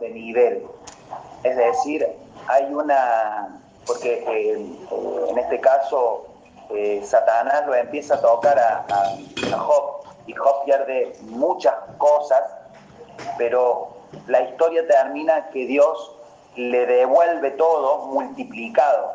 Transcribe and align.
de 0.00 0.10
nivel. 0.10 0.66
Es 1.42 1.56
decir, 1.56 2.06
hay 2.48 2.64
una, 2.74 3.60
porque 3.86 4.22
eh, 4.28 4.76
en 5.30 5.38
este 5.38 5.58
caso 5.60 6.26
eh, 6.70 7.02
Satanás 7.02 7.66
lo 7.66 7.74
empieza 7.74 8.16
a 8.16 8.20
tocar 8.20 8.58
a, 8.58 8.84
a, 8.90 9.58
Job 9.58 10.02
y 10.26 10.34
Job 10.34 10.64
pierde 10.66 11.14
muchas 11.22 11.74
cosas, 11.96 12.42
pero 13.38 13.96
la 14.26 14.42
historia 14.42 14.86
termina 14.86 15.48
que 15.48 15.66
Dios 15.66 16.14
le 16.56 16.84
devuelve 16.84 17.52
todo 17.52 18.06
multiplicado. 18.08 19.14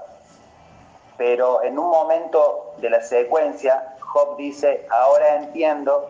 Pero 1.18 1.61
en 1.61 1.77
un 1.77 1.89
momento 1.89 2.73
de 2.77 2.89
la 2.89 3.02
secuencia, 3.04 3.95
Job 4.00 4.38
dice, 4.38 4.88
ahora 4.89 5.36
entiendo 5.36 6.09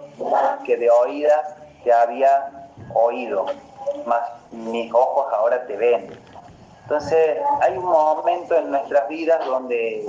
que 0.65 0.77
de 0.77 0.89
oídas 0.89 1.55
te 1.83 1.91
había 1.91 2.69
oído, 2.93 3.47
más 4.05 4.21
mis 4.52 4.91
ojos 4.93 5.27
ahora 5.34 5.66
te 5.66 5.75
ven. 5.77 6.20
Entonces 6.84 7.38
hay 7.62 7.77
un 7.77 7.85
momento 7.85 8.55
en 8.55 8.72
nuestras 8.72 9.08
vidas 9.09 9.45
donde 9.45 10.08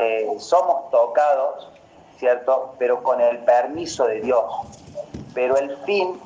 eh, 0.00 0.34
somos 0.38 0.90
tocados, 0.90 1.70
¿cierto? 2.16 2.74
Pero 2.78 3.02
con 3.02 3.20
el 3.20 3.38
permiso 3.44 4.06
de 4.06 4.22
Dios. 4.22 4.44
Pero 5.34 5.58
el 5.58 5.76
fin 5.84 6.18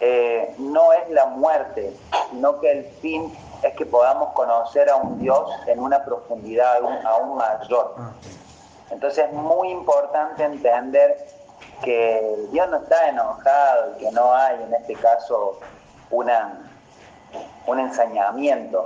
eh, 0.00 0.54
no 0.58 0.92
es 0.92 1.10
la 1.10 1.26
muerte, 1.26 1.94
sino 2.30 2.60
que 2.60 2.70
el 2.72 2.84
fin 3.02 3.30
es 3.62 3.74
que 3.74 3.86
podamos 3.86 4.32
conocer 4.32 4.88
a 4.88 4.96
un 4.96 5.18
Dios 5.18 5.50
en 5.66 5.80
una 5.80 6.04
profundidad 6.04 6.78
aún 7.04 7.36
mayor. 7.36 7.94
Ah, 7.98 8.12
Entonces 8.90 9.26
es 9.26 9.32
muy 9.32 9.70
importante 9.70 10.44
entender 10.44 11.26
que 11.82 12.46
Dios 12.52 12.68
no 12.70 12.78
está 12.78 13.08
enojado 13.08 13.92
y 13.96 14.04
que 14.04 14.10
no 14.12 14.34
hay 14.34 14.62
en 14.62 14.74
este 14.74 14.94
caso 14.94 15.58
una, 16.10 16.70
un 17.66 17.80
ensañamiento, 17.80 18.84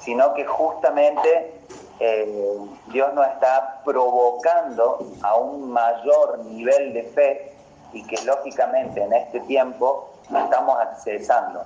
sino 0.00 0.34
que 0.34 0.44
justamente 0.44 1.54
eh, 1.98 2.58
Dios 2.88 3.14
nos 3.14 3.26
está 3.28 3.80
provocando 3.84 4.98
a 5.22 5.36
un 5.36 5.70
mayor 5.70 6.40
nivel 6.44 6.92
de 6.92 7.02
fe 7.04 7.52
y 7.92 8.04
que 8.04 8.22
lógicamente 8.24 9.02
en 9.02 9.12
este 9.12 9.40
tiempo 9.40 10.10
estamos 10.24 10.78
accesando. 10.78 11.64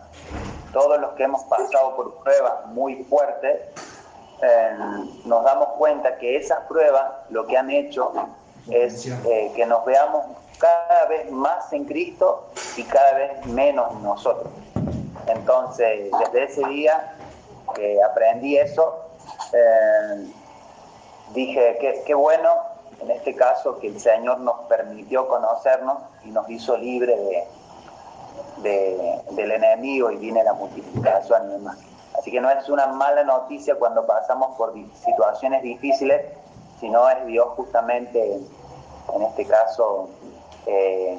Todos 0.73 1.01
los 1.01 1.13
que 1.13 1.25
hemos 1.25 1.43
pasado 1.45 1.97
por 1.97 2.15
pruebas 2.23 2.67
muy 2.67 3.03
fuertes, 3.05 3.61
eh, 4.43 4.77
nos 5.25 5.45
damos 5.45 5.71
cuenta 5.71 6.17
que 6.19 6.37
esas 6.37 6.61
pruebas 6.67 7.11
lo 7.31 7.47
que 7.47 7.59
han 7.59 7.71
hecho 7.71 8.13
es 8.71 9.07
eh, 9.07 9.53
que 9.57 9.67
nos 9.67 9.85
veamos 9.85 10.27
cada 10.59 11.07
vez 11.07 11.31
más 11.31 11.73
en 11.73 11.85
Cristo 11.87 12.47
y 12.77 12.85
cada 12.85 13.15
vez 13.15 13.47
menos 13.47 13.91
en 13.93 14.03
nosotros. 14.03 14.53
Entonces, 15.31 16.11
desde 16.19 16.45
ese 16.45 16.67
día 16.69 17.17
que 17.75 18.03
aprendí 18.03 18.57
eso, 18.57 19.07
eh, 19.53 20.33
dije 21.33 21.79
que 21.81 22.03
qué 22.07 22.15
bueno, 22.15 22.51
en 23.01 23.11
este 23.11 23.35
caso, 23.35 23.79
que 23.79 23.89
el 23.89 24.01
Señor 24.01 24.41
nos 24.41 24.61
permitió 24.69 25.27
conocernos 25.29 25.99
y 26.25 26.31
nos 26.31 26.49
hizo 26.51 26.77
libre 26.77 27.17
de, 28.59 29.23
del 29.31 29.53
enemigo 29.53 30.11
y 30.11 30.17
viene 30.17 30.45
la 30.45 30.53
multiplicación 30.53 31.49
y. 31.49 31.79
Así 32.19 32.31
que 32.31 32.41
no 32.41 32.51
es 32.51 32.69
una 32.69 32.89
mala 32.89 33.25
noticia 33.25 33.77
cuando 33.77 34.05
pasamos 34.05 34.57
por 34.59 34.75
situaciones 35.03 35.63
difíciles, 35.63 36.23
sino 36.79 37.09
es 37.09 37.25
Dios 37.27 37.49
justamente, 37.57 38.41
en 39.15 39.23
este 39.23 39.47
caso, 39.47 40.11
eh, 40.67 41.19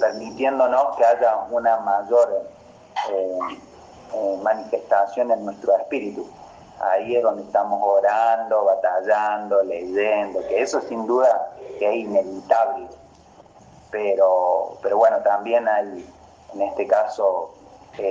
permitiéndonos 0.00 0.96
que 0.96 1.04
haya 1.04 1.46
una 1.50 1.78
mayor 1.78 2.48
eh, 3.10 3.38
eh, 4.14 4.38
manifestación 4.42 5.30
en 5.30 5.44
nuestro 5.44 5.76
espíritu. 5.76 6.28
Ahí 6.80 7.16
es 7.16 7.22
donde 7.22 7.42
estamos 7.42 7.80
orando, 7.82 8.64
batallando, 8.64 9.62
leyendo, 9.64 10.40
que 10.46 10.62
eso 10.62 10.80
sin 10.82 11.06
duda 11.06 11.50
es 11.80 11.94
inevitable. 11.94 12.86
Pero, 13.90 14.78
pero 14.82 14.98
bueno, 14.98 15.18
también 15.18 15.66
hay 15.66 16.08
en 16.54 16.62
este 16.62 16.86
caso 16.86 17.54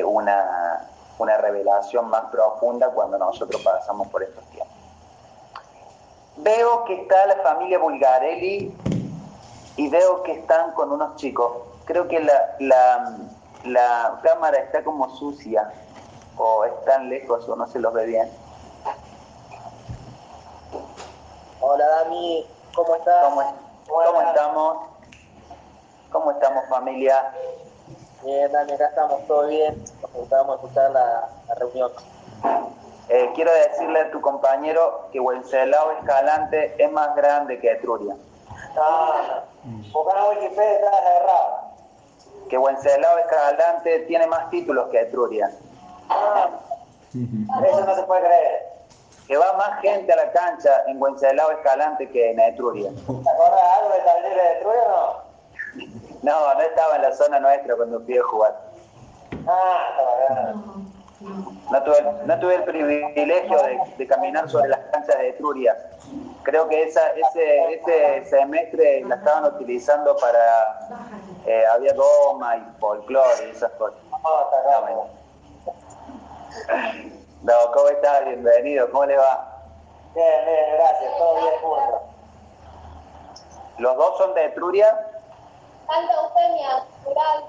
una, 0.05 0.89
una 1.17 1.37
revelación 1.37 2.09
más 2.09 2.25
profunda 2.25 2.89
cuando 2.89 3.17
nosotros 3.17 3.61
pasamos 3.61 4.07
por 4.07 4.23
estos 4.23 4.43
tiempos. 4.49 4.75
Veo 6.37 6.83
que 6.85 7.01
está 7.01 7.25
la 7.25 7.37
familia 7.37 7.79
Bulgarelli 7.79 8.75
y 9.77 9.89
veo 9.89 10.23
que 10.23 10.33
están 10.33 10.71
con 10.73 10.91
unos 10.91 11.15
chicos. 11.15 11.51
Creo 11.85 12.07
que 12.07 12.19
la, 12.19 13.15
la, 13.63 14.19
cámara 14.23 14.57
está 14.57 14.83
como 14.83 15.15
sucia 15.15 15.71
o 16.35 16.65
están 16.65 17.09
lejos 17.09 17.47
o 17.47 17.55
no 17.55 17.67
se 17.67 17.79
los 17.79 17.93
ve 17.93 18.05
bien. 18.07 18.29
Hola 21.61 21.87
Dami, 21.87 22.45
¿cómo 22.75 22.95
estás? 22.95 23.25
¿Cómo, 23.87 24.21
estamos? 24.21 24.77
¿Cómo 26.11 26.31
estamos 26.31 26.65
familia? 26.69 27.31
Bien, 28.23 28.51
Dami, 28.51 28.71
acá 28.73 28.87
estamos, 28.87 29.25
todo 29.27 29.47
bien. 29.47 29.83
Nos 30.01 30.33
a 30.33 30.55
escuchar 30.55 30.91
la, 30.91 31.29
reunión. 31.55 31.91
Eh, 33.09 33.31
quiero 33.35 33.51
decirle 33.53 34.01
a 34.01 34.11
tu 34.11 34.21
compañero 34.21 35.07
que 35.11 35.19
Wenceslao 35.19 35.91
Escalante 35.91 36.75
es 36.83 36.91
más 36.91 37.15
grande 37.15 37.59
que 37.59 37.71
Etruria. 37.71 38.15
Ah, 38.75 39.43
porque 39.93 40.19
no 40.19 40.29
Wikipedia 40.29 40.73
está 40.73 40.91
cerrado. 40.91 41.67
Que 42.49 42.57
Wenceslao 42.57 43.17
Escalante 43.19 43.99
tiene 44.07 44.27
más 44.27 44.49
títulos 44.49 44.89
que 44.89 45.01
Etruria. 45.01 45.51
Ah, 46.09 46.49
eso 47.13 47.85
no 47.85 47.95
se 47.95 48.03
puede 48.03 48.21
creer. 48.21 48.67
Que 49.27 49.37
va 49.37 49.53
más 49.53 49.81
gente 49.81 50.13
a 50.13 50.15
la 50.15 50.31
cancha 50.31 50.83
en 50.87 51.01
Wenceslao 51.01 51.51
Escalante 51.51 52.09
que 52.09 52.31
en 52.31 52.39
Etruria. 52.39 52.91
¿Te 52.91 53.29
acuerdas 53.29 53.61
algo 53.79 53.93
de 53.93 53.99
taller 53.99 54.35
de 54.35 54.51
Etruria 54.59 54.83
o 54.83 54.89
no? 54.89 55.27
No, 56.23 56.53
no 56.55 56.61
estaba 56.61 56.95
en 56.95 57.03
la 57.03 57.13
zona 57.13 57.39
nuestra 57.39 57.75
cuando 57.75 58.01
fui 58.01 58.17
a 58.17 58.23
jugar. 58.23 58.59
Ah, 59.47 60.53
no 61.19 61.83
tuve, 61.83 62.03
no 62.25 62.39
tuve 62.39 62.55
el 62.55 62.63
privilegio 62.63 63.57
de, 63.63 63.79
de 63.97 64.07
caminar 64.07 64.49
sobre 64.49 64.69
las 64.69 64.79
canchas 64.91 65.17
de 65.17 65.29
Etruria 65.29 65.75
creo 66.47 66.69
que 66.69 66.83
esa, 66.83 67.09
ese, 67.09 67.73
ese 67.73 68.25
semestre 68.29 69.03
la 69.03 69.15
estaban 69.15 69.53
utilizando 69.53 70.15
para, 70.15 70.87
eh, 71.45 71.63
había 71.73 71.93
goma 71.93 72.55
y 72.55 72.79
folclore 72.79 73.47
y 73.47 73.51
esas 73.51 73.69
cosas. 73.73 73.99
No, 77.43 77.53
¿cómo 77.73 77.89
estás? 77.89 78.25
Bienvenido, 78.25 78.89
¿cómo 78.91 79.05
le 79.05 79.17
va? 79.17 79.61
Bien, 80.15 80.45
bien, 80.45 80.77
gracias, 80.77 81.17
todo 81.17 81.35
bien 81.35 81.53
junto. 81.61 82.01
¿Los 83.79 83.97
dos 83.97 84.17
son 84.17 84.33
de 84.33 84.45
Etruria? 84.45 84.87
Santa 85.85 86.13
Eufemia, 86.13 86.85
rural. 87.03 87.43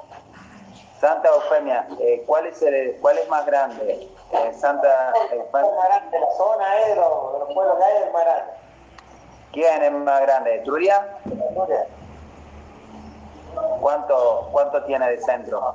Santa 1.00 1.28
Eufemia, 1.28 1.86
eh, 2.00 2.24
¿cuál, 2.26 2.46
es 2.46 2.60
el, 2.62 2.96
¿cuál 3.00 3.18
es 3.18 3.28
más 3.28 3.46
grande? 3.46 4.08
Eh, 4.32 4.52
Santa 4.58 5.12
Eufemia. 5.30 5.70
La 6.12 6.36
zona 6.36 6.80
es 6.80 6.88
de 6.88 6.96
los, 6.96 7.32
de 7.32 7.38
los 7.38 7.54
pueblos 7.54 7.78
que 7.78 7.84
hay 7.84 8.02
es 8.02 8.12
más 8.12 8.24
grande. 8.24 8.52
¿Quién 9.52 9.82
es 9.82 9.92
más 9.92 10.20
grande? 10.22 10.58
¿Turia? 10.64 11.18
¿Cuánto, 13.80 14.48
¿Cuánto 14.50 14.82
tiene 14.84 15.08
de 15.10 15.20
centro? 15.22 15.74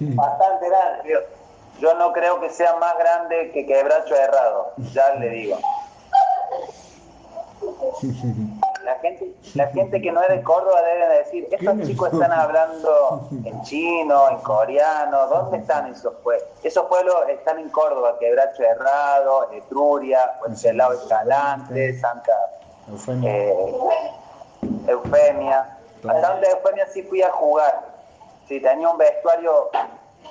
Bastante 0.00 0.68
grande. 0.68 1.26
Yo, 1.80 1.94
no 1.94 2.12
creo 2.12 2.40
que 2.40 2.50
sea 2.50 2.76
más 2.76 2.96
grande 2.98 3.50
que 3.52 3.66
Quebracho 3.66 4.14
Errado, 4.14 4.72
ya 4.92 5.14
le 5.14 5.28
digo. 5.30 5.58
La 8.88 8.94
gente, 9.00 9.34
la 9.54 9.66
gente 9.66 10.00
que 10.00 10.10
no 10.10 10.22
es 10.22 10.30
de 10.30 10.42
Córdoba 10.42 10.80
debe 10.80 11.18
decir, 11.18 11.46
estos 11.50 11.86
chicos 11.86 12.10
están 12.10 12.32
hablando 12.32 13.28
en 13.44 13.60
chino, 13.60 14.30
en 14.30 14.38
coreano, 14.38 15.26
¿dónde 15.26 15.58
están 15.58 15.92
esos 15.92 16.14
pueblos? 16.24 16.48
Esos 16.62 16.86
pueblos 16.86 17.14
están 17.28 17.58
en 17.58 17.68
Córdoba, 17.68 18.16
Quebracho 18.18 18.62
Herrado, 18.62 19.52
Etruria, 19.52 20.38
Wenceslao 20.40 20.94
Escalante, 20.94 22.00
Santa 22.00 22.32
Eufemia. 22.88 23.30
Eh, 23.30 23.56
Eufemia. 24.86 25.76
A 26.08 26.20
Santa 26.22 26.50
Eufemia 26.50 26.86
sí 26.86 27.02
fui 27.02 27.20
a 27.20 27.30
jugar. 27.30 27.82
Sí, 28.48 28.58
tenía 28.58 28.88
un 28.88 28.96
vestuario 28.96 29.68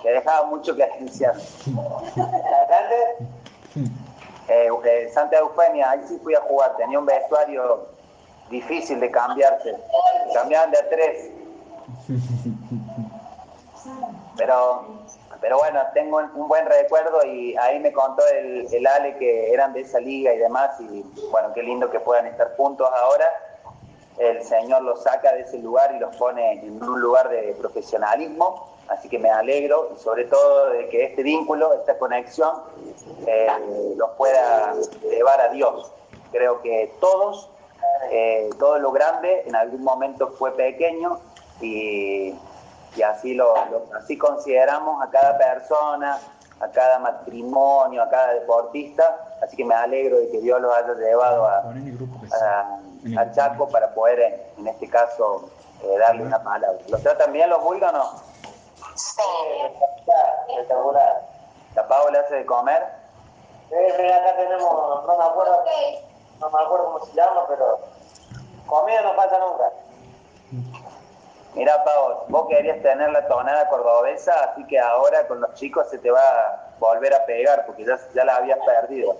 que 0.01 0.09
dejaba 0.09 0.47
mucho 0.47 0.75
que 0.75 0.89
desear. 0.99 1.35
Eh, 4.49 4.69
eh, 4.85 5.11
Santa 5.13 5.39
Eufemia, 5.39 5.91
ahí 5.91 5.99
sí 6.07 6.17
fui 6.23 6.33
a 6.33 6.39
jugar, 6.39 6.77
tenía 6.77 6.97
un 6.97 7.05
vestuario 7.05 7.96
difícil 8.49 8.99
de 8.99 9.11
cambiarse. 9.11 9.75
Cambiaban 10.33 10.71
de 10.71 10.77
a 10.77 10.89
tres. 10.89 11.31
Pero, 14.37 14.85
pero 15.41 15.57
bueno, 15.57 15.79
tengo 15.93 16.17
un 16.17 16.47
buen 16.47 16.65
recuerdo 16.65 17.25
y 17.25 17.55
ahí 17.57 17.79
me 17.79 17.91
contó 17.91 18.23
el, 18.27 18.67
el 18.71 18.87
Ale 18.87 19.17
que 19.17 19.53
eran 19.53 19.73
de 19.73 19.81
esa 19.81 19.99
liga 19.99 20.33
y 20.33 20.37
demás. 20.37 20.79
Y 20.79 21.03
bueno, 21.31 21.53
qué 21.53 21.63
lindo 21.63 21.89
que 21.89 21.99
puedan 21.99 22.27
estar 22.27 22.55
juntos 22.55 22.87
ahora. 23.03 23.25
el 24.17 24.43
Señor 24.43 24.81
los 24.83 25.03
saca 25.03 25.33
de 25.33 25.41
ese 25.41 25.59
lugar 25.59 25.93
y 25.95 25.99
los 25.99 26.15
pone 26.15 26.53
en 26.53 26.81
un 26.81 26.99
lugar 27.01 27.29
de 27.29 27.55
profesionalismo, 27.59 28.67
así 28.87 29.09
que 29.09 29.19
me 29.19 29.29
alegro 29.29 29.91
y 29.95 29.99
sobre 29.99 30.25
todo 30.25 30.71
de 30.71 30.89
que 30.89 31.05
este 31.05 31.21
vínculo, 31.23 31.73
esta 31.73 31.97
conexión, 31.97 32.63
eh, 33.27 33.47
los 33.95 34.09
pueda 34.11 34.73
llevar 35.03 35.39
a 35.41 35.49
Dios. 35.49 35.91
Creo 36.31 36.61
que 36.61 36.91
todos, 36.99 37.49
eh, 38.11 38.49
todo 38.57 38.79
lo 38.79 38.91
grande 38.91 39.43
en 39.45 39.55
algún 39.55 39.83
momento 39.83 40.29
fue 40.29 40.55
pequeño 40.55 41.19
y, 41.61 42.33
y 42.95 43.01
así, 43.01 43.33
lo, 43.33 43.53
así 43.95 44.17
consideramos 44.17 45.01
a 45.03 45.09
cada 45.09 45.37
persona, 45.37 46.19
a 46.59 46.67
cada 46.69 46.99
matrimonio, 46.99 48.01
a 48.01 48.09
cada 48.09 48.33
deportista, 48.33 49.35
así 49.43 49.55
que 49.55 49.65
me 49.65 49.75
alegro 49.75 50.17
de 50.17 50.29
que 50.29 50.39
Dios 50.39 50.59
los 50.61 50.73
haya 50.75 50.93
llevado 50.93 51.45
a, 51.45 51.63
a, 53.19 53.31
Chaco 53.31 53.67
para 53.69 53.93
poder, 53.93 54.51
en, 54.57 54.67
este 54.67 54.89
caso, 54.89 55.49
eh, 55.83 55.97
darle 55.99 56.23
una 56.23 56.41
palabra. 56.41 56.79
¿Los 56.89 57.01
tratan 57.03 57.31
bien 57.31 57.49
los 57.49 57.61
búlgaros? 57.61 58.23
Sí, 58.95 59.21
espectacular. 60.49 61.21
¿La 61.75 61.87
Paula 61.87 62.19
hace 62.21 62.35
de 62.35 62.45
comer? 62.45 62.83
Sí, 63.69 63.75
acá 63.75 64.35
tenemos, 64.35 65.05
no 65.05 65.17
me 65.17 65.23
acuerdo, 65.23 65.63
no 66.39 66.49
me 66.49 66.59
acuerdo 66.59 66.85
cómo 66.93 67.05
se 67.05 67.13
llama, 67.13 67.45
pero 67.47 67.79
comida 68.65 69.01
no 69.01 69.13
falta 69.13 69.39
nunca. 69.39 69.71
Mira, 71.55 71.83
Pau, 71.83 72.25
vos 72.27 72.47
querías 72.47 72.81
tener 72.83 73.09
la 73.09 73.27
tonada 73.27 73.67
cordobesa, 73.69 74.31
así 74.43 74.63
que 74.65 74.79
ahora 74.79 75.27
con 75.27 75.41
los 75.41 75.53
chicos 75.55 75.89
se 75.89 75.97
te 75.97 76.11
va 76.11 76.21
a 76.21 76.71
volver 76.79 77.13
a 77.13 77.25
pegar, 77.25 77.65
porque 77.65 77.83
ya, 77.83 77.97
ya 78.13 78.25
la 78.25 78.35
habías 78.35 78.59
perdido. 78.59 79.15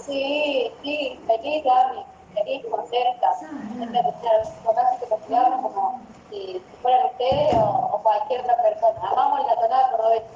Sí, 0.00 0.72
sí, 0.82 1.20
feliz, 1.26 1.64
Gaby, 1.64 2.04
feliz, 2.34 2.66
contenta. 2.70 3.28
Casi 3.30 5.00
que 5.00 5.06
consideramos 5.08 5.60
como 5.60 6.00
si 6.30 6.64
fueran 6.80 7.06
ustedes 7.06 7.54
o, 7.54 8.00
cualquier 8.02 8.40
otra 8.40 8.62
persona. 8.62 9.10
Amamos 9.10 9.46
la 9.46 9.54
tonada 9.56 9.90
cordobesa. 9.90 10.26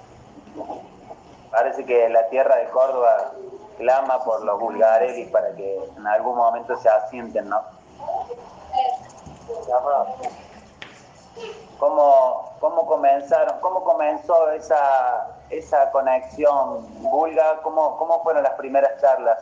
Parece 1.51 1.85
que 1.87 2.09
la 2.11 2.29
tierra 2.29 2.57
de 2.57 2.69
Córdoba 2.69 3.32
clama 3.83 4.23
por 4.25 4.45
los 4.45 4.61
vulgarelis 4.61 5.29
para 5.31 5.55
que 5.55 5.85
en 5.97 6.07
algún 6.07 6.37
momento 6.37 6.77
se 6.77 6.89
asienten, 6.89 7.49
¿no? 7.49 7.61
¿Cómo, 11.79 12.57
cómo 12.61 12.87
comenzaron, 12.87 13.59
cómo 13.61 13.83
comenzó 13.83 14.51
esa, 14.53 15.27
esa 15.51 15.91
conexión 15.91 16.87
vulga? 17.03 17.61
¿Cómo, 17.63 17.97
¿Cómo 17.97 18.23
fueron 18.23 18.45
las 18.45 18.53
primeras 18.55 19.01
charlas? 19.01 19.39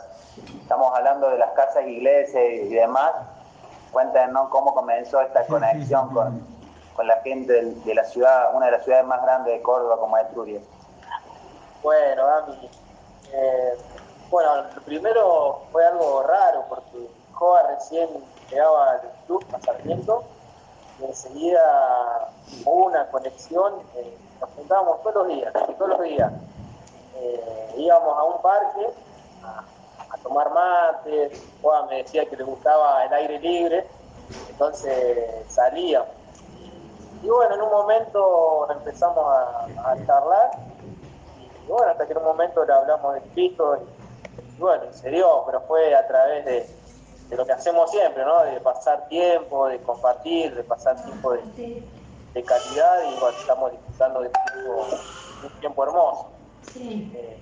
Estamos 0.63 0.97
hablando 0.97 1.29
de 1.29 1.39
las 1.39 1.51
casas, 1.51 1.87
iglesias 1.87 2.43
y 2.43 2.69
demás. 2.71 3.13
Cuéntenos 3.93 4.49
cómo 4.49 4.73
comenzó 4.75 5.21
esta 5.21 5.45
conexión 5.47 6.15
con, 6.15 6.47
con 6.97 7.07
la 7.07 7.21
gente 7.21 7.63
de, 7.63 7.95
la 7.95 8.05
ciudad, 8.05 8.55
una 8.55 8.67
de 8.67 8.73
las 8.73 8.85
ciudades 8.85 9.05
más 9.07 9.21
grandes 9.23 9.53
de 9.53 9.63
Córdoba 9.63 9.99
como 9.99 10.17
Etruria. 10.17 10.61
Bueno, 11.83 12.27
Ami, 12.27 12.71
eh, 13.33 13.75
bueno, 14.31 14.51
primero 14.85 15.63
fue 15.73 15.85
algo 15.85 16.23
raro 16.23 16.65
porque 16.69 17.11
Joa 17.33 17.63
recién 17.65 18.09
llegaba 18.49 18.93
al 18.93 19.01
club 19.27 19.45
a 19.53 19.61
Sarmiento 19.61 20.23
y 21.01 21.05
enseguida 21.05 22.31
hubo 22.65 22.87
una 22.87 23.07
conexión, 23.09 23.75
eh, 23.97 24.17
nos 24.41 24.51
juntábamos 24.51 25.03
todos 25.03 25.27
los 25.27 25.29
días, 25.29 25.53
todos 25.77 25.89
los 25.89 26.03
días. 26.03 26.33
Eh, 27.17 27.75
íbamos 27.77 28.17
a 28.17 28.25
un 28.25 28.41
parque 28.41 28.87
a, 29.43 29.65
tomar 30.23 30.53
mate, 30.53 31.33
Joa 31.63 31.87
me 31.87 32.03
decía 32.03 32.27
que 32.27 32.37
le 32.37 32.45
gustaba 32.45 33.05
el 33.05 33.13
aire 33.13 33.39
libre, 33.41 33.87
entonces 34.51 35.47
salíamos. 35.49 36.09
Y 37.23 37.29
bueno, 37.29 37.55
en 37.55 37.63
un 37.63 37.71
momento 37.71 38.71
empezamos 38.71 39.25
a, 39.27 39.97
charlar 40.07 40.51
y 41.67 41.71
bueno, 41.71 41.91
hasta 41.91 42.07
que 42.07 42.13
en 42.13 42.19
un 42.19 42.25
momento 42.25 42.65
le 42.65 42.73
hablamos 42.73 43.15
de 43.15 43.21
Cristo 43.33 43.79
bueno, 44.61 44.85
se 44.93 45.11
dio, 45.11 45.43
pero 45.47 45.63
fue 45.63 45.95
a 45.95 46.07
través 46.07 46.45
de, 46.45 46.67
de 47.31 47.37
lo 47.37 47.47
que 47.47 47.53
hacemos 47.53 47.91
siempre, 47.91 48.25
¿no? 48.25 48.43
De 48.43 48.61
pasar 48.61 49.09
tiempo, 49.09 49.67
de 49.69 49.81
compartir, 49.81 50.55
de 50.55 50.63
pasar 50.65 51.03
tiempo 51.03 51.33
de, 51.33 51.83
de 52.35 52.43
calidad 52.45 53.03
y 53.11 53.19
bueno, 53.19 53.39
estamos 53.39 53.73
disfrutando 53.73 54.21
de 54.21 54.29
un 54.29 55.61
tiempo, 55.61 55.85
hermoso. 55.85 56.29
Sí. 56.73 57.11
Eh, 57.15 57.39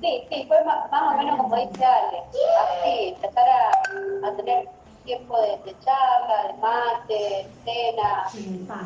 sí, 0.00 0.26
sí, 0.28 0.44
fue 0.48 0.64
más, 0.64 0.90
más, 0.90 1.14
o 1.14 1.18
menos 1.18 1.36
como 1.36 1.56
dice 1.56 1.84
Ale, 1.84 2.22
así, 2.60 3.08
empezar 3.14 3.48
a, 3.48 4.28
a 4.28 4.36
tener 4.36 4.68
tiempo 5.04 5.40
de, 5.40 5.58
de, 5.64 5.78
charla, 5.80 6.48
de 6.48 6.52
mate, 6.54 7.46
cena, 7.64 8.26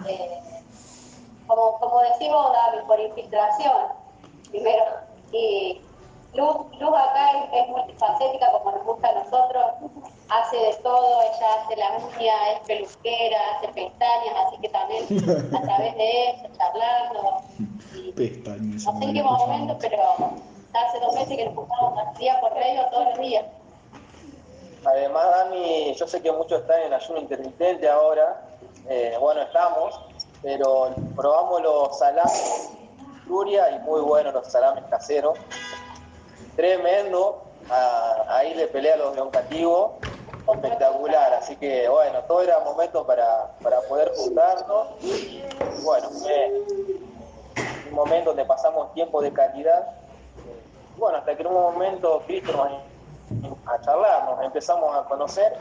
eh, 0.09 0.41
como, 1.47 1.79
como 1.79 2.01
decimos, 2.03 2.53
David, 2.53 2.87
por 2.87 3.01
infiltración, 3.01 3.89
primero. 4.51 4.85
Y, 5.33 5.81
Luz, 6.35 6.57
Luz 6.81 6.95
acá 6.95 7.49
es, 7.53 7.69
multifacética 7.69 8.53
como 8.53 8.73
nos 8.73 8.85
gusta 8.85 9.09
a 9.09 9.13
nosotros, 9.13 9.65
hace 10.31 10.57
de 10.57 10.75
todo, 10.83 11.23
ella 11.23 11.47
hace 11.63 11.77
la 11.77 11.91
uña, 11.99 12.53
es 12.53 12.61
peluquera, 12.61 13.39
hace 13.57 13.69
pestañas, 13.69 14.35
así 14.47 14.57
que 14.63 14.69
también 14.71 15.05
a 15.55 15.61
través 15.61 15.95
de 15.95 16.31
eso, 16.31 16.49
charlando. 16.57 17.43
pestañas. 18.17 18.85
No 18.85 18.99
sé 18.99 19.05
en 19.05 19.15
qué 19.15 19.23
momento, 19.23 19.77
pero 19.79 19.99
hace 20.73 21.01
dos 21.01 21.15
meses 21.15 21.37
que 21.37 21.45
nos 21.45 21.55
juntamos 21.55 22.19
día 22.19 22.41
por 22.41 22.55
medio 22.55 22.87
todos 22.91 23.09
los 23.09 23.19
días. 23.19 23.45
Además, 24.85 25.27
Dami, 25.31 25.95
yo 25.95 26.09
sé 26.09 26.23
que 26.23 26.33
muchos 26.33 26.63
están 26.63 26.81
en 26.81 26.95
ayuno 26.95 27.21
intermitente 27.21 27.89
ahora, 27.89 28.43
eh, 28.89 29.17
bueno, 29.21 29.43
estamos, 29.43 30.01
pero 30.43 30.95
probamos 31.15 31.63
los 31.63 31.99
salames 31.99 32.71
Luria 33.27 33.71
y 33.71 33.79
muy 33.81 34.01
buenos 34.01 34.35
los 34.35 34.47
salames 34.51 34.85
caseros 34.91 35.39
tremendo. 36.57 37.45
ahí 38.29 38.55
le 38.55 38.67
pelea 38.69 38.95
a 38.95 38.99
los 38.99 39.17
educativos, 39.17 39.93
espectacular. 40.53 41.35
Así 41.35 41.57
que 41.57 41.89
bueno, 41.89 42.21
todo 42.25 42.43
era 42.43 42.61
momento 42.61 43.07
para, 43.07 43.53
para 43.63 43.81
poder 43.83 44.13
juntarnos. 44.17 44.89
Y 45.03 45.43
bueno, 45.83 46.09
fue 46.11 46.53
un 47.89 47.95
momento 47.95 48.31
donde 48.31 48.45
pasamos 48.45 48.93
tiempo 48.95 49.21
de 49.23 49.33
calidad. 49.33 49.87
bueno, 50.97 51.19
hasta 51.19 51.35
que 51.37 51.43
en 51.43 51.49
un 51.49 51.55
momento 51.55 52.23
Cristo 52.27 52.53
nos 52.53 52.93
a 53.67 53.81
charlar, 53.81 54.25
nos 54.25 54.45
empezamos 54.45 54.95
a 54.97 55.05
conocer 55.05 55.57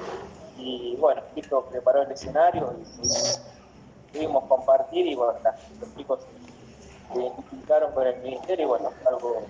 y 0.57 0.95
bueno, 0.97 1.21
Cristo 1.33 1.65
preparó 1.69 2.01
el 2.03 2.11
escenario 2.11 2.73
y 3.01 4.11
pudimos 4.11 4.44
compartir 4.45 5.07
y 5.07 5.16
bueno, 5.16 5.39
los 5.80 5.95
chicos 5.95 6.19
se 7.13 7.19
identificaron 7.19 7.92
con 7.94 8.07
el 8.07 8.18
ministerio 8.21 8.66
y 8.66 8.68
bueno, 8.68 8.92
algo 9.07 9.42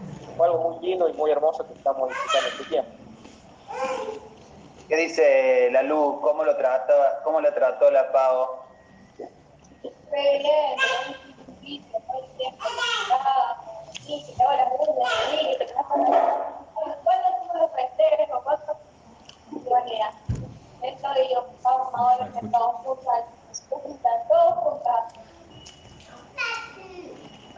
fue 0.42 0.48
algo 0.48 0.72
muy 0.72 0.84
lindo 0.84 1.08
y 1.08 1.14
muy 1.14 1.30
hermoso 1.30 1.64
que 1.68 1.74
estamos 1.74 2.10
disfrutando 2.10 2.50
este 2.50 2.64
tiempo. 2.64 2.92
¿Qué 4.88 4.96
dice 4.96 5.70
la 5.72 5.84
Luz? 5.84 6.20
¿Cómo 6.20 6.44
lo 6.44 6.58
trató, 6.58 6.94
cómo 7.24 7.42
lo 7.42 7.54
trató 7.54 7.92
la 7.92 8.12
Pavo? 8.12 8.64
Esto 20.82 21.08
y 21.24 21.34
yo, 21.36 21.46
vamos 21.62 21.94
ahora, 21.94 22.32
juntas, 22.34 24.28
todos 24.28 24.56
juntas. 24.56 25.21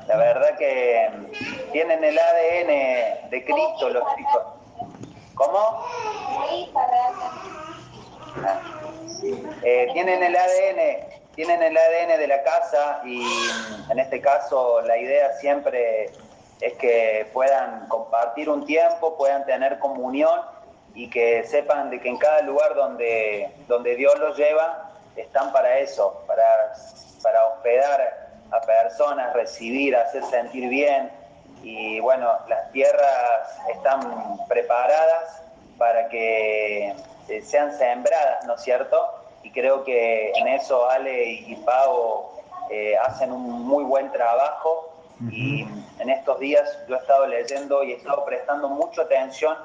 La 0.07 0.17
verdad 0.17 0.57
que 0.57 1.09
tienen 1.71 2.03
el 2.03 2.17
ADN 2.17 3.29
de 3.29 3.45
Cristo 3.45 3.89
los 3.89 4.03
chicos. 4.15 4.43
¿Cómo? 5.35 5.85
Eh, 9.63 9.89
tienen 9.93 10.21
el 10.21 10.35
ADN, 10.35 11.33
tienen 11.35 11.63
el 11.63 11.77
ADN 11.77 12.19
de 12.19 12.27
la 12.27 12.43
casa 12.43 13.01
y 13.05 13.23
en 13.89 13.99
este 13.99 14.21
caso 14.21 14.81
la 14.81 14.97
idea 14.97 15.33
siempre 15.37 16.11
es 16.59 16.73
que 16.73 17.27
puedan 17.33 17.87
compartir 17.87 18.49
un 18.49 18.65
tiempo, 18.65 19.17
puedan 19.17 19.45
tener 19.45 19.79
comunión 19.79 20.41
y 20.93 21.09
que 21.09 21.43
sepan 21.45 21.89
de 21.89 21.99
que 21.99 22.09
en 22.09 22.17
cada 22.17 22.41
lugar 22.41 22.75
donde, 22.75 23.51
donde 23.67 23.95
Dios 23.95 24.17
los 24.19 24.37
lleva 24.37 24.91
están 25.15 25.51
para 25.51 25.79
eso, 25.79 26.23
para, 26.27 26.73
para 27.21 27.45
hospedar 27.47 28.22
a 28.53 28.61
personas, 28.61 29.33
recibir, 29.33 29.95
hacer 29.95 30.23
sentir 30.25 30.69
bien. 30.69 31.11
Y 31.63 31.99
bueno, 31.99 32.29
las 32.47 32.71
tierras 32.71 33.57
están 33.73 34.37
preparadas 34.47 35.41
para 35.77 36.07
que 36.09 36.89
eh, 37.29 37.41
sean 37.41 37.77
sembradas, 37.77 38.45
¿no 38.45 38.55
es 38.55 38.61
cierto? 38.61 38.97
Y 39.43 39.51
creo 39.51 39.83
que 39.83 40.31
en 40.31 40.47
eso 40.47 40.89
Ale 40.89 41.31
y 41.31 41.55
Pau 41.57 42.31
eh, 42.69 42.95
hacen 42.97 43.31
un 43.31 43.65
muy 43.65 43.83
buen 43.83 44.11
trabajo. 44.11 44.89
Y 45.31 45.65
en 45.99 46.09
estos 46.09 46.39
días 46.39 46.77
yo 46.87 46.95
he 46.95 46.99
estado 46.99 47.27
leyendo 47.27 47.83
y 47.83 47.93
he 47.93 47.95
estado 47.95 48.25
prestando 48.25 48.67
mucha 48.67 49.03
atención 49.03 49.55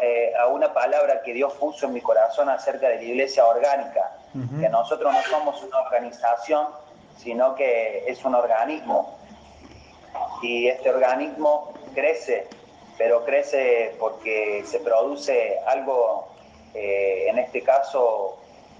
eh, 0.00 0.32
a 0.40 0.46
una 0.48 0.72
palabra 0.72 1.22
que 1.22 1.32
Dios 1.32 1.52
puso 1.54 1.86
en 1.86 1.92
mi 1.92 2.00
corazón 2.00 2.48
acerca 2.48 2.88
de 2.88 2.96
la 2.96 3.02
iglesia 3.02 3.44
orgánica, 3.46 4.16
que 4.32 4.68
nosotros 4.70 5.12
no 5.12 5.22
somos 5.24 5.62
una 5.62 5.78
organización, 5.80 6.68
sino 7.18 7.54
que 7.54 8.04
es 8.06 8.24
un 8.24 8.34
organismo. 8.34 9.18
Y 10.42 10.68
este 10.68 10.90
organismo 10.90 11.72
crece, 11.94 12.48
pero 12.98 13.24
crece 13.24 13.94
porque 13.98 14.64
se 14.66 14.80
produce 14.80 15.58
algo, 15.66 16.28
eh, 16.74 17.26
en 17.28 17.38
este 17.38 17.62
caso, 17.62 18.38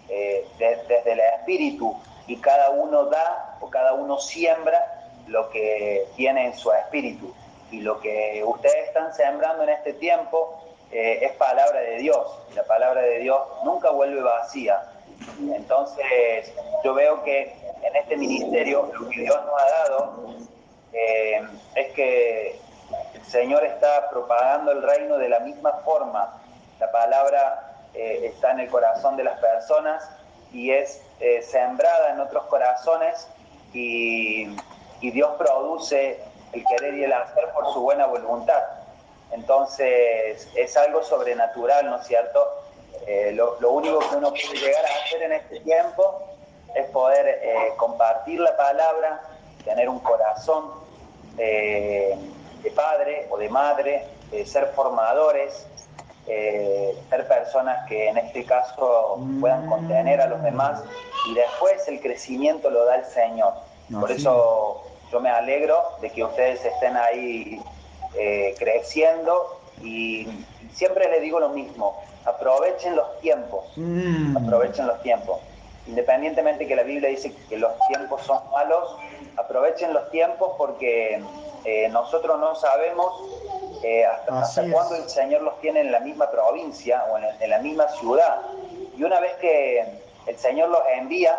eh, 0.08 0.46
desde 0.58 1.12
el 1.12 1.20
espíritu, 1.20 1.96
y 2.26 2.36
cada 2.36 2.70
uno 2.70 3.06
da 3.06 3.56
o 3.60 3.70
cada 3.70 3.94
uno 3.94 4.18
siembra 4.18 5.10
lo 5.26 5.50
que 5.50 6.06
tiene 6.16 6.46
en 6.46 6.56
su 6.56 6.72
espíritu. 6.72 7.34
Y 7.70 7.80
lo 7.80 8.00
que 8.00 8.42
ustedes 8.44 8.88
están 8.88 9.14
sembrando 9.14 9.62
en 9.64 9.70
este 9.70 9.94
tiempo 9.94 10.60
eh, 10.90 11.20
es 11.22 11.32
palabra 11.32 11.80
de 11.80 11.98
Dios. 11.98 12.26
La 12.54 12.64
palabra 12.64 13.02
de 13.02 13.20
Dios 13.20 13.40
nunca 13.64 13.90
vuelve 13.90 14.20
vacía. 14.20 14.82
Entonces, 15.40 16.52
yo 16.84 16.94
veo 16.94 17.22
que 17.24 17.54
en 17.82 17.96
este 17.96 18.16
ministerio 18.16 18.90
lo 18.98 19.08
que 19.08 19.20
Dios 19.20 19.36
nos 19.44 19.60
ha 19.60 19.70
dado 19.70 20.26
eh, 20.92 21.42
es 21.74 21.92
que 21.94 22.60
el 23.14 23.24
Señor 23.24 23.64
está 23.64 24.08
propagando 24.10 24.72
el 24.72 24.82
reino 24.82 25.18
de 25.18 25.28
la 25.28 25.40
misma 25.40 25.72
forma. 25.84 26.40
La 26.78 26.90
palabra 26.90 27.76
eh, 27.94 28.20
está 28.24 28.52
en 28.52 28.60
el 28.60 28.68
corazón 28.68 29.16
de 29.16 29.24
las 29.24 29.38
personas 29.38 30.08
y 30.52 30.70
es 30.70 31.00
sembrada 31.42 32.10
en 32.10 32.20
otros 32.20 32.44
corazones 32.46 33.28
y, 33.72 34.48
y 35.00 35.10
Dios 35.12 35.30
produce 35.38 36.20
el 36.52 36.64
querer 36.66 36.94
y 36.94 37.04
el 37.04 37.12
hacer 37.12 37.48
por 37.54 37.72
su 37.72 37.80
buena 37.80 38.06
voluntad. 38.06 38.62
Entonces 39.32 40.48
es 40.54 40.76
algo 40.76 41.02
sobrenatural, 41.02 41.86
¿no 41.86 41.96
es 41.96 42.06
cierto? 42.06 42.46
Eh, 43.06 43.32
lo, 43.32 43.56
único 43.70 43.98
que 43.98 44.16
uno 44.16 44.30
puede 44.30 44.60
llegar 44.60 44.84
a 44.84 45.04
hacer 45.04 45.22
en 45.22 45.32
este 45.32 45.60
tiempo 45.60 46.22
es 46.74 46.86
poder 46.90 47.40
eh, 47.42 47.72
compartir 47.76 48.40
la 48.40 48.56
palabra, 48.56 49.22
tener 49.64 49.88
un 49.88 50.00
corazón 50.00 50.70
eh, 51.38 52.16
de 52.62 52.70
padre 52.70 53.26
o 53.30 53.38
de 53.38 53.48
madre, 53.48 54.06
ser 54.46 54.68
formadores, 54.74 55.66
ser 56.24 57.28
personas 57.28 57.86
que 57.88 58.08
en 58.08 58.16
este 58.16 58.44
caso 58.44 59.18
puedan 59.40 59.66
contener 59.66 60.20
a 60.20 60.26
los 60.26 60.42
demás 60.42 60.82
y 61.28 61.34
después 61.34 61.86
el 61.88 62.00
crecimiento 62.00 62.70
lo 62.70 62.86
da 62.86 62.96
el 62.96 63.04
Señor. 63.04 63.54
Por 63.90 64.10
eso 64.10 64.84
yo 65.10 65.20
me 65.20 65.28
alegro 65.28 65.82
de 66.00 66.10
que 66.10 66.24
ustedes 66.24 66.64
estén 66.64 66.96
ahí 66.96 67.60
eh, 68.14 68.54
creciendo 68.58 69.60
y 69.82 70.26
siempre 70.72 71.08
les 71.10 71.20
digo 71.20 71.38
lo 71.38 71.50
mismo, 71.50 72.02
aprovechen 72.24 72.96
los 72.96 73.20
tiempos, 73.20 73.64
mm. 73.76 74.36
aprovechen 74.36 74.86
los 74.86 75.02
tiempos. 75.02 75.38
Independientemente 75.86 76.66
que 76.66 76.76
la 76.76 76.82
Biblia 76.82 77.08
dice 77.08 77.34
que 77.48 77.56
los 77.56 77.72
tiempos 77.88 78.22
son 78.22 78.38
malos, 78.52 78.96
aprovechen 79.36 79.92
los 79.92 80.10
tiempos 80.10 80.52
porque 80.56 81.22
eh, 81.64 81.88
nosotros 81.90 82.38
no 82.38 82.54
sabemos 82.54 83.12
eh, 83.82 84.04
hasta, 84.04 84.64
cuándo 84.70 84.94
el 84.94 85.08
Señor 85.08 85.42
los 85.42 85.60
tiene 85.60 85.80
en 85.80 85.90
la 85.90 86.00
misma 86.00 86.30
provincia 86.30 87.04
o 87.10 87.18
en 87.18 87.50
la 87.50 87.58
misma 87.58 87.88
ciudad. 87.88 88.42
Y 88.96 89.02
una 89.02 89.18
vez 89.20 89.32
que 89.40 89.84
el 90.26 90.38
Señor 90.38 90.68
los 90.68 90.82
envía, 90.94 91.38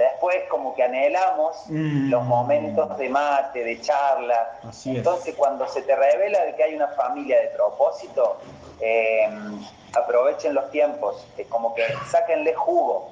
Después 0.00 0.36
como 0.48 0.74
que 0.74 0.82
anhelamos 0.82 1.64
mm. 1.66 2.08
los 2.08 2.24
momentos 2.24 2.96
de 2.96 3.10
mate, 3.10 3.62
de 3.62 3.82
charla. 3.82 4.58
Entonces 4.86 5.34
cuando 5.34 5.68
se 5.68 5.82
te 5.82 5.94
revela 5.94 6.42
de 6.44 6.54
que 6.54 6.62
hay 6.62 6.74
una 6.74 6.88
familia 6.88 7.38
de 7.38 7.48
propósito, 7.48 8.38
em, 8.80 9.62
aprovechen 9.92 10.54
los 10.54 10.70
tiempos, 10.70 11.26
como 11.50 11.74
que 11.74 11.82
sáquenle 12.10 12.54
jugo 12.54 13.10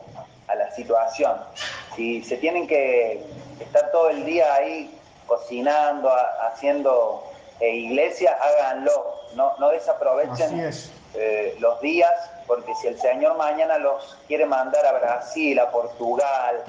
a 0.49 0.55
la 0.55 0.71
situación. 0.73 1.37
Si 1.95 2.23
se 2.23 2.37
tienen 2.37 2.67
que 2.67 3.23
estar 3.61 3.91
todo 3.93 4.11
el 4.11 4.25
día 4.25 4.55
ahí 4.55 4.99
cocinando, 5.27 6.11
haciendo 6.51 7.25
eh, 7.61 7.75
iglesia, 7.75 8.37
háganlo, 8.41 9.15
no, 9.35 9.53
no 9.59 9.71
desaprovechen 9.71 10.71
eh, 11.15 11.57
los 11.59 11.81
días 11.81 12.13
porque 12.49 12.75
si 12.77 12.89
el 12.89 12.99
Señor 12.99 13.37
mañana 13.37 13.79
los 13.79 14.17
quiere 14.27 14.47
mandar 14.47 14.85
a 14.87 14.99
Brasil, 14.99 15.59
a 15.61 15.71
Portugal, 15.71 16.65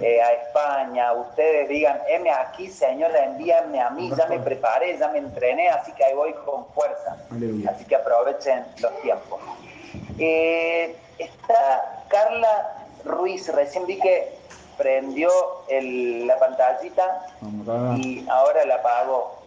eh, 0.00 0.22
a 0.22 0.32
España, 0.32 1.12
ustedes 1.12 1.68
digan, 1.68 2.00
heme 2.08 2.30
aquí, 2.30 2.70
Señor, 2.70 3.10
envíame 3.14 3.80
a 3.80 3.90
mí, 3.90 4.10
ya 4.16 4.26
me 4.26 4.38
preparé, 4.38 4.96
ya 4.96 5.08
me 5.08 5.18
entrené, 5.18 5.68
así 5.68 5.92
que 5.92 6.04
ahí 6.04 6.14
voy 6.14 6.32
con 6.46 6.64
fuerza. 6.68 7.16
Así 7.68 7.84
que 7.84 7.96
aprovechen 7.96 8.64
los 8.78 9.02
tiempos. 9.02 9.40
Eh, 10.18 10.96
está 11.18 12.04
Carla 12.08 12.83
Ruiz, 13.04 13.48
recién 13.52 13.86
vi 13.86 13.98
que 13.98 14.38
prendió 14.76 15.30
la 15.68 16.38
pantallita 16.38 17.26
y 17.96 18.26
ahora 18.28 18.64
la 18.64 18.76
apagó. 18.76 19.42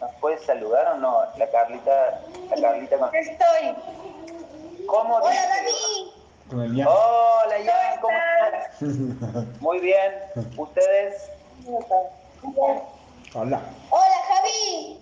¿Nos 0.00 0.14
puedes 0.20 0.44
saludar 0.44 0.94
o 0.94 0.98
no? 0.98 1.22
La 1.36 1.50
Carlita, 1.50 2.20
la 2.50 2.60
Carlita 2.60 2.98
con... 2.98 3.14
Estoy. 3.14 3.74
¿Cómo 4.86 5.16
Hola, 5.16 5.34
David. 5.34 6.86
Hola, 6.86 7.56
Jan, 7.66 8.00
¿cómo 8.00 8.16
estás? 8.16 9.60
Muy 9.60 9.80
bien. 9.80 10.14
¿Ustedes? 10.56 11.30
Hola. 13.34 13.60
Hola, 13.90 14.16
Javi. 14.28 15.00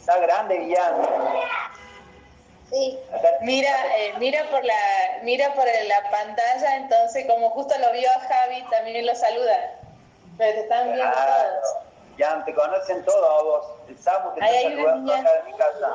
Está 0.00 0.18
grande, 0.18 0.74
Jan. 0.76 0.94
Sí. 2.70 2.98
Mira, 3.42 3.70
eh, 3.96 4.14
mira 4.18 4.48
por 4.50 4.64
la, 4.64 4.74
mira 5.22 5.54
por 5.54 5.64
la 5.64 6.10
pantalla, 6.10 6.76
entonces 6.76 7.26
como 7.26 7.50
justo 7.50 7.74
lo 7.78 7.92
vio 7.92 8.10
a 8.10 8.20
Javi, 8.20 8.62
también 8.70 9.06
lo 9.06 9.14
saluda. 9.14 9.74
Pero 10.36 10.54
te 10.54 10.60
están 10.60 10.92
viendo 10.92 11.12
todos. 11.12 11.76
Jan, 12.18 12.44
te 12.44 12.54
conocen 12.54 13.04
todos 13.04 13.40
a 13.40 13.42
vos. 13.42 13.66
El 13.88 13.98
Samu 13.98 14.34
te 14.34 14.40
está 14.40 14.62
saludando 14.62 15.14
acá 15.14 15.30
en 15.38 15.46
mi 15.46 15.58
casa. 15.58 15.92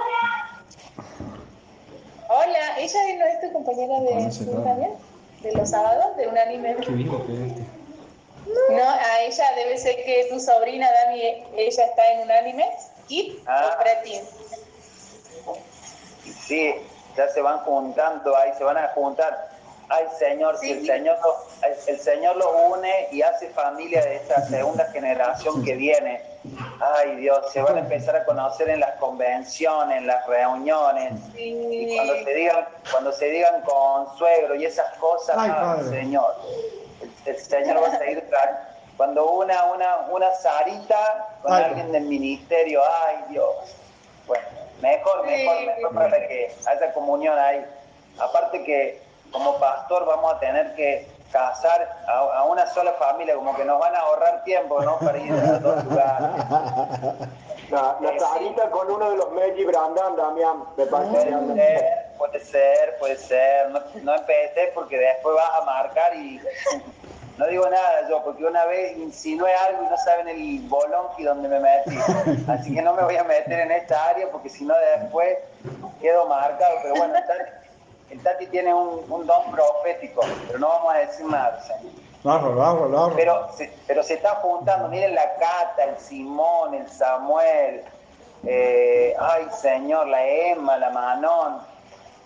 Hola, 2.29 2.79
¿ella 2.79 2.99
no 3.17 3.25
es 3.25 3.41
tu 3.41 3.53
compañera 3.53 3.99
de 3.99 4.63
también? 4.63 4.95
¿De 5.41 5.51
los 5.51 5.69
sábados? 5.69 6.15
¿De 6.15 6.27
un 6.27 6.37
anime? 6.37 6.75
Qué 6.77 6.91
este. 6.91 7.83
No, 8.71 8.89
a 8.89 9.21
ella 9.21 9.45
debe 9.55 9.77
ser 9.77 9.95
que 10.03 10.27
tu 10.29 10.39
sobrina 10.39 10.89
Dami, 10.91 11.21
ella 11.55 11.85
está 11.85 12.11
en 12.13 12.21
un 12.21 12.31
anime, 12.31 12.69
Kit 13.07 13.39
ah. 13.45 13.77
o 13.79 13.83
Sí, 16.23 16.73
ya 17.15 17.27
se 17.29 17.41
van 17.41 17.59
juntando 17.59 18.35
ahí, 18.35 18.51
se 18.57 18.63
van 18.63 18.77
a 18.77 18.87
juntar. 18.89 19.53
Ay, 19.89 20.05
Señor, 20.17 20.57
si 20.57 20.71
el 20.71 20.85
Señor, 20.85 21.17
los, 21.23 21.87
el 21.87 21.99
Señor 21.99 22.37
los 22.37 22.47
une 22.71 23.07
y 23.11 23.21
hace 23.21 23.49
familia 23.49 24.01
de 24.01 24.15
esta 24.15 24.41
segunda 24.47 24.85
generación 24.85 25.63
que 25.63 25.75
viene. 25.75 26.21
Ay, 26.79 27.17
Dios, 27.17 27.51
se 27.51 27.61
van 27.61 27.75
a 27.77 27.79
empezar 27.79 28.15
a 28.15 28.25
conocer 28.25 28.69
en 28.69 28.79
las 28.79 28.95
convenciones, 28.95 29.97
en 29.97 30.07
las 30.07 30.25
reuniones. 30.25 31.13
Y 31.35 31.95
cuando 31.95 32.13
se 32.23 32.33
digan, 32.33 32.67
cuando 32.91 33.11
se 33.11 33.25
digan 33.25 33.61
con 33.61 34.17
suegro 34.17 34.55
y 34.55 34.65
esas 34.65 34.97
cosas, 34.97 35.37
ay, 35.37 35.83
Señor, 35.89 36.35
el, 37.25 37.37
Señor 37.37 37.83
va 37.83 37.87
a 37.87 37.97
seguir 37.97 38.23
cuando 38.97 39.31
una, 39.31 39.63
una, 39.65 40.07
una 40.11 40.33
Sarita 40.35 41.37
con 41.41 41.53
alguien 41.53 41.91
del 41.91 42.03
ministerio, 42.03 42.81
ay 43.05 43.17
Dios. 43.29 43.75
Bueno, 44.27 44.45
mejor, 44.83 45.25
mejor, 45.25 45.65
mejor 45.65 45.93
para 45.93 46.27
que 46.27 46.53
haya 46.67 46.93
comunión 46.93 47.39
ahí. 47.39 47.65
Aparte 48.19 48.63
que 48.63 49.01
como 49.31 49.57
pastor 49.59 50.05
vamos 50.05 50.33
a 50.33 50.39
tener 50.39 50.75
que 50.75 51.07
casar 51.31 51.89
a, 52.07 52.43
una 52.43 52.67
sola 52.67 52.93
familia, 52.93 53.33
como 53.35 53.55
que 53.55 53.65
nos 53.65 53.79
van 53.79 53.95
a 53.95 53.99
ahorrar 53.99 54.43
tiempo, 54.43 54.81
¿no? 54.81 54.99
Para 54.99 55.17
ir 55.17 55.31
a 55.33 55.59
dos 55.59 55.83
lugares. 55.85 56.27
La, 57.69 57.97
la 57.99 58.69
con 58.69 58.91
uno 58.91 59.09
de 59.09 59.17
los 59.17 59.31
Meji 59.31 59.63
Brandan, 59.65 60.15
Damián, 60.15 60.63
me 60.77 60.85
parece. 60.85 61.25
Puede 61.25 61.55
ser, 61.55 62.15
puede 62.19 62.39
ser, 62.39 62.97
puede 62.99 63.17
ser. 63.17 63.69
No, 63.71 63.79
no 64.03 64.15
empecé 64.15 64.71
porque 64.75 64.99
después 64.99 65.35
vas 65.35 65.49
a 65.59 65.65
marcar 65.65 66.15
y 66.15 66.39
no 67.37 67.47
digo 67.47 67.67
nada 67.67 68.07
yo, 68.09 68.23
porque 68.23 68.45
una 68.45 68.65
vez 68.65 68.95
insinué 68.97 69.53
algo 69.55 69.83
y 69.83 69.89
no 69.89 69.97
saben 69.97 70.27
el 70.27 70.59
bolonqui 70.67 71.23
donde 71.23 71.49
me 71.49 71.59
metí. 71.59 71.97
Así 72.47 72.73
que 72.73 72.81
no 72.81 72.93
me 72.93 73.03
voy 73.03 73.17
a 73.17 73.23
meter 73.23 73.59
en 73.59 73.71
esta 73.71 74.09
área 74.09 74.29
porque 74.31 74.49
si 74.49 74.63
no 74.65 74.75
después 74.95 75.37
quedo 75.99 76.27
marcado. 76.27 76.75
Pero 76.83 76.95
bueno, 76.95 77.15
el 78.11 78.21
Tati 78.21 78.45
tiene 78.47 78.73
un, 78.73 79.07
don 79.07 79.51
profético, 79.51 80.21
pero 80.47 80.59
no 80.59 80.67
vamos 80.67 80.93
a 80.93 80.97
decir 80.99 81.25
nada. 81.25 81.59
Pero, 83.15 83.49
se, 83.57 83.73
pero 83.87 84.03
se 84.03 84.13
está 84.13 84.35
juntando, 84.35 84.87
miren 84.87 85.15
la 85.15 85.33
Cata, 85.35 85.85
el 85.85 85.97
Simón, 85.97 86.75
el 86.75 86.87
Samuel, 86.87 87.83
eh, 88.45 89.15
ay 89.19 89.47
Señor, 89.59 90.07
la 90.07 90.25
Emma, 90.25 90.77
la 90.77 90.91
Manón, 90.91 91.57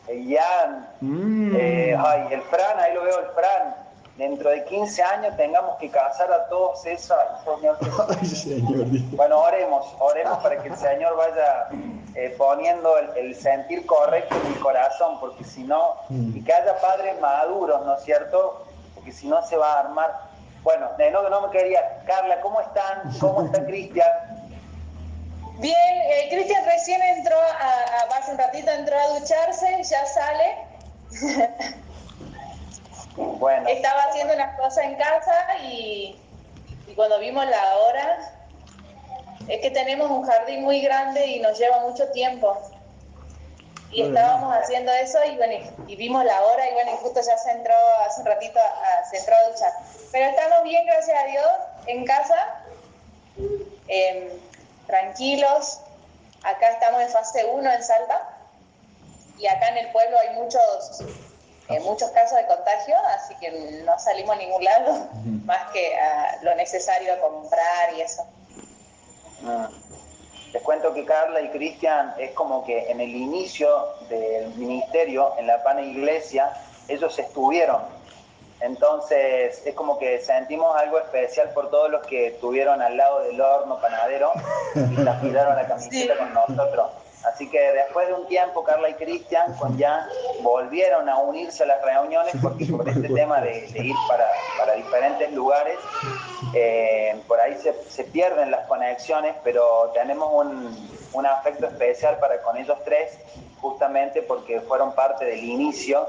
el 0.07 0.35
Jan, 0.35 0.89
mm. 1.01 1.55
eh, 1.55 1.97
ay, 1.97 2.27
el 2.31 2.41
Fran, 2.43 2.79
ahí 2.79 2.93
lo 2.93 3.03
veo 3.03 3.19
el 3.19 3.27
Fran. 3.27 3.86
Dentro 4.17 4.49
de 4.49 4.65
15 4.65 5.03
años 5.03 5.37
tengamos 5.37 5.77
que 5.77 5.91
casar 5.91 6.31
a 6.31 6.47
todos 6.49 6.83
esos. 6.87 7.17
Señor. 8.23 8.87
Bueno, 9.11 9.39
oremos, 9.39 9.85
oremos 9.99 10.39
para 10.39 10.61
que 10.61 10.69
el 10.69 10.75
Señor 10.75 11.15
vaya 11.15 11.69
eh, 12.15 12.33
poniendo 12.35 12.97
el, 12.97 13.35
sentir 13.35 13.85
correcto 13.85 14.35
en 14.35 14.53
mi 14.53 14.55
corazón, 14.55 15.19
porque 15.19 15.43
si 15.43 15.63
no, 15.63 15.97
mm. 16.09 16.35
y 16.35 16.43
que 16.43 16.51
haya 16.51 16.79
padres 16.81 17.19
maduros, 17.19 17.85
¿no 17.85 17.95
es 17.95 18.03
cierto? 18.03 18.65
Porque 18.95 19.11
si 19.11 19.27
no 19.27 19.45
se 19.45 19.55
va 19.55 19.73
a 19.73 19.79
armar. 19.81 20.11
Bueno, 20.63 20.89
de 20.97 21.11
nuevo 21.11 21.29
no 21.29 21.41
me 21.41 21.51
quería. 21.51 21.99
Carla, 22.07 22.41
¿cómo 22.41 22.59
están? 22.59 23.13
¿Cómo 23.19 23.43
está 23.43 23.63
Cristian? 23.67 24.09
Bien, 25.59 25.75
eh, 25.75 26.27
Cristian 26.31 26.65
recién 26.65 27.01
entró, 27.03 27.37
a, 27.37 28.17
hace 28.17 28.31
un 28.31 28.39
ratito 28.39 28.71
entró 28.71 28.97
a 28.97 29.19
ducharse, 29.19 29.83
ya 29.83 30.05
sale. 30.07 30.57
bueno. 33.17 33.67
Estaba 33.67 34.03
haciendo 34.03 34.33
unas 34.33 34.57
cosas 34.57 34.85
en 34.85 34.95
casa 34.95 35.57
y, 35.63 36.19
y 36.87 36.93
cuando 36.93 37.19
vimos 37.19 37.45
la 37.45 37.77
hora, 37.77 38.37
es 39.47 39.61
que 39.61 39.71
tenemos 39.71 40.09
un 40.09 40.23
jardín 40.23 40.63
muy 40.63 40.81
grande 40.81 41.25
y 41.25 41.39
nos 41.39 41.57
lleva 41.57 41.79
mucho 41.79 42.09
tiempo. 42.11 42.57
Y 43.89 44.01
estábamos 44.03 44.53
haciendo 44.53 44.91
eso 44.91 45.17
y 45.31 45.37
bueno, 45.37 45.53
y 45.87 45.95
vimos 45.95 46.23
la 46.25 46.43
hora 46.43 46.69
y 46.69 46.73
bueno, 46.73 46.91
y 46.93 46.97
justo 46.97 47.21
ya 47.21 47.37
se 47.37 47.51
entró 47.51 47.73
hace 48.05 48.19
un 48.19 48.27
ratito, 48.27 48.59
se 49.09 49.17
entró 49.17 49.33
a 49.33 49.49
duchar. 49.49 49.71
Pero 50.11 50.25
estamos 50.29 50.63
bien, 50.63 50.85
gracias 50.85 51.17
a 51.17 51.25
Dios, 51.25 51.49
en 51.85 52.05
casa, 52.05 52.63
em, 53.87 54.29
tranquilos. 54.85 55.79
Acá 56.43 56.71
estamos 56.71 57.01
en 57.01 57.09
fase 57.09 57.45
1 57.45 57.71
en 57.71 57.83
Salta 57.83 58.37
y 59.39 59.47
acá 59.47 59.69
en 59.69 59.77
el 59.77 59.91
pueblo 59.91 60.17
hay 60.19 60.35
muchos 60.35 61.01
eh, 61.69 61.79
muchos 61.81 62.09
casos 62.11 62.37
de 62.37 62.45
contagio, 62.47 62.95
así 63.15 63.35
que 63.35 63.51
no 63.85 63.99
salimos 63.99 64.35
a 64.35 64.39
ningún 64.39 64.63
lado, 64.63 65.07
más 65.45 65.71
que 65.71 65.97
a 65.97 66.39
lo 66.41 66.55
necesario 66.55 67.13
a 67.13 67.19
comprar 67.19 67.93
y 67.95 68.01
eso. 68.01 68.25
Ah. 69.45 69.69
Les 70.53 70.63
cuento 70.63 70.93
que 70.93 71.03
Carla 71.03 71.41
y 71.41 71.49
Cristian 71.49 72.13
es 72.17 72.31
como 72.31 72.63
que 72.63 72.89
en 72.89 73.01
el 73.01 73.09
inicio 73.09 73.69
del 74.09 74.55
ministerio, 74.55 75.33
en 75.37 75.47
la 75.47 75.61
pana 75.61 75.81
iglesia, 75.81 76.53
ellos 76.87 77.19
estuvieron. 77.19 77.81
Entonces 78.61 79.61
es 79.65 79.75
como 79.75 79.99
que 79.99 80.19
sentimos 80.21 80.75
algo 80.75 80.99
especial 80.99 81.49
por 81.49 81.69
todos 81.69 81.91
los 81.91 82.07
que 82.07 82.27
estuvieron 82.27 82.81
al 82.81 82.97
lado 82.97 83.23
del 83.23 83.39
horno 83.39 83.79
panadero 83.79 84.31
y 84.73 84.95
se 85.03 85.09
afilaron 85.09 85.55
la 85.55 85.67
camiseta 85.67 86.17
con 86.17 86.33
nosotros. 86.33 86.87
Así 87.27 87.49
que 87.49 87.59
después 87.59 88.07
de 88.07 88.13
un 88.13 88.27
tiempo, 88.27 88.63
Carla 88.63 88.89
y 88.89 88.93
Cristian 88.93 89.53
con 89.55 89.77
ya 89.77 90.07
volvieron 90.41 91.09
a 91.09 91.17
unirse 91.17 91.63
a 91.63 91.65
las 91.65 91.81
reuniones 91.83 92.33
porque 92.41 92.65
por 92.65 92.87
este 92.87 93.09
tema 93.09 93.41
de, 93.41 93.67
ir 93.75 93.95
para, 94.07 94.73
diferentes 94.75 95.31
lugares, 95.33 95.77
eh, 96.53 97.19
por 97.27 97.39
ahí 97.39 97.57
se, 97.57 98.03
pierden 98.05 98.51
las 98.51 98.65
conexiones, 98.67 99.35
pero 99.43 99.91
tenemos 99.93 100.29
un, 100.33 101.25
afecto 101.25 101.65
especial 101.65 102.19
para 102.19 102.41
con 102.43 102.55
ellos 102.57 102.77
tres, 102.85 103.17
justamente 103.59 104.21
porque 104.21 104.61
fueron 104.61 104.93
parte 104.93 105.25
del 105.25 105.43
inicio 105.43 106.07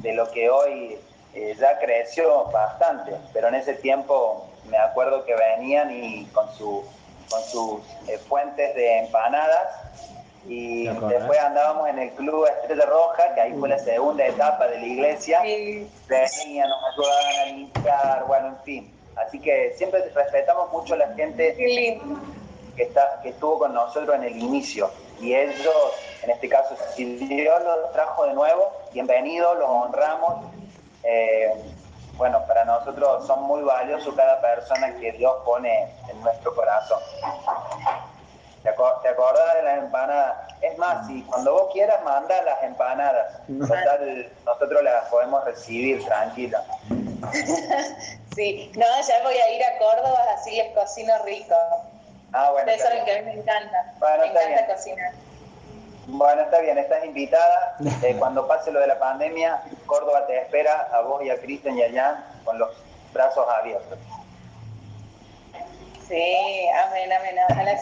de 0.00 0.14
lo 0.14 0.30
que 0.30 0.48
hoy 0.48 0.96
eh, 1.34 1.56
ya 1.58 1.78
creció 1.78 2.44
bastante, 2.44 3.12
pero 3.32 3.48
en 3.48 3.56
ese 3.56 3.74
tiempo 3.74 4.46
me 4.70 4.78
acuerdo 4.78 5.24
que 5.24 5.34
venían 5.34 5.90
y 5.90 6.24
con, 6.26 6.50
su, 6.54 6.84
con 7.28 7.42
sus 7.42 7.80
eh, 8.08 8.16
fuentes 8.18 8.74
de 8.74 9.00
empanadas 9.00 9.84
y 10.46 10.86
después 10.86 11.38
andábamos 11.40 11.88
en 11.88 11.98
el 11.98 12.10
club 12.12 12.46
Estrella 12.46 12.84
Roja, 12.86 13.34
que 13.34 13.40
ahí 13.40 13.54
fue 13.58 13.68
la 13.68 13.78
segunda 13.78 14.26
etapa 14.26 14.66
de 14.66 14.78
la 14.78 14.86
iglesia. 14.86 15.40
Venían, 15.40 16.68
nos 16.68 16.92
ayudaban 16.92 17.40
a 17.40 17.44
limpiar, 17.46 18.24
bueno, 18.26 18.48
en 18.48 18.58
fin. 18.58 18.94
Así 19.16 19.40
que 19.40 19.74
siempre 19.76 20.04
respetamos 20.14 20.70
mucho 20.72 20.94
a 20.94 20.98
la 20.98 21.14
gente 21.14 21.54
que, 21.54 22.00
está, 22.76 23.20
que 23.22 23.30
estuvo 23.30 23.58
con 23.58 23.72
nosotros 23.72 24.16
en 24.16 24.24
el 24.24 24.36
inicio. 24.36 24.90
Y 25.20 25.34
ellos, 25.34 25.74
en 26.22 26.30
este 26.30 26.48
caso, 26.48 26.76
si 26.94 27.04
Dios 27.04 27.62
los 27.62 27.92
trajo 27.92 28.26
de 28.26 28.34
nuevo, 28.34 28.70
bienvenidos, 28.92 29.58
los 29.58 29.68
honramos. 29.68 30.44
Eh, 31.04 31.52
bueno, 32.16 32.44
para 32.46 32.64
nosotros 32.64 33.26
son 33.26 33.42
muy 33.44 33.62
valiosos 33.62 34.14
cada 34.14 34.40
persona 34.40 34.94
que 35.00 35.12
Dios 35.12 35.34
pone 35.44 35.88
en 36.08 36.20
nuestro 36.22 36.54
corazón. 36.54 37.00
¿Te, 38.64 38.70
acordás 38.70 39.54
de 39.56 39.62
las 39.62 39.78
empanadas? 39.78 40.36
Es 40.62 40.78
más, 40.78 41.06
si 41.06 41.22
cuando 41.24 41.52
vos 41.52 41.70
quieras, 41.74 42.02
manda 42.02 42.40
las 42.42 42.62
empanadas. 42.62 43.40
nosotros 43.46 44.82
las 44.82 45.04
podemos 45.10 45.44
recibir 45.44 46.02
tranquila. 46.06 46.64
sí, 48.34 48.72
no, 48.74 48.86
ya 49.06 49.22
voy 49.22 49.34
a 49.34 49.50
ir 49.52 49.62
a 49.62 49.78
Córdoba, 49.78 50.18
así 50.34 50.56
les 50.56 50.74
cocino 50.74 51.12
rico. 51.24 51.54
Ah, 52.32 52.50
bueno. 52.52 52.72
Ustedes 52.72 52.88
saben 52.88 53.04
que 53.04 53.12
a 53.12 53.22
mí 53.22 53.26
me 53.26 53.40
encanta. 53.42 53.94
me 54.00 54.26
encanta 54.26 54.74
cocinar. 54.74 55.12
Bueno, 56.06 56.42
está 56.42 56.60
bien, 56.60 56.78
estás 56.78 57.04
invitada. 57.04 57.76
Eh, 58.02 58.16
cuando 58.18 58.48
pase 58.48 58.72
lo 58.72 58.80
de 58.80 58.86
la 58.86 58.98
pandemia, 58.98 59.62
Córdoba 59.84 60.26
te 60.26 60.40
espera 60.40 60.88
a 60.90 61.00
vos 61.00 61.22
y 61.22 61.28
a 61.28 61.38
Cristian 61.38 61.76
y 61.76 61.82
allá 61.82 62.24
con 62.44 62.58
los 62.58 62.70
brazos 63.12 63.46
abiertos. 63.46 63.98
Sí, 66.08 66.68
amén, 66.86 67.12
amén. 67.12 67.36
Ojalá 67.50 67.80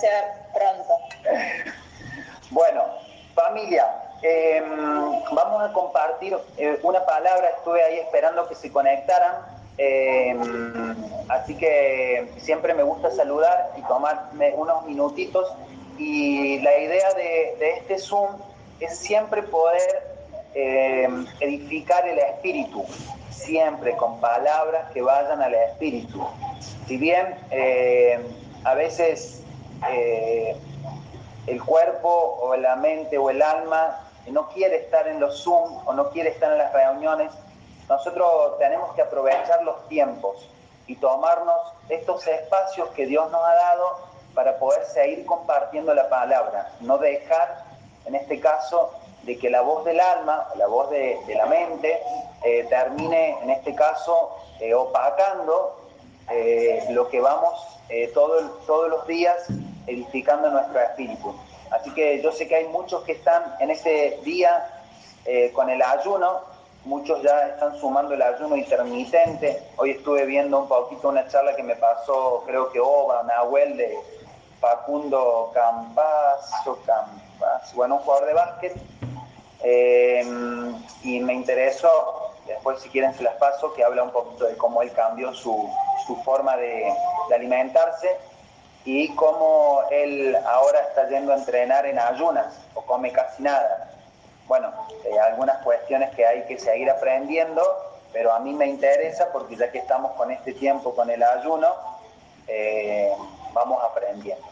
pronto. 0.53 0.95
Bueno, 2.51 2.83
familia, 3.35 3.87
em, 4.21 5.25
vamos 5.33 5.63
a 5.63 5.73
compartir 5.73 6.37
eh, 6.59 6.79
una 6.83 7.03
palabra. 7.07 7.49
Estuve 7.57 7.83
ahí 7.83 7.99
esperando 7.99 8.47
que 8.47 8.55
se 8.55 8.71
conectaran. 8.71 9.37
Em, 9.79 10.95
así 11.31 11.57
que 11.57 12.31
siempre 12.37 12.75
me 12.75 12.83
gusta 12.83 13.11
saludar 13.11 13.71
y 13.79 13.83
tomarme 13.83 14.53
unos 14.55 14.85
minutitos. 14.85 15.51
Y 15.97 16.61
la 16.61 16.77
idea 16.77 17.15
de, 17.15 17.57
de 17.59 17.71
este 17.79 17.99
Zoom 17.99 18.37
es 18.81 18.99
siempre 18.99 19.43
poder 19.45 20.13
em, 20.55 21.27
edificar 21.41 22.07
el 22.07 22.19
espíritu, 22.19 22.85
siempre 23.31 23.97
con 23.97 24.21
palabras 24.21 24.91
que 24.93 25.01
vayan 25.01 25.41
al 25.41 25.55
espíritu. 25.55 26.23
Si 26.87 26.97
bien 26.97 27.39
eh, 27.51 28.21
a 28.65 28.75
veces 28.75 29.43
eh, 29.89 30.57
el 31.47 31.63
cuerpo 31.63 32.39
o 32.41 32.57
la 32.57 32.77
mente 32.77 33.19
o 33.19 33.31
el 33.31 33.41
alma 33.41 34.01
no 34.27 34.49
quiere 34.49 34.77
estar 34.77 35.07
en 35.09 35.21
los 35.21 35.43
Zoom 35.43 35.87
o 35.87 35.93
no 35.93 36.11
quiere 36.11 36.31
estar 36.31 36.53
en 36.53 36.59
las 36.59 36.73
reuniones, 36.73 37.33
nosotros 37.89 38.59
tenemos 38.59 38.95
que 38.95 39.03
aprovechar 39.03 39.63
los 39.63 39.89
tiempos 39.89 40.49
y 40.87 40.97
tomarnos 40.97 41.57
estos 41.89 42.27
espacios 42.27 42.89
que 42.91 43.07
Dios 43.07 43.31
nos 43.31 43.45
ha 43.45 43.55
dado 43.55 43.99
para 44.35 44.59
poder 44.59 44.85
seguir 44.87 45.27
compartiendo 45.27 45.95
la 45.95 46.09
palabra, 46.09 46.73
no 46.81 46.99
dejar, 46.99 47.65
en 48.07 48.15
este 48.15 48.41
caso, 48.41 48.93
de 49.23 49.39
que 49.39 49.51
la 49.51 49.61
voz 49.61 49.85
del 49.85 50.01
alma, 50.01 50.49
la 50.57 50.67
voz 50.67 50.91
de, 50.91 51.19
la 51.37 51.47
mente, 51.47 52.01
eh, 52.45 52.67
termine, 52.69 53.37
en 53.43 53.51
este 53.51 53.75
caso, 53.75 54.37
opacando 54.75 55.82
eh, 56.31 56.85
lo 56.91 57.09
que 57.09 57.21
vamos 57.21 57.53
eh, 57.89 58.11
todos 58.15 58.89
los 58.89 59.07
días 59.07 59.47
edificando 59.87 60.51
nuestro 60.51 60.81
espíritu. 60.81 61.35
Así 61.71 61.91
que 61.95 62.23
yo 62.23 62.33
sé 62.33 62.47
que 62.49 62.57
hay 62.57 62.69
muchos 62.69 63.03
que 63.05 63.13
están 63.13 63.43
en 63.61 63.71
este 63.71 64.21
día 64.25 64.83
eh, 65.25 65.51
con 65.53 65.69
el 65.71 65.83
ayuno, 65.83 66.41
muchos 66.85 67.23
ya 67.23 67.49
están 67.49 67.79
sumando 67.79 68.15
el 68.15 68.23
ayuno 68.23 68.57
intermitente. 68.57 69.63
Hoy 69.77 69.93
estuve 69.93 70.25
viendo 70.27 70.61
un 70.61 70.69
poquito 70.69 71.09
una 71.09 71.27
charla 71.29 71.57
que 71.57 71.63
me 71.63 71.77
pasó, 71.77 72.43
creo 72.47 72.71
que 72.71 72.81
Oba, 72.81 73.23
Nahuel, 73.25 73.77
de 73.77 73.99
Facundo 74.61 75.51
Campas, 75.55 76.51
Campas, 76.87 77.75
bueno, 77.75 77.97
un 77.97 78.03
jugador 78.03 78.27
de 78.27 78.35
básquet, 78.35 78.75
y 81.03 81.21
me 81.21 81.35
interesó 81.35 82.32
después 82.47 82.81
si 82.81 82.89
quieren 82.89 83.15
se 83.15 83.23
las 83.23 83.35
paso, 83.35 83.73
que 83.75 83.85
habla 83.85 84.03
un 84.03 84.11
poquito 84.11 84.47
de 84.47 84.57
cómo 84.57 84.83
él 84.83 84.93
cambió 84.93 85.33
su, 85.35 85.69
forma 86.25 86.57
de, 86.57 86.93
alimentarse 87.35 88.17
y 88.85 89.15
cómo 89.15 89.83
él 89.91 90.37
ahora 90.47 90.81
está 90.81 91.09
yendo 91.09 91.33
a 91.33 91.37
entrenar 91.37 91.87
en 91.87 91.99
ayunas 91.99 92.61
o 92.75 92.83
come 92.83 93.13
casi 93.13 93.43
nada. 93.43 93.91
Bueno, 94.47 94.73
eh, 95.05 95.19
algunas 95.19 95.63
cuestiones 95.63 96.15
que 96.15 96.27
hay 96.27 96.45
que 96.45 96.59
seguir 96.59 96.91
aprendiendo, 96.91 97.63
pero 98.13 98.33
a 98.33 98.41
mí 98.41 98.53
me 98.53 98.67
interesa 98.67 99.33
porque 99.33 99.57
ya 99.57 99.71
que 99.71 99.79
estamos 99.79 100.13
con 100.13 100.31
este 100.31 100.53
tiempo 100.53 100.95
con 100.95 101.09
el 101.09 101.23
ayuno, 101.23 101.69
eh, 102.49 103.13
vamos 103.53 103.83
aprendiendo. 103.83 104.45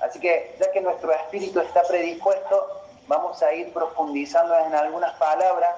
Así 0.00 0.18
que 0.18 0.56
ya 0.58 0.70
que 0.70 0.80
nuestro 0.80 1.12
espíritu 1.12 1.60
está 1.60 1.82
predispuesto, 1.82 2.82
vamos 3.08 3.42
a 3.42 3.52
ir 3.52 3.72
profundizando 3.72 4.56
en 4.58 4.74
algunas 4.74 5.12
palabras 5.14 5.70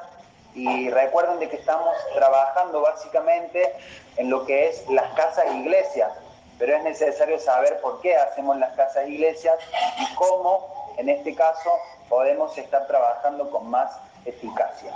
y 0.54 0.88
recuerden 0.90 1.40
de 1.40 1.48
que 1.48 1.56
estamos 1.56 1.94
trabajando 2.14 2.80
básicamente 2.80 3.74
en 4.16 4.30
lo 4.30 4.46
que 4.46 4.68
es 4.68 4.88
las 4.88 5.12
casas 5.14 5.46
e 5.46 5.56
iglesias, 5.58 6.12
pero 6.58 6.76
es 6.76 6.84
necesario 6.84 7.38
saber 7.38 7.80
por 7.80 8.00
qué 8.00 8.16
hacemos 8.16 8.56
las 8.58 8.74
casas 8.76 9.08
iglesias 9.08 9.58
y 9.98 10.14
cómo, 10.14 10.94
en 10.96 11.08
este 11.08 11.34
caso, 11.34 11.70
podemos 12.08 12.56
estar 12.56 12.86
trabajando 12.86 13.50
con 13.50 13.68
más 13.68 13.90
eficacia. 14.24 14.92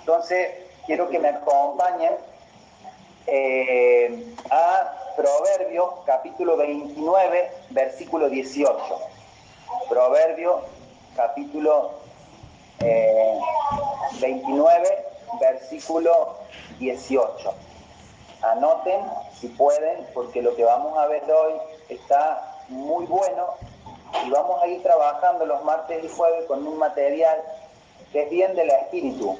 Entonces, 0.00 0.50
quiero 0.86 1.08
que 1.08 1.20
me 1.20 1.28
acompañen 1.28 2.16
eh, 3.28 4.34
a 4.50 4.92
Proverbios 5.16 5.94
capítulo 6.04 6.56
29, 6.56 7.50
versículo 7.70 8.28
18. 8.28 8.76
Proverbio 9.88 10.62
capítulo 11.16 11.92
29, 12.80 14.88
eh, 14.88 15.04
versículo 15.40 16.36
18. 16.78 17.54
Anoten 18.42 19.00
si 19.38 19.48
pueden, 19.48 20.06
porque 20.14 20.42
lo 20.42 20.54
que 20.54 20.64
vamos 20.64 20.96
a 20.98 21.06
ver 21.06 21.24
hoy 21.30 21.54
está 21.88 22.58
muy 22.68 23.06
bueno 23.06 23.54
y 24.24 24.30
vamos 24.30 24.62
a 24.62 24.66
ir 24.66 24.82
trabajando 24.82 25.46
los 25.46 25.62
martes 25.64 26.04
y 26.04 26.08
jueves 26.08 26.44
con 26.46 26.66
un 26.66 26.78
material 26.78 27.42
que 28.12 28.22
es 28.22 28.30
bien 28.30 28.54
del 28.54 28.70
espíritu. 28.70 29.38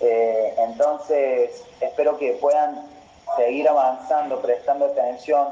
Eh, 0.00 0.54
entonces, 0.58 1.62
espero 1.80 2.18
que 2.18 2.32
puedan 2.32 2.88
seguir 3.36 3.68
avanzando, 3.68 4.40
prestando 4.40 4.86
atención. 4.86 5.48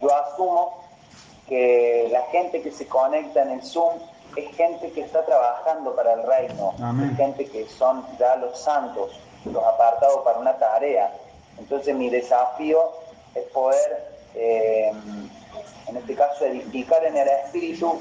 Yo 0.00 0.14
asumo 0.14 0.84
que 1.48 2.08
la 2.10 2.22
gente 2.26 2.62
que 2.62 2.70
se 2.70 2.86
conecta 2.86 3.42
en 3.42 3.52
el 3.52 3.62
Zoom 3.62 3.94
es 4.38 4.56
gente 4.56 4.90
que 4.92 5.00
está 5.00 5.24
trabajando 5.24 5.94
para 5.94 6.14
el 6.14 6.22
reino, 6.22 6.74
es 7.04 7.16
gente 7.16 7.46
que 7.46 7.66
son 7.68 8.04
ya 8.18 8.36
los 8.36 8.58
santos, 8.58 9.18
los 9.44 9.64
apartados 9.64 10.22
para 10.24 10.38
una 10.38 10.56
tarea. 10.56 11.12
Entonces 11.58 11.94
mi 11.94 12.08
desafío 12.08 12.92
es 13.34 13.44
poder, 13.52 14.18
eh, 14.34 14.92
en 15.88 15.96
este 15.96 16.14
caso, 16.14 16.44
edificar 16.44 17.04
en 17.04 17.16
el 17.16 17.28
espíritu 17.28 18.00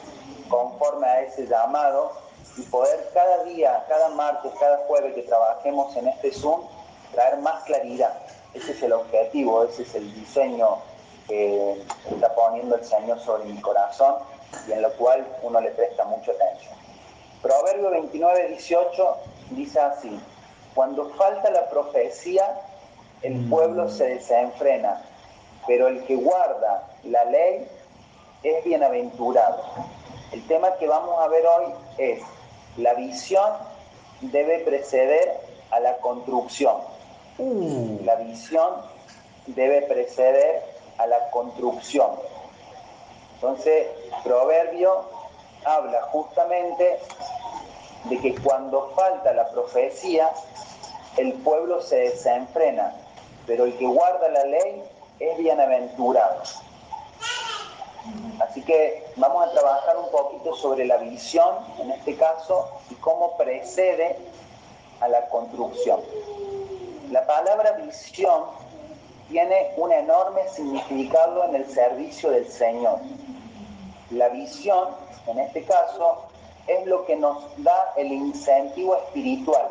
conforme 0.50 1.08
a 1.08 1.22
ese 1.22 1.48
llamado 1.48 2.12
y 2.58 2.62
poder 2.64 3.10
cada 3.14 3.44
día, 3.44 3.86
cada 3.88 4.10
martes, 4.10 4.52
cada 4.60 4.78
jueves 4.88 5.14
que 5.14 5.24
trabajemos 5.24 5.96
en 5.96 6.08
este 6.08 6.32
Zoom, 6.32 6.62
traer 7.14 7.38
más 7.38 7.64
claridad. 7.64 8.14
Ese 8.54 8.72
es 8.72 8.84
el 8.84 8.94
objetivo, 8.94 9.64
ese 9.64 9.84
es 9.84 9.96
el 9.96 10.14
diseño 10.14 10.78
que 11.28 11.82
está 12.10 12.34
poniendo 12.34 12.76
el 12.76 12.86
Señor 12.86 13.20
sobre 13.20 13.46
mi 13.46 13.60
corazón 13.60 14.16
y 14.68 14.72
en 14.72 14.82
lo 14.82 14.92
cual 14.94 15.26
uno 15.42 15.60
le 15.62 15.72
presta 15.72 16.04
mucha 16.06 16.32
atención. 16.32 16.74
Proverbio 17.42 17.92
29, 17.92 18.50
18 18.50 19.18
dice 19.52 19.80
así, 19.80 20.20
cuando 20.74 21.10
falta 21.12 21.50
la 21.50 21.70
profecía, 21.70 22.62
el 23.22 23.50
pueblo 23.50 23.90
se 23.90 24.06
desenfrena, 24.06 25.02
pero 25.66 25.88
el 25.88 26.04
que 26.06 26.16
guarda 26.16 26.88
la 27.04 27.26
ley 27.26 27.68
es 28.44 28.64
bienaventurado. 28.64 29.64
El 30.32 30.46
tema 30.48 30.76
que 30.76 30.88
vamos 30.88 31.20
a 31.22 31.28
ver 31.28 31.44
hoy 31.46 31.74
es, 31.98 32.22
la 32.78 32.94
visión 32.94 33.54
debe 34.22 34.60
preceder 34.60 35.40
a 35.72 35.80
la 35.80 35.98
construcción. 35.98 36.78
Uh. 37.38 38.00
La 38.04 38.16
visión 38.16 38.74
debe 39.48 39.84
preceder 39.84 40.64
a 40.98 41.08
la 41.08 41.30
construcción. 41.30 42.08
Entonces, 43.38 43.88
Proverbio 44.24 45.06
habla 45.64 46.02
justamente 46.12 47.00
de 48.06 48.20
que 48.20 48.36
cuando 48.42 48.90
falta 48.96 49.32
la 49.34 49.48
profecía, 49.50 50.32
el 51.18 51.34
pueblo 51.34 51.80
se 51.82 51.98
desenfrena, 51.98 52.96
pero 53.46 53.66
el 53.66 53.78
que 53.78 53.86
guarda 53.86 54.28
la 54.30 54.44
ley 54.46 54.84
es 55.20 55.38
bienaventurado. 55.38 56.42
Así 58.40 58.64
que 58.64 59.06
vamos 59.18 59.46
a 59.46 59.52
trabajar 59.52 59.98
un 59.98 60.10
poquito 60.10 60.56
sobre 60.56 60.86
la 60.86 60.98
visión, 60.98 61.58
en 61.80 61.92
este 61.92 62.16
caso, 62.16 62.72
y 62.90 62.96
cómo 62.96 63.38
precede 63.38 64.18
a 65.00 65.08
la 65.10 65.28
construcción. 65.28 66.02
La 67.12 67.28
palabra 67.28 67.74
visión 67.74 68.46
tiene 69.30 69.74
un 69.78 69.92
enorme 69.92 70.48
significado 70.50 71.44
en 71.46 71.56
el 71.56 71.70
servicio 71.70 72.32
del 72.32 72.48
Señor. 72.48 73.00
La 74.12 74.30
visión, 74.30 74.90
en 75.28 75.40
este 75.40 75.64
caso, 75.64 76.28
es 76.68 76.86
lo 76.86 77.06
que 77.06 77.16
nos 77.16 77.44
da 77.58 77.94
el 77.98 78.12
incentivo 78.12 78.96
espiritual. 78.96 79.70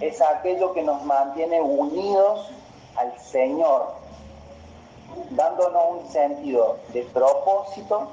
Es 0.00 0.20
aquello 0.20 0.72
que 0.72 0.82
nos 0.82 1.04
mantiene 1.04 1.60
unidos 1.60 2.50
al 2.96 3.18
Señor, 3.18 3.94
dándonos 5.30 6.02
un 6.02 6.10
sentido 6.10 6.78
de 6.92 7.02
propósito 7.02 8.08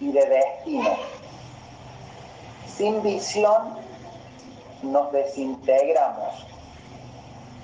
y 0.00 0.12
de 0.12 0.26
destino. 0.26 0.90
Sin 2.66 3.02
visión 3.02 3.78
nos 4.82 5.12
desintegramos. 5.12 6.51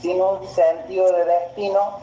Sin 0.00 0.20
un 0.20 0.46
sentido 0.46 1.12
de 1.12 1.24
destino 1.24 1.98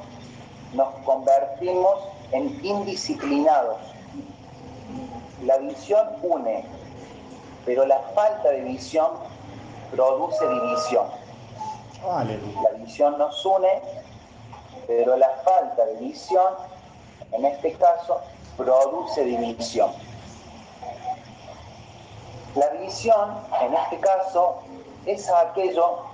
nos 0.74 0.94
convertimos 1.06 1.96
en 2.32 2.60
indisciplinados 2.66 3.78
la 5.46 5.58
visión 5.58 6.08
une, 6.24 6.66
pero 7.66 7.86
la 7.86 8.00
falta 8.16 8.50
de 8.50 8.62
visión 8.62 9.12
produce 9.92 10.48
división. 10.48 11.06
La 12.04 12.72
visión 12.78 13.18
nos 13.18 13.46
une, 13.46 13.82
pero 14.88 15.16
la 15.18 15.30
falta 15.44 15.86
de 15.86 15.96
visión, 15.96 16.54
en 17.32 17.46
este 17.46 17.74
caso, 17.74 18.22
produce 18.58 19.24
división. 19.24 19.92
La 22.56 22.70
visión, 22.70 23.38
en 23.62 23.74
este 23.74 24.00
caso, 24.00 24.62
es 25.06 25.30
aquello 25.30 26.06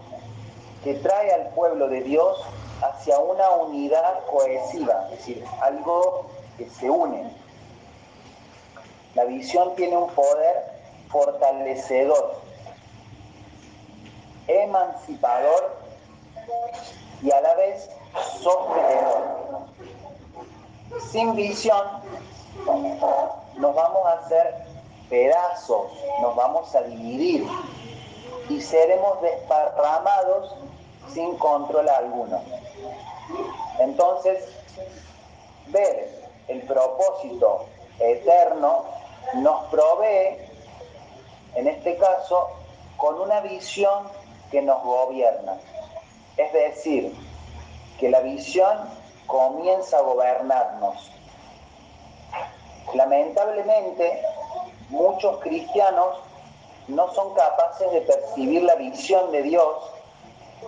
que 0.84 0.96
trae 0.96 1.32
al 1.34 1.50
pueblo 1.50 1.88
de 1.88 2.02
Dios 2.02 2.42
hacia 2.82 3.20
una 3.20 3.50
unidad 3.52 4.26
cohesiva, 4.26 5.06
es 5.12 5.20
decir, 5.20 5.46
algo 5.62 6.26
que 6.58 6.70
se 6.70 6.90
une, 6.90 7.32
la 9.14 9.26
visión 9.26 9.76
tiene 9.76 9.98
un 9.98 10.10
poder 10.10 10.72
fortalecedor, 11.10 12.42
emancipador 14.48 15.76
y 17.22 17.32
a 17.32 17.42
la 17.42 17.56
vez 17.56 17.90
sostenedor. 18.42 19.42
Sin 21.12 21.36
visión 21.36 21.86
nos 23.58 23.76
vamos 23.76 24.06
a 24.06 24.14
hacer 24.14 24.56
pedazos, 25.10 25.92
nos 26.22 26.36
vamos 26.36 26.74
a 26.74 26.82
dividir 26.84 27.46
y 28.50 28.62
seremos 28.62 29.22
desparramados 29.22 30.56
sin 31.14 31.38
control 31.38 31.88
alguno. 31.90 32.42
Entonces, 33.80 34.44
ver 35.68 36.22
el 36.48 36.62
propósito 36.64 37.66
eterno 38.00 38.86
nos 39.36 39.66
provee, 39.66 40.38
en 41.56 41.68
este 41.68 41.98
caso, 41.98 42.50
con 42.98 43.20
una 43.20 43.42
visión 43.42 44.08
que 44.52 44.62
nos 44.62 44.84
gobierna. 44.84 45.58
Es 46.38 46.52
decir, 46.54 47.14
que 48.00 48.10
la 48.10 48.20
visión 48.22 48.78
comienza 49.28 49.98
a 49.98 50.02
gobernarnos. 50.02 51.12
Lamentablemente, 52.94 54.22
muchos 54.90 55.40
cristianos 55.40 56.18
no 56.88 57.14
son 57.14 57.34
capaces 57.34 57.92
de 57.92 58.02
percibir 58.02 58.64
la 58.64 58.76
visión 58.76 59.32
de 59.32 59.44
Dios 59.44 59.78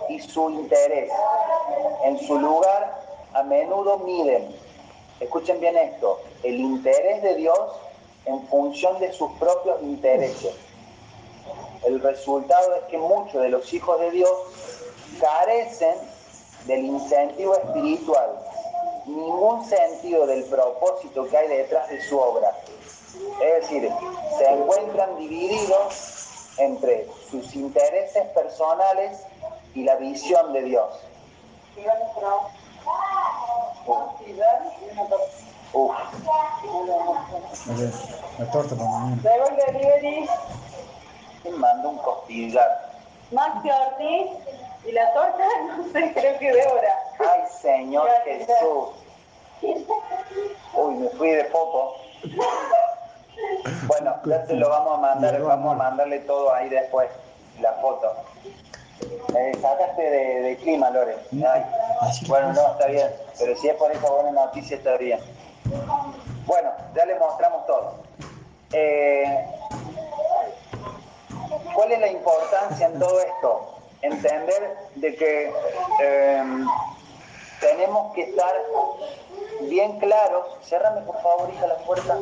y 0.08 0.20
su 0.20 0.50
interés. 0.50 1.10
En 2.04 2.18
su 2.18 2.38
lugar, 2.38 3.02
a 3.32 3.42
menudo 3.42 3.98
miden, 3.98 4.54
escuchen 5.20 5.60
bien 5.60 5.76
esto, 5.76 6.20
el 6.42 6.56
interés 6.56 7.22
de 7.22 7.34
Dios 7.36 7.58
en 8.26 8.46
función 8.48 8.98
de 9.00 9.12
sus 9.12 9.30
propios 9.32 9.82
intereses. 9.82 10.54
El 11.84 12.00
resultado 12.00 12.74
es 12.76 12.82
que 12.84 12.98
muchos 12.98 13.42
de 13.42 13.50
los 13.50 13.72
hijos 13.72 14.00
de 14.00 14.10
Dios 14.10 14.30
carecen 15.20 15.94
del 16.66 16.84
incentivo 16.84 17.54
espiritual, 17.54 18.30
ningún 19.06 19.64
sentido 19.66 20.26
del 20.26 20.44
propósito 20.44 21.28
que 21.28 21.36
hay 21.36 21.48
detrás 21.48 21.88
de 21.90 22.00
su 22.02 22.18
obra. 22.18 22.56
Es 23.42 23.62
decir, 23.62 23.90
se 24.38 24.46
encuentran 24.46 25.16
divididos 25.18 26.54
entre 26.58 27.06
sus 27.30 27.54
intereses 27.54 28.26
personales 28.28 29.20
y 29.74 29.82
la 29.84 29.96
visión 29.96 30.52
de 30.52 30.62
Dios. 30.62 30.90
Uf. 35.72 35.92
La 38.38 38.50
torta 38.50 38.76
para 38.76 38.88
mañana. 38.90 39.22
¿Quién 41.42 41.58
manda 41.58 41.88
un 41.88 41.98
costillar? 41.98 42.90
Maxi 43.32 43.70
Ortiz. 43.70 44.30
Y 44.86 44.92
la 44.92 45.12
torta, 45.14 45.44
no 45.76 45.84
sé, 45.92 46.12
creo 46.12 46.38
que 46.38 46.52
de 46.52 46.66
hora. 46.66 46.98
Ay, 47.18 47.42
Señor 47.60 48.08
Jesús. 48.24 48.90
Uy, 50.74 50.94
me 50.96 51.08
fui 51.10 51.30
de 51.30 51.44
poco. 51.44 51.96
Bueno, 53.86 54.16
ya 54.24 54.46
se 54.46 54.54
lo 54.54 54.68
vamos 54.68 54.98
a 54.98 55.00
mandar, 55.00 55.42
vamos 55.42 55.72
a 55.72 55.76
mandarle 55.76 56.20
todo 56.20 56.52
ahí 56.52 56.68
después, 56.68 57.08
la 57.60 57.72
foto. 57.74 58.14
Me 59.32 59.54
sacaste 59.60 60.02
de, 60.02 60.56
clima, 60.58 60.90
Lore. 60.90 61.16
bueno, 62.28 62.52
no, 62.52 62.72
está 62.72 62.86
bien. 62.86 63.10
Pero 63.38 63.56
si 63.56 63.68
es 63.68 63.74
por 63.76 63.90
esa 63.90 64.10
buena 64.10 64.30
noticia, 64.30 64.76
está 64.76 64.96
bien. 64.96 65.20
Bueno, 66.46 66.70
ya 66.94 67.04
le 67.04 67.18
mostramos 67.18 67.66
todo. 67.66 67.94
Eh, 68.72 69.46
¿Cuál 71.74 71.92
es 71.92 72.00
la 72.00 72.08
importancia 72.08 72.86
en 72.86 72.98
todo 72.98 73.20
esto? 73.20 73.78
Entender 74.02 74.76
de 74.96 75.16
que 75.16 75.52
em, 76.00 76.66
tenemos 77.60 78.14
que 78.14 78.22
estar 78.22 78.54
bien 79.62 79.98
claros. 79.98 80.58
Cérrame 80.62 81.00
por 81.02 81.20
favor, 81.22 81.50
hija, 81.52 81.66
la 81.66 81.76
puerta. 81.78 82.18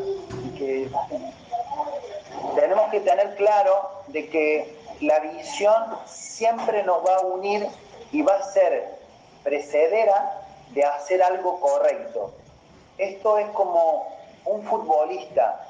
Que... 0.57 0.91
Tenemos 2.55 2.91
que 2.91 3.01
tener 3.01 3.35
claro 3.37 3.91
de 4.09 4.29
que 4.29 4.82
la 5.03 5.19
visión 5.21 5.99
siempre 6.07 6.83
nos 6.85 7.05
va 7.07 7.17
a 7.17 7.21
unir 7.21 7.67
y 8.13 8.23
va 8.23 8.37
a 8.37 8.43
ser 8.43 8.99
precedera 9.43 10.43
de 10.71 10.85
hacer 10.85 11.23
algo 11.23 11.61
correcto. 11.61 12.33
Esto 12.99 13.39
es 13.39 13.49
como 13.51 14.09
un 14.45 14.63
futbolista, 14.65 15.69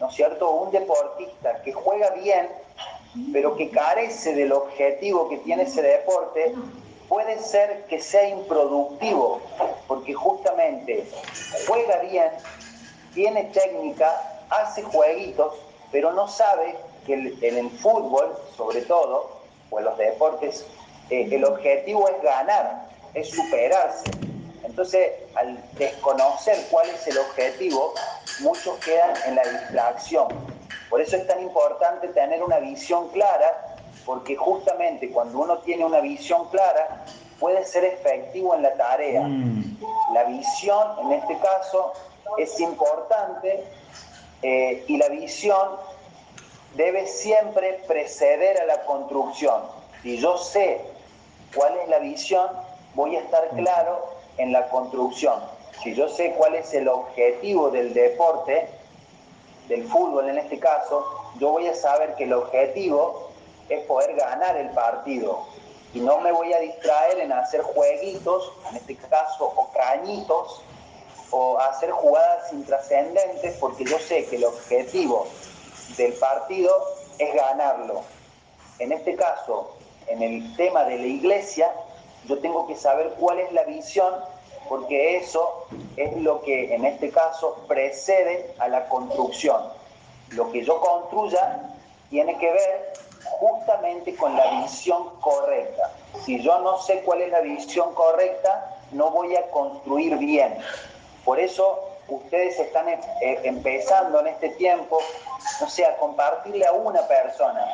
¿no 0.00 0.08
es 0.08 0.14
cierto? 0.14 0.50
Un 0.50 0.70
deportista 0.70 1.62
que 1.62 1.72
juega 1.72 2.10
bien, 2.10 2.48
pero 3.32 3.56
que 3.56 3.70
carece 3.70 4.34
del 4.34 4.52
objetivo 4.52 5.28
que 5.28 5.38
tiene 5.38 5.62
ese 5.62 5.82
deporte, 5.82 6.54
puede 7.08 7.38
ser 7.38 7.84
que 7.86 8.00
sea 8.00 8.28
improductivo, 8.28 9.40
porque 9.86 10.12
justamente 10.12 11.08
juega 11.66 11.98
bien, 12.00 12.30
tiene 13.14 13.44
técnica, 13.44 14.42
hace 14.50 14.82
jueguitos, 14.82 15.54
pero 15.90 16.12
no 16.12 16.28
sabe 16.28 16.76
que 17.06 17.14
en 17.14 17.58
el 17.58 17.70
fútbol, 17.70 18.36
sobre 18.56 18.82
todo, 18.82 19.40
o 19.70 19.78
en 19.78 19.84
los 19.84 19.96
deportes, 19.96 20.66
eh, 21.10 21.28
el 21.30 21.44
objetivo 21.44 22.08
es 22.08 22.22
ganar, 22.22 22.88
es 23.14 23.30
superarse. 23.30 24.10
Entonces, 24.64 25.12
al 25.36 25.62
desconocer 25.78 26.58
cuál 26.70 26.88
es 26.90 27.06
el 27.06 27.18
objetivo, 27.18 27.94
muchos 28.40 28.76
quedan 28.78 29.14
en 29.26 29.36
la 29.36 29.42
distracción. 29.44 30.28
Por 30.90 31.00
eso 31.00 31.16
es 31.16 31.26
tan 31.26 31.40
importante 31.40 32.08
tener 32.08 32.42
una 32.42 32.58
visión 32.58 33.08
clara, 33.10 33.76
porque 34.04 34.36
justamente 34.36 35.10
cuando 35.10 35.38
uno 35.38 35.58
tiene 35.58 35.84
una 35.84 36.00
visión 36.00 36.48
clara, 36.48 37.04
puede 37.38 37.64
ser 37.64 37.84
efectivo 37.84 38.54
en 38.54 38.62
la 38.62 38.74
tarea. 38.74 39.22
Mm. 39.22 39.78
La 40.12 40.24
visión, 40.24 40.98
en 41.02 41.12
este 41.12 41.38
caso, 41.38 41.92
es 42.38 42.58
importante 42.60 43.64
eh, 44.42 44.84
y 44.86 44.96
la 44.96 45.08
visión 45.08 45.68
debe 46.74 47.06
siempre 47.06 47.80
preceder 47.86 48.60
a 48.60 48.66
la 48.66 48.84
construcción. 48.84 49.62
Si 50.02 50.18
yo 50.18 50.36
sé 50.38 50.80
cuál 51.54 51.76
es 51.78 51.88
la 51.88 51.98
visión, 51.98 52.48
voy 52.94 53.16
a 53.16 53.20
estar 53.20 53.48
claro 53.50 54.06
en 54.38 54.52
la 54.52 54.68
construcción. 54.68 55.40
Si 55.82 55.94
yo 55.94 56.08
sé 56.08 56.32
cuál 56.32 56.54
es 56.54 56.72
el 56.74 56.88
objetivo 56.88 57.70
del 57.70 57.94
deporte, 57.94 58.68
del 59.68 59.84
fútbol 59.88 60.28
en 60.28 60.38
este 60.38 60.58
caso, 60.58 61.04
yo 61.38 61.50
voy 61.50 61.66
a 61.66 61.74
saber 61.74 62.14
que 62.14 62.24
el 62.24 62.32
objetivo 62.32 63.30
es 63.68 63.84
poder 63.84 64.14
ganar 64.14 64.56
el 64.56 64.70
partido. 64.70 65.44
Y 65.92 66.00
no 66.00 66.20
me 66.20 66.32
voy 66.32 66.52
a 66.52 66.58
distraer 66.60 67.20
en 67.20 67.32
hacer 67.32 67.62
jueguitos, 67.62 68.52
en 68.70 68.76
este 68.76 68.96
caso, 68.96 69.52
o 69.56 69.70
cañitos, 69.72 70.62
o 71.30 71.58
hacer 71.58 71.90
jugadas 71.90 72.52
intrascendentes, 72.52 73.56
porque 73.58 73.84
yo 73.84 73.98
sé 73.98 74.26
que 74.26 74.36
el 74.36 74.44
objetivo 74.44 75.26
del 75.96 76.12
partido 76.14 76.72
es 77.18 77.34
ganarlo. 77.34 78.02
En 78.78 78.92
este 78.92 79.16
caso, 79.16 79.76
en 80.06 80.22
el 80.22 80.56
tema 80.56 80.84
de 80.84 80.98
la 80.98 81.06
iglesia, 81.06 81.72
yo 82.26 82.38
tengo 82.38 82.66
que 82.66 82.76
saber 82.76 83.14
cuál 83.18 83.38
es 83.38 83.52
la 83.52 83.64
visión, 83.64 84.14
porque 84.68 85.16
eso 85.16 85.66
es 85.96 86.16
lo 86.18 86.42
que 86.42 86.74
en 86.74 86.84
este 86.84 87.10
caso 87.10 87.64
precede 87.68 88.54
a 88.58 88.68
la 88.68 88.88
construcción. 88.88 89.62
Lo 90.30 90.50
que 90.50 90.64
yo 90.64 90.80
construya 90.80 91.60
tiene 92.10 92.36
que 92.38 92.50
ver 92.50 92.92
justamente 93.24 94.14
con 94.16 94.36
la 94.36 94.62
visión 94.62 95.10
correcta. 95.20 95.92
Si 96.24 96.42
yo 96.42 96.58
no 96.60 96.78
sé 96.82 97.02
cuál 97.04 97.22
es 97.22 97.30
la 97.30 97.40
visión 97.40 97.94
correcta, 97.94 98.76
no 98.92 99.10
voy 99.10 99.36
a 99.36 99.42
construir 99.50 100.16
bien. 100.18 100.56
Por 101.24 101.40
eso 101.40 101.85
ustedes 102.08 102.58
están 102.58 102.88
eh, 102.88 103.00
empezando 103.44 104.20
en 104.20 104.28
este 104.28 104.50
tiempo, 104.50 104.98
no 105.60 105.68
sé, 105.68 105.84
a 105.84 105.96
compartirle 105.96 106.66
a 106.66 106.72
una 106.72 107.02
persona. 107.06 107.64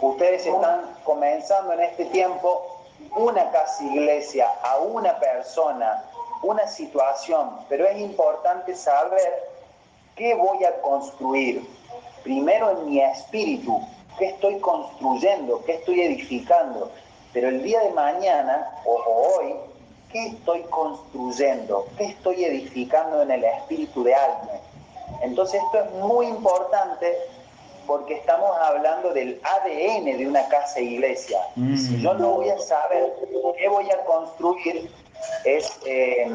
Ustedes 0.00 0.46
están 0.46 0.96
comenzando 1.04 1.74
en 1.74 1.80
este 1.80 2.06
tiempo 2.06 2.82
una 3.16 3.50
casa 3.50 3.84
iglesia 3.84 4.48
a 4.62 4.78
una 4.78 5.18
persona, 5.18 6.04
una 6.42 6.66
situación, 6.66 7.50
pero 7.68 7.86
es 7.86 7.98
importante 7.98 8.74
saber 8.74 9.48
qué 10.16 10.34
voy 10.34 10.64
a 10.64 10.80
construir. 10.80 11.68
Primero 12.22 12.70
en 12.70 12.86
mi 12.86 13.00
espíritu, 13.00 13.80
qué 14.18 14.26
estoy 14.26 14.58
construyendo, 14.60 15.64
qué 15.64 15.74
estoy 15.74 16.02
edificando. 16.02 16.90
Pero 17.32 17.48
el 17.48 17.62
día 17.62 17.80
de 17.80 17.90
mañana 17.90 18.70
o, 18.84 18.94
hoy, 18.94 19.54
¿qué 20.12 20.26
estoy 20.26 20.62
construyendo? 20.64 21.86
¿Qué 21.96 22.04
estoy 22.04 22.44
edificando 22.44 23.22
en 23.22 23.30
el 23.30 23.44
espíritu 23.44 24.04
de 24.04 24.14
alguien? 24.14 24.60
Entonces 25.22 25.60
esto 25.64 25.84
es 25.84 25.90
muy 26.04 26.26
importante 26.26 27.16
porque 27.86 28.14
estamos 28.14 28.50
hablando 28.58 29.12
del 29.12 29.40
ADN 29.42 30.04
de 30.04 30.26
una 30.26 30.46
casa 30.48 30.80
iglesia. 30.80 31.40
Mm. 31.56 31.76
Si 31.76 32.00
yo 32.00 32.14
no 32.14 32.34
voy 32.34 32.50
a 32.50 32.58
saber 32.58 33.12
qué 33.58 33.68
voy 33.68 33.90
a 33.90 34.04
construir, 34.04 34.90
es, 35.44 35.78
eh, 35.84 36.30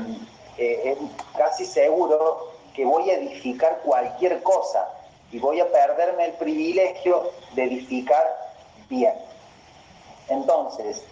eh, 0.58 0.82
es 0.86 0.98
casi 1.38 1.66
seguro 1.66 2.52
que 2.74 2.86
voy 2.86 3.10
a 3.10 3.16
edificar 3.16 3.80
cualquier 3.84 4.42
cosa 4.44 4.88
y 5.32 5.40
voy 5.40 5.60
a 5.60 5.72
perderme 5.72 6.26
el 6.26 6.34
privilegio 6.34 7.32
de 7.56 7.64
edificar 7.64 8.26
bien. 8.90 9.14
Entonces, 10.30 11.04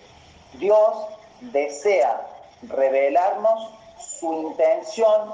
Dios 0.53 0.95
desea 1.41 2.34
revelarnos 2.69 3.69
su 3.99 4.33
intención 4.33 5.33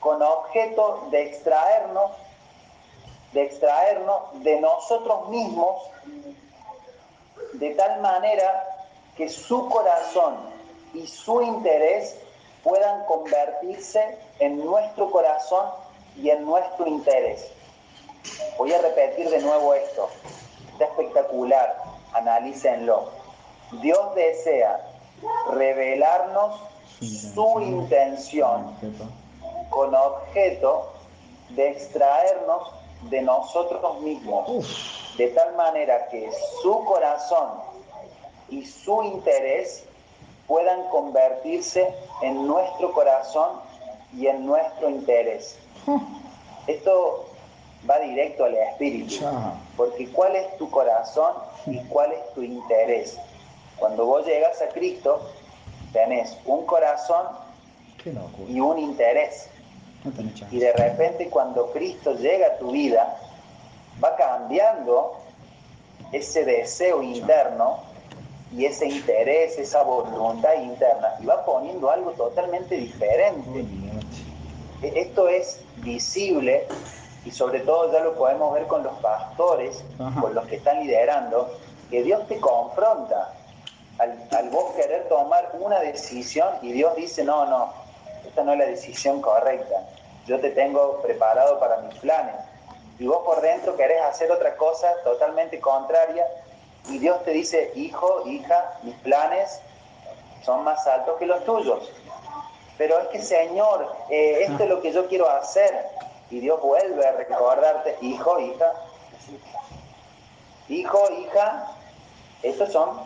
con 0.00 0.22
objeto 0.22 1.08
de 1.10 1.22
extraernos 1.24 2.12
de 3.32 3.42
extraernos 3.42 4.42
de 4.42 4.60
nosotros 4.60 5.28
mismos 5.28 5.82
de 7.54 7.74
tal 7.74 8.00
manera 8.00 8.64
que 9.16 9.28
su 9.28 9.68
corazón 9.68 10.36
y 10.94 11.06
su 11.06 11.42
interés 11.42 12.16
puedan 12.62 13.04
convertirse 13.04 14.18
en 14.38 14.64
nuestro 14.64 15.10
corazón 15.10 15.66
y 16.16 16.30
en 16.30 16.44
nuestro 16.44 16.86
interés. 16.86 17.46
Voy 18.58 18.72
a 18.72 18.80
repetir 18.80 19.28
de 19.28 19.40
nuevo 19.40 19.74
esto. 19.74 20.08
Está 20.72 20.86
espectacular. 20.86 21.76
Analícenlo. 22.14 23.10
Dios 23.82 24.14
desea 24.14 24.80
revelarnos 25.52 26.60
su 27.00 27.60
intención 27.60 28.76
con 29.70 29.94
objeto 29.94 30.92
de 31.50 31.70
extraernos 31.70 32.70
de 33.10 33.22
nosotros 33.22 34.00
mismos, 34.00 35.14
de 35.16 35.28
tal 35.28 35.54
manera 35.56 36.08
que 36.08 36.30
su 36.62 36.84
corazón 36.84 37.48
y 38.48 38.64
su 38.64 39.02
interés 39.02 39.84
puedan 40.46 40.88
convertirse 40.88 41.92
en 42.22 42.46
nuestro 42.46 42.92
corazón 42.92 43.60
y 44.16 44.26
en 44.26 44.46
nuestro 44.46 44.88
interés. 44.88 45.58
Esto 46.66 47.26
va 47.88 47.98
directo 48.00 48.44
al 48.44 48.54
espíritu, 48.54 49.24
porque 49.76 50.10
¿cuál 50.10 50.36
es 50.36 50.56
tu 50.56 50.70
corazón 50.70 51.34
y 51.66 51.78
cuál 51.84 52.12
es 52.12 52.34
tu 52.34 52.42
interés? 52.42 53.18
Cuando 53.78 54.06
vos 54.06 54.24
llegas 54.26 54.60
a 54.62 54.68
Cristo, 54.68 55.20
tenés 55.92 56.36
un 56.44 56.64
corazón 56.66 57.26
y 58.48 58.60
un 58.60 58.78
interés. 58.78 59.48
Y 60.50 60.58
de 60.58 60.72
repente 60.72 61.28
cuando 61.28 61.72
Cristo 61.72 62.14
llega 62.14 62.46
a 62.46 62.58
tu 62.58 62.70
vida, 62.70 63.18
va 64.02 64.14
cambiando 64.16 65.16
ese 66.12 66.44
deseo 66.44 67.02
interno 67.02 67.80
y 68.52 68.64
ese 68.64 68.86
interés, 68.86 69.58
esa 69.58 69.82
voluntad 69.82 70.54
interna, 70.62 71.14
y 71.20 71.26
va 71.26 71.44
poniendo 71.44 71.90
algo 71.90 72.12
totalmente 72.12 72.76
diferente. 72.76 73.64
E-, 74.82 75.00
esto 75.00 75.28
es 75.28 75.60
visible 75.78 76.66
y 77.24 77.32
sobre 77.32 77.60
todo 77.60 77.92
ya 77.92 78.00
lo 78.00 78.14
podemos 78.14 78.54
ver 78.54 78.66
con 78.68 78.84
los 78.84 78.96
pastores, 78.98 79.82
con 80.20 80.34
los 80.34 80.46
que 80.46 80.56
están 80.56 80.80
liderando, 80.80 81.50
que 81.90 82.04
Dios 82.04 82.26
te 82.28 82.38
confronta 82.38 83.32
al, 83.98 84.28
al 84.30 84.50
vos 84.50 84.74
querer 84.74 85.08
tomar 85.08 85.50
una 85.58 85.80
decisión 85.80 86.48
y 86.62 86.72
Dios 86.72 86.94
dice, 86.96 87.24
no, 87.24 87.46
no, 87.46 87.72
esta 88.26 88.42
no 88.44 88.52
es 88.52 88.58
la 88.58 88.66
decisión 88.66 89.20
correcta 89.20 89.86
yo 90.26 90.40
te 90.40 90.50
tengo 90.50 91.00
preparado 91.02 91.58
para 91.58 91.78
mis 91.78 91.94
planes. 91.98 92.34
Y 92.98 93.06
vos 93.06 93.22
por 93.24 93.40
dentro 93.40 93.76
querés 93.76 94.02
hacer 94.02 94.30
otra 94.30 94.56
cosa 94.56 94.88
totalmente 95.04 95.60
contraria 95.60 96.26
y 96.88 96.98
Dios 96.98 97.22
te 97.24 97.30
dice, 97.32 97.72
hijo, 97.74 98.22
hija, 98.26 98.78
mis 98.82 98.94
planes 98.96 99.60
son 100.44 100.64
más 100.64 100.86
altos 100.86 101.18
que 101.18 101.26
los 101.26 101.44
tuyos. 101.44 101.90
Pero 102.78 102.98
es 102.98 103.08
que 103.08 103.22
Señor, 103.22 103.94
eh, 104.10 104.46
esto 104.48 104.64
es 104.64 104.68
lo 104.68 104.82
que 104.82 104.92
yo 104.92 105.06
quiero 105.06 105.28
hacer. 105.28 105.86
Y 106.30 106.40
Dios 106.40 106.60
vuelve 106.60 107.06
a 107.06 107.12
recordarte, 107.12 107.96
hijo, 108.00 108.38
hija, 108.40 108.72
Hijo, 110.68 111.08
hija, 111.20 111.76
estos 112.42 112.72
son 112.72 113.00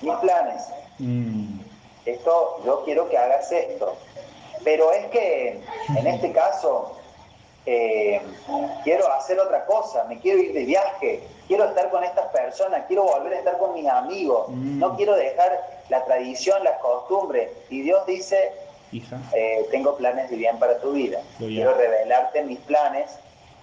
mis 0.00 0.14
planes. 0.16 0.62
Mm. 0.98 1.60
Esto, 2.06 2.60
yo 2.64 2.82
quiero 2.84 3.08
que 3.08 3.18
hagas 3.18 3.50
esto. 3.52 3.96
Pero 4.64 4.92
es 4.92 5.06
que 5.06 5.60
en 5.96 6.06
este 6.06 6.32
caso 6.32 6.96
eh, 7.66 8.20
quiero 8.84 9.10
hacer 9.12 9.38
otra 9.38 9.64
cosa, 9.66 10.04
me 10.04 10.18
quiero 10.18 10.38
ir 10.38 10.52
de 10.52 10.64
viaje, 10.64 11.22
quiero 11.46 11.64
estar 11.64 11.90
con 11.90 12.04
estas 12.04 12.26
personas, 12.26 12.84
quiero 12.86 13.04
volver 13.04 13.34
a 13.34 13.38
estar 13.38 13.58
con 13.58 13.74
mis 13.74 13.86
amigos, 13.86 14.48
mm. 14.48 14.78
no 14.78 14.96
quiero 14.96 15.14
dejar 15.14 15.80
la 15.88 16.04
tradición, 16.04 16.62
las 16.64 16.78
costumbres. 16.78 17.50
Y 17.68 17.82
Dios 17.82 18.04
dice, 18.06 18.52
Hija. 18.92 19.20
Eh, 19.32 19.68
tengo 19.70 19.96
planes 19.96 20.30
de 20.30 20.36
bien 20.36 20.58
para 20.58 20.78
tu 20.78 20.92
vida. 20.92 21.20
Quiero 21.38 21.74
revelarte 21.74 22.42
mis 22.42 22.58
planes 22.60 23.10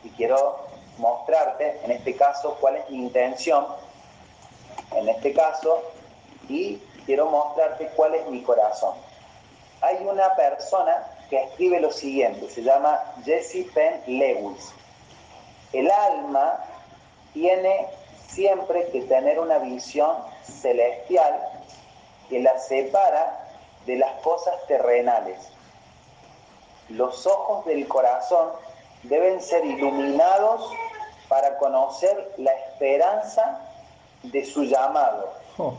y 0.04 0.10
quiero 0.12 0.68
mostrarte, 0.98 1.80
en 1.84 1.92
este 1.92 2.16
caso, 2.16 2.58
cuál 2.60 2.78
es 2.78 2.90
mi 2.90 2.98
intención, 2.98 3.66
en 4.96 5.10
este 5.10 5.34
caso, 5.34 5.84
y 6.50 6.82
quiero 7.06 7.30
mostrarte 7.30 7.88
cuál 7.96 8.16
es 8.16 8.28
mi 8.28 8.42
corazón. 8.42 8.96
Hay 9.82 9.98
una 10.06 10.36
persona 10.36 11.08
que 11.30 11.44
escribe 11.44 11.80
lo 11.80 11.92
siguiente, 11.92 12.50
se 12.50 12.64
llama 12.64 13.00
Jesse 13.24 13.66
Penn 13.74 14.02
Lewis. 14.08 14.74
El 15.74 15.92
alma 15.92 16.64
tiene 17.34 17.88
siempre 18.28 18.90
que 18.90 19.02
tener 19.02 19.40
una 19.40 19.60
visión 19.60 20.18
celestial 20.44 21.40
que 22.30 22.40
la 22.40 22.58
separa 22.60 23.48
de 23.86 23.98
las 23.98 24.12
cosas 24.22 24.54
terrenales. 24.68 25.50
Los 26.90 27.26
ojos 27.28 27.66
del 27.66 27.88
corazón 27.88 28.50
deben 29.04 29.42
ser 29.42 29.66
iluminados 29.66 30.72
para 31.28 31.58
conocer 31.58 32.34
la 32.38 32.52
esperanza 32.52 33.62
de 34.24 34.46
su 34.46 34.64
llamado. 34.64 35.34
Oh. 35.58 35.74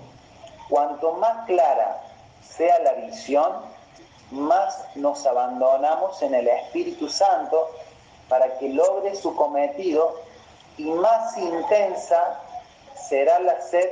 Cuanto 0.68 1.12
más 1.14 1.46
clara 1.46 2.02
sea 2.42 2.78
la 2.80 2.92
visión, 2.94 3.52
más 4.30 4.84
nos 4.94 5.24
abandonamos 5.26 6.20
en 6.22 6.34
el 6.34 6.48
Espíritu 6.48 7.08
Santo 7.08 7.70
para 8.28 8.58
que 8.58 8.68
logre 8.68 9.14
su 9.14 9.34
cometido 9.34 10.20
y 10.76 10.84
más 10.84 11.36
intensa 11.38 12.40
será 13.08 13.38
la 13.40 13.60
sed 13.62 13.88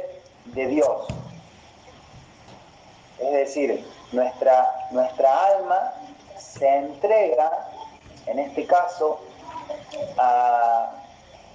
de 0.47 0.67
Dios. 0.67 1.09
Es 3.19 3.33
decir, 3.33 3.87
nuestra, 4.13 4.89
nuestra 4.91 5.47
alma 5.47 5.95
se 6.39 6.69
entrega, 6.69 7.51
en 8.27 8.39
este 8.39 8.67
caso, 8.67 9.21
a, 10.19 10.93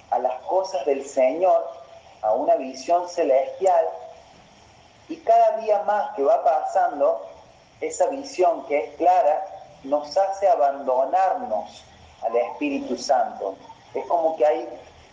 a 0.10 0.20
las 0.20 0.42
cosas 0.42 0.86
del 0.86 1.06
Señor, 1.06 1.70
a 2.24 2.34
una 2.34 2.56
visión 2.56 3.08
celestial, 3.08 3.86
y 5.12 5.18
cada 5.18 5.58
día 5.58 5.84
más 5.84 6.16
que 6.16 6.24
va 6.24 6.42
pasando, 6.42 7.22
esa 7.82 8.08
visión 8.08 8.66
que 8.68 8.78
es 8.78 8.96
clara 8.96 9.46
nos 9.84 10.16
hace 10.16 10.48
abandonarnos 10.48 11.84
al 12.22 12.34
Espíritu 12.38 12.98
Santo. 12.98 13.56
Es 13.94 14.06
como 14.06 14.38
que 14.38 14.46
hay 14.46 14.70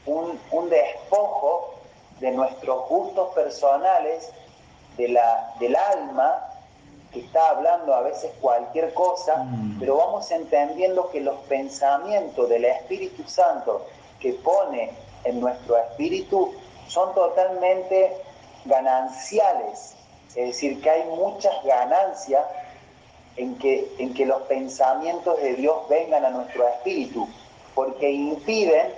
un, 0.06 0.38
despojo 0.70 1.74
de 2.20 2.30
nuestros 2.30 2.88
gustos 2.88 3.34
personales, 3.34 4.30
de 4.96 5.08
la, 5.08 5.52
del 5.58 5.74
alma, 5.74 6.44
que 7.12 7.20
está 7.20 7.48
hablando 7.48 7.92
a 7.92 8.02
veces 8.02 8.30
cualquier 8.40 8.94
cosa, 8.94 9.38
mm. 9.38 9.80
pero 9.80 9.96
vamos 9.96 10.30
entendiendo 10.30 11.10
que 11.10 11.20
los 11.22 11.40
pensamientos 11.48 12.48
del 12.48 12.66
Espíritu 12.66 13.24
Santo 13.28 13.84
que 14.20 14.34
pone 14.34 14.92
en 15.24 15.40
nuestro 15.40 15.76
espíritu 15.76 16.54
son 16.86 17.12
totalmente 17.14 18.27
gananciales 18.68 19.96
es 20.38 20.46
decir, 20.48 20.80
que 20.80 20.90
hay 20.90 21.04
muchas 21.04 21.64
ganancias 21.64 22.44
en 23.36 23.56
que, 23.58 23.92
en 23.98 24.14
que 24.14 24.26
los 24.26 24.42
pensamientos 24.42 25.40
de 25.40 25.54
Dios 25.54 25.88
vengan 25.88 26.24
a 26.24 26.30
nuestro 26.30 26.68
espíritu, 26.68 27.28
porque 27.74 28.10
impiden 28.10 28.94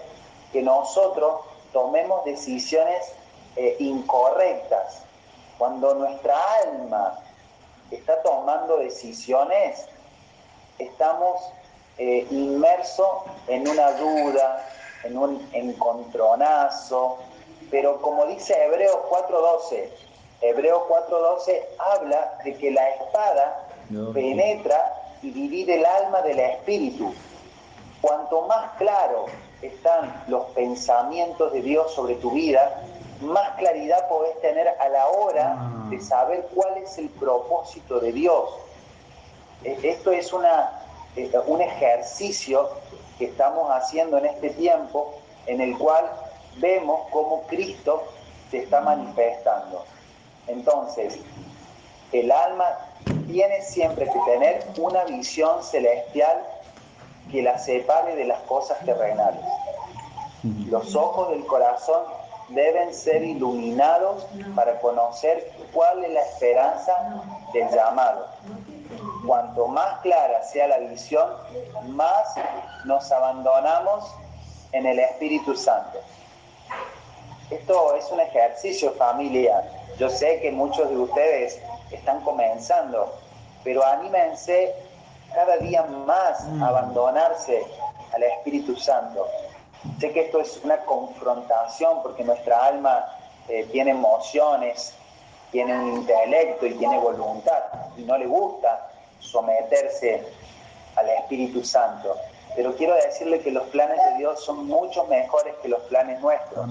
que 0.53 0.63
nosotros 0.63 1.41
tomemos 1.73 2.25
decisiones 2.25 3.13
eh, 3.57 3.77
incorrectas. 3.79 5.03
Cuando 5.57 5.95
nuestra 5.95 6.37
alma 6.65 7.19
está 7.91 8.23
tomando 8.23 8.79
decisiones, 8.79 9.87
estamos 10.79 11.41
eh, 11.99 12.27
inmersos 12.31 13.09
en 13.47 13.69
una 13.69 13.93
duda, 13.93 14.69
en 15.05 15.17
un 15.17 15.49
encontronazo, 15.53 17.19
pero 17.71 18.01
como 18.01 18.27
dice 18.27 18.55
Hebreos 18.65 18.99
4:12, 19.09 19.89
Hebreo 20.41 20.89
4.12 20.89 21.61
habla 21.79 22.39
de 22.45 22.57
que 22.57 22.71
la 22.71 22.89
espada 22.91 23.67
penetra 24.15 24.95
y 25.23 25.31
divide 25.31 25.77
el 25.77 25.85
alma 25.85 26.23
del 26.23 26.39
espíritu. 26.39 27.13
Cuanto 28.01 28.43
más 28.43 28.71
claro 28.79 29.27
están 29.61 30.25
los 30.29 30.47
pensamientos 30.53 31.53
de 31.53 31.61
Dios 31.61 31.93
sobre 31.93 32.15
tu 32.15 32.31
vida, 32.31 32.83
más 33.21 33.51
claridad 33.59 34.09
podés 34.09 34.41
tener 34.41 34.69
a 34.69 34.89
la 34.89 35.09
hora 35.09 35.57
ah. 35.59 35.87
de 35.91 36.01
saber 36.01 36.49
cuál 36.55 36.79
es 36.79 36.97
el 36.97 37.11
propósito 37.11 38.01
de 38.01 38.13
Dios. 38.13 38.49
E, 39.63 39.79
esto 39.83 40.11
es 40.11 40.33
una, 40.33 40.83
eh, 41.17 41.31
un 41.47 41.61
ejercicio 41.61 42.71
que 43.19 43.27
estamos 43.27 43.71
haciendo 43.71 44.17
en 44.17 44.25
este 44.25 44.49
tiempo 44.51 45.21
en 45.47 45.61
el 45.61 45.77
cual 45.77 46.11
vemos 46.61 47.09
cómo 47.11 47.43
Cristo 47.47 48.05
se 48.51 48.59
está 48.59 48.81
manifestando. 48.81 49.85
Entonces, 50.47 51.19
el 52.13 52.31
alma 52.33 52.65
tiene 53.27 53.63
siempre 53.63 54.07
que 54.07 54.19
tener 54.21 54.67
una 54.79 55.05
visión 55.05 55.63
celestial 55.63 56.43
que 57.31 57.43
la 57.43 57.59
separe 57.59 58.17
de 58.17 58.25
las 58.25 58.41
cosas 58.43 58.79
terrenales. 58.85 59.45
Los 60.67 60.97
ojos 60.97 61.31
del 61.31 61.47
corazón 61.47 62.03
deben 62.49 62.93
ser 62.93 63.23
iluminados 63.23 64.27
para 64.57 64.81
conocer 64.81 65.53
cuál 65.73 66.05
es 66.05 66.13
la 66.13 66.23
esperanza 66.23 66.93
del 67.53 67.69
llamado. 67.71 68.27
Cuanto 69.27 69.69
más 69.69 70.01
clara 70.01 70.43
sea 70.43 70.67
la 70.67 70.79
visión, 70.79 71.31
más 71.91 72.35
nos 72.85 73.11
abandonamos 73.13 74.13
en 74.73 74.87
el 74.87 74.99
Espíritu 74.99 75.55
Santo. 75.55 75.99
Esto 77.51 77.95
es 77.97 78.11
un 78.11 78.21
ejercicio 78.21 78.93
familiar 78.93 79.65
yo 80.01 80.09
sé 80.09 80.41
que 80.41 80.51
muchos 80.51 80.89
de 80.89 80.97
ustedes 80.97 81.61
están 81.91 82.23
comenzando, 82.23 83.13
pero 83.63 83.85
anímense 83.85 84.75
cada 85.35 85.59
día 85.59 85.83
más 85.83 86.41
a 86.41 86.49
mm. 86.49 86.63
abandonarse 86.63 87.63
al 88.15 88.23
Espíritu 88.23 88.75
Santo. 88.77 89.27
Sé 90.01 90.11
que 90.13 90.23
esto 90.23 90.41
es 90.41 90.59
una 90.65 90.79
confrontación 90.87 92.03
porque 92.03 92.25
nuestra 92.25 92.65
alma 92.65 93.15
eh, 93.47 93.69
tiene 93.71 93.91
emociones, 93.91 94.95
tiene 95.53 95.79
un 95.79 95.97
intelecto 95.97 96.65
y 96.65 96.75
tiene 96.77 96.99
voluntad 96.99 97.63
y 97.99 98.01
no 98.01 98.17
le 98.17 98.27
gusta 98.27 98.91
someterse 99.19 100.25
al 100.97 101.11
Espíritu 101.11 101.63
Santo. 101.63 102.17
Pero 102.57 102.75
quiero 102.75 102.95
decirle 102.95 103.41
que 103.41 103.51
los 103.51 103.69
planes 103.69 103.99
de 104.03 104.17
Dios 104.17 104.43
son 104.43 104.67
mucho 104.67 105.05
mejores 105.05 105.55
que 105.61 105.69
los 105.69 105.83
planes 105.83 106.21
nuestros. 106.23 106.67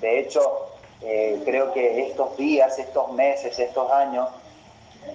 De 0.00 0.18
hecho, 0.18 0.68
eh, 1.02 1.40
creo 1.44 1.72
que 1.72 2.08
estos 2.08 2.36
días, 2.36 2.78
estos 2.78 3.12
meses, 3.12 3.58
estos 3.58 3.90
años, 3.90 4.28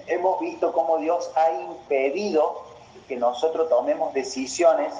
hemos 0.06 0.40
visto 0.40 0.72
cómo 0.72 0.98
Dios 0.98 1.30
ha 1.36 1.52
impedido 1.52 2.62
que 3.08 3.16
nosotros 3.16 3.68
tomemos 3.68 4.12
decisiones 4.14 4.92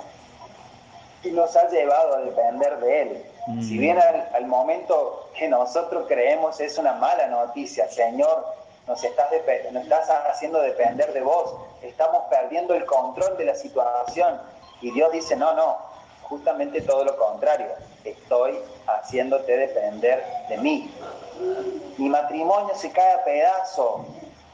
y 1.23 1.31
nos 1.31 1.57
ha 1.57 1.69
llevado 1.69 2.17
a 2.17 2.21
depender 2.21 2.79
de 2.79 3.03
Él. 3.03 3.25
Si 3.63 3.75
mm. 3.75 3.79
bien 3.79 3.99
al, 3.99 4.47
momento 4.47 5.29
que 5.37 5.49
nosotros 5.49 6.07
creemos 6.09 6.61
es 6.61 6.79
una 6.79 6.93
mala 6.95 7.27
noticia, 7.29 7.89
Señor, 7.89 8.45
nos 8.87 9.03
estás, 9.03 9.29
nos 9.73 9.83
estás 9.83 10.09
haciendo 10.31 10.61
depender 10.61 11.13
de 11.13 11.21
vos, 11.21 11.55
estamos 11.83 12.25
perdiendo 12.31 12.75
el 12.75 12.85
control 12.87 13.37
de 13.37 13.45
la 13.45 13.55
situación. 13.55 14.41
Y 14.81 14.93
Dios 14.93 15.11
dice, 15.13 15.37
no, 15.37 15.55
no, 15.55 15.77
justamente 16.29 16.81
todo 16.83 17.05
lo 17.05 17.17
contrario, 17.17 17.69
estoy 18.05 18.59
haciéndote 18.87 19.57
depender 19.57 20.25
de 20.49 20.59
mí. 20.59 20.91
Mi 21.99 22.09
matrimonio 22.09 22.75
se 22.75 22.91
cae 22.91 23.15
a 23.15 23.25
pedazo, 23.25 24.05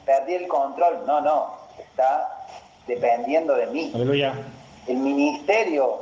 perdí 0.05 0.35
el 0.35 0.49
control, 0.49 1.05
no, 1.07 1.21
no, 1.21 1.55
está 1.79 2.47
dependiendo 2.87 3.55
de 3.55 3.67
mí. 3.67 3.93
Aleluya. 3.95 4.35
El 4.87 4.97
ministerio 4.97 6.01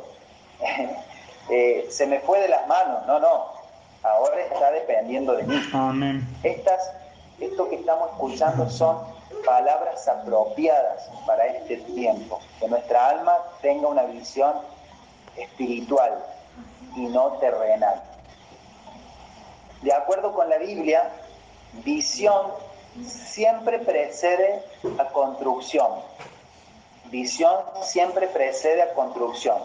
eh, 1.51 1.87
se 1.91 2.07
me 2.07 2.21
fue 2.21 2.41
de 2.41 2.49
las 2.49 2.67
manos, 2.67 3.07
no, 3.07 3.21
no, 3.21 3.47
ahora 4.03 4.41
está 4.41 4.73
dependiendo 4.73 5.35
de 5.35 5.45
mí. 5.45 5.63
Amén. 5.73 6.27
Estas, 6.43 6.93
esto 7.39 7.69
que 7.69 7.77
estamos 7.77 8.11
escuchando 8.11 8.69
son 8.69 8.99
palabras 9.45 10.07
apropiadas 10.09 11.09
para 11.27 11.47
este 11.47 11.77
tiempo, 11.77 12.41
que 12.59 12.69
nuestra 12.69 13.09
alma 13.11 13.37
tenga 13.63 13.89
una 13.89 14.03
visión 14.05 14.53
espiritual 15.37 16.25
y 16.97 17.07
no 17.07 17.33
terrenal. 17.39 18.03
De 19.83 19.93
acuerdo 19.93 20.35
con 20.35 20.49
la 20.49 20.59
Biblia, 20.59 21.11
visión 21.85 22.53
siempre 23.05 23.79
precede 23.79 24.63
a 24.99 25.07
construcción. 25.07 25.89
Visión 27.11 27.57
siempre 27.83 28.29
precede 28.29 28.83
a 28.83 28.95
construcción. 28.95 29.59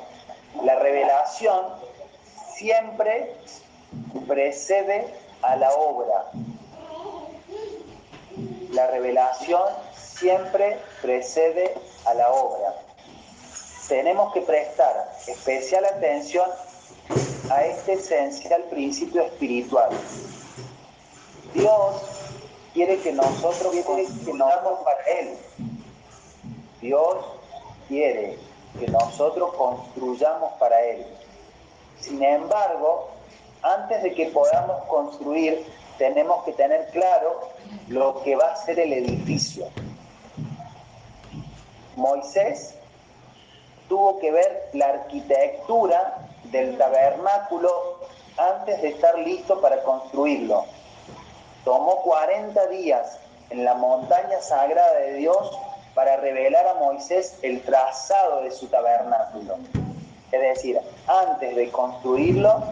La 0.63 0.80
revelación 0.80 1.66
siempre 2.53 3.36
precede 4.28 5.13
a 5.41 5.55
la 5.55 5.74
obra. 5.74 6.32
La 8.72 8.88
revelación 8.88 9.63
siempre 9.93 10.80
precede 11.01 11.76
a 12.05 12.13
la 12.13 12.30
obra. 12.32 12.85
Tenemos 13.88 14.34
que 14.34 14.42
prestar 14.42 15.12
especial 15.28 15.86
atención 15.86 16.50
a 17.50 17.64
este 17.66 17.94
esencial 17.94 18.64
principio 18.64 19.22
espiritual. 19.22 19.90
Dios 21.54 22.02
quiere 22.74 23.00
que 23.00 23.12
nosotros 23.12 23.76
construyamos 23.86 24.80
para 24.84 25.04
Él. 25.20 25.38
Dios 26.82 27.26
quiere 27.88 28.40
que 28.80 28.88
nosotros 28.88 29.54
construyamos 29.54 30.54
para 30.54 30.82
Él. 30.82 31.06
Sin 32.00 32.24
embargo, 32.24 33.10
antes 33.62 34.04
de 34.04 34.14
que 34.14 34.28
podamos 34.28 34.84
construir, 34.86 35.66
tenemos 35.98 36.44
que 36.44 36.54
tener 36.54 36.90
claro 36.92 37.50
lo 37.88 38.22
que 38.24 38.36
va 38.36 38.52
a 38.52 38.56
ser 38.56 38.80
el 38.80 38.94
edificio. 38.94 39.68
Moisés 41.96 42.76
tuvo 43.96 44.20
que 44.20 44.30
ver 44.30 44.68
la 44.74 44.88
arquitectura 44.88 46.18
del 46.52 46.78
tabernáculo 46.78 47.70
antes 48.38 48.82
de 48.82 48.89
estar 48.89 49.18
listo 49.20 49.62
para 49.62 49.84
construirlo. 49.84 50.66
Tomó 51.64 52.02
40 52.02 52.68
días 52.68 53.18
en 53.52 53.64
la 53.64 53.74
montaña 53.76 54.41
sagrada 54.41 55.00
de 55.00 55.14
Dios 55.14 55.58
para 55.93 56.18
revelar 56.18 56.68
a 56.68 56.74
Moisés 56.74 57.39
el 57.41 57.62
trazado 57.62 58.41
de 58.41 58.52
su 58.52 58.68
tabernáculo. 58.68 59.60
Es 60.30 60.41
decir, 60.41 60.78
antes 61.08 61.56
de 61.56 61.72
construirlo, 61.72 62.66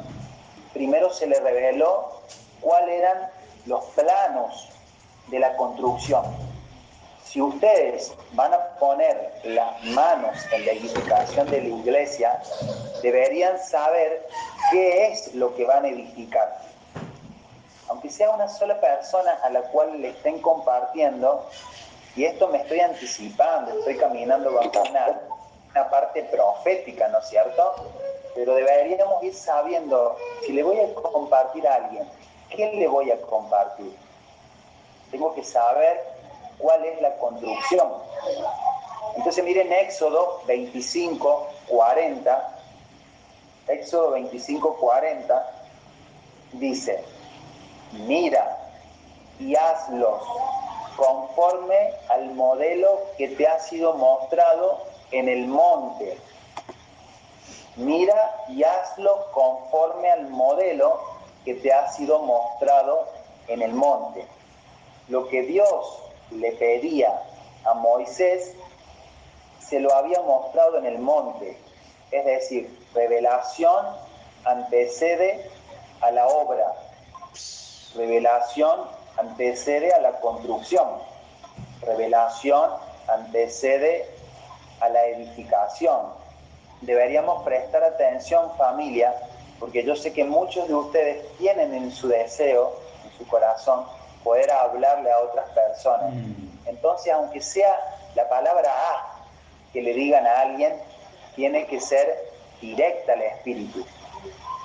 primero 0.74 1.10
se 1.14 1.28
le 1.28 1.40
reveló 1.40 2.20
cuáles 2.60 3.00
eran 3.00 3.30
los 3.66 3.86
planos 3.96 4.68
de 5.28 5.40
la 5.40 5.56
construcción. 5.56 6.26
Si 7.34 7.42
ustedes 7.42 8.14
van 8.34 8.54
a 8.54 8.60
poner 8.78 9.34
las 9.44 9.84
manos 9.86 10.38
en 10.52 10.68
la 10.68 10.74
edificación 10.74 11.50
de 11.50 11.64
la 11.64 11.68
iglesia, 11.68 12.40
deberían 13.02 13.58
saber 13.58 14.28
qué 14.70 15.08
es 15.08 15.34
lo 15.34 15.56
que 15.56 15.66
van 15.66 15.84
a 15.84 15.88
edificar. 15.88 16.60
Aunque 17.90 18.12
sea 18.12 18.30
una 18.30 18.48
sola 18.48 18.80
persona 18.80 19.40
a 19.42 19.50
la 19.50 19.62
cual 19.64 20.00
le 20.00 20.10
estén 20.10 20.44
compartiendo, 20.44 21.50
y 22.16 22.26
esto 22.26 22.50
me 22.50 22.60
estoy 22.60 22.82
anticipando, 22.82 23.80
estoy 23.80 23.98
caminando 23.98 24.54
bajo 24.54 24.84
una, 24.92 25.20
una 25.72 25.90
parte 25.90 26.22
profética, 26.26 27.08
¿no 27.08 27.18
es 27.18 27.30
cierto? 27.30 27.74
Pero 28.36 28.54
deberíamos 28.54 29.24
ir 29.24 29.34
sabiendo, 29.34 30.20
si 30.46 30.54
le 30.54 30.62
voy 30.62 30.80
a 30.80 30.94
compartir 30.94 31.68
a 31.68 31.74
alguien, 31.78 32.08
¿qué 32.52 32.74
le 32.74 32.88
voy 32.88 33.10
a 33.10 33.20
compartir? 33.22 33.98
Tengo 35.10 35.34
que 35.34 35.44
saber 35.44 36.13
cuál 36.58 36.86
es 36.86 37.02
la 37.02 37.16
construcción. 37.18 37.88
Entonces 39.16 39.44
miren 39.44 39.72
Éxodo 39.72 40.42
25, 40.48 41.48
40. 41.68 42.60
Éxodo 43.68 44.12
25, 44.12 44.76
40 44.78 45.52
dice, 46.54 47.04
mira 47.92 48.58
y 49.40 49.56
hazlos 49.56 50.22
conforme 50.96 51.94
al 52.10 52.34
modelo 52.34 53.00
que 53.18 53.30
te 53.30 53.48
ha 53.48 53.60
sido 53.60 53.94
mostrado 53.94 54.84
en 55.12 55.28
el 55.28 55.48
monte. 55.48 56.18
Mira 57.76 58.46
y 58.50 58.64
hazlo 58.64 59.32
conforme 59.32 60.12
al 60.12 60.30
modelo 60.30 61.00
que 61.44 61.56
te 61.56 61.74
ha 61.74 61.92
sido 61.92 62.20
mostrado 62.20 63.08
en 63.48 63.62
el 63.62 63.74
monte. 63.74 64.28
Lo 65.08 65.28
que 65.28 65.42
Dios 65.42 66.03
le 66.32 66.52
pedía 66.54 67.22
a 67.66 67.74
Moisés, 67.74 68.54
se 69.60 69.80
lo 69.80 69.94
había 69.94 70.22
mostrado 70.22 70.78
en 70.78 70.86
el 70.86 71.00
monte. 71.00 71.58
Es 72.12 72.26
decir, 72.26 72.80
revelación 72.94 73.86
antecede 74.46 75.50
a 76.02 76.12
la 76.12 76.28
obra. 76.28 76.66
Revelación 77.96 78.82
antecede 79.18 79.94
a 79.94 80.00
la 80.00 80.20
construcción. 80.20 80.88
Revelación 81.82 82.72
antecede 83.08 84.10
a 84.80 84.90
la 84.90 85.06
edificación. 85.06 86.02
Deberíamos 86.82 87.44
prestar 87.44 87.84
atención 87.84 88.56
familia, 88.58 89.16
porque 89.60 89.84
yo 89.84 89.96
sé 89.96 90.12
que 90.12 90.26
muchos 90.26 90.68
de 90.68 90.76
ustedes 90.76 91.38
tienen 91.38 91.74
en 91.74 91.92
su 91.92 92.10
deseo, 92.10 92.74
en 93.06 93.18
su 93.18 93.28
corazón, 93.28 93.86
poder 94.24 94.50
hablarle 94.52 95.12
a 95.12 95.20
otras 95.20 95.50
personas. 95.50 96.14
Mm. 96.14 96.68
Entonces, 96.68 97.14
aunque 97.14 97.42
sea 97.42 97.78
la 98.16 98.28
palabra 98.30 98.72
A 98.72 99.26
que 99.72 99.82
le 99.82 99.94
digan 99.94 100.26
a 100.26 100.42
alguien, 100.42 100.74
tiene 101.36 101.66
que 101.66 101.80
ser 101.80 102.32
directa 102.62 103.14
al 103.14 103.22
espíritu. 103.24 103.86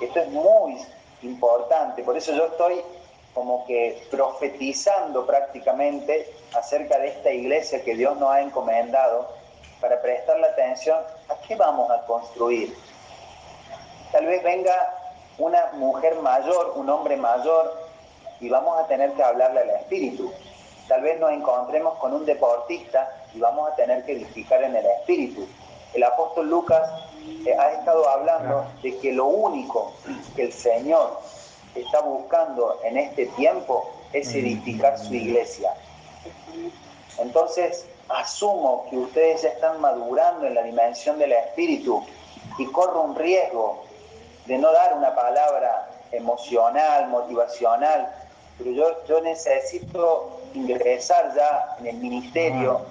Esto 0.01 0.19
es 0.19 0.29
muy 0.29 0.77
importante, 1.23 2.03
por 2.03 2.15
eso 2.15 2.31
yo 2.33 2.45
estoy 2.45 2.81
como 3.33 3.65
que 3.65 4.07
profetizando 4.09 5.25
prácticamente 5.25 6.31
acerca 6.53 6.97
de 6.99 7.09
esta 7.09 7.31
iglesia 7.31 7.83
que 7.83 7.95
Dios 7.95 8.17
nos 8.17 8.31
ha 8.31 8.41
encomendado 8.41 9.29
para 9.81 10.01
prestarle 10.01 10.47
atención 10.47 10.97
a 11.29 11.35
qué 11.47 11.55
vamos 11.55 11.89
a 11.91 12.05
construir. 12.05 12.75
Tal 14.11 14.25
vez 14.25 14.43
venga 14.43 14.73
una 15.37 15.71
mujer 15.73 16.15
mayor, 16.21 16.73
un 16.75 16.89
hombre 16.89 17.15
mayor, 17.15 17.88
y 18.39 18.49
vamos 18.49 18.79
a 18.79 18.87
tener 18.87 19.13
que 19.13 19.23
hablarle 19.23 19.61
al 19.61 19.69
espíritu. 19.71 20.31
Tal 20.87 21.01
vez 21.01 21.19
nos 21.19 21.31
encontremos 21.31 21.97
con 21.99 22.13
un 22.13 22.25
deportista 22.25 23.09
y 23.33 23.39
vamos 23.39 23.71
a 23.71 23.75
tener 23.75 24.03
que 24.05 24.13
edificar 24.13 24.63
en 24.63 24.75
el 24.75 24.85
espíritu. 24.85 25.47
El 25.93 26.03
apóstol 26.03 26.49
Lucas 26.49 26.89
eh, 27.45 27.55
ha 27.57 27.71
estado 27.71 28.07
hablando 28.09 28.65
de 28.81 28.97
que 28.97 29.11
lo 29.11 29.25
único 29.25 29.93
que 30.35 30.43
el 30.43 30.53
Señor 30.53 31.19
está 31.75 32.01
buscando 32.01 32.79
en 32.83 32.97
este 32.97 33.27
tiempo 33.27 33.91
es 34.13 34.33
edificar 34.33 34.97
su 34.97 35.13
iglesia. 35.13 35.73
Entonces, 37.19 37.85
asumo 38.07 38.87
que 38.89 38.97
ustedes 38.97 39.43
ya 39.43 39.49
están 39.49 39.79
madurando 39.81 40.47
en 40.47 40.55
la 40.55 40.63
dimensión 40.63 41.19
del 41.19 41.33
espíritu 41.33 42.03
y 42.57 42.65
corro 42.67 43.01
un 43.01 43.15
riesgo 43.15 43.83
de 44.45 44.57
no 44.57 44.71
dar 44.71 44.95
una 44.95 45.13
palabra 45.13 45.89
emocional, 46.11 47.07
motivacional, 47.09 48.11
pero 48.59 48.71
yo, 48.71 49.05
yo 49.07 49.21
necesito 49.21 50.41
ingresar 50.53 51.33
ya 51.33 51.77
en 51.79 51.87
el 51.87 51.95
ministerio, 51.95 52.81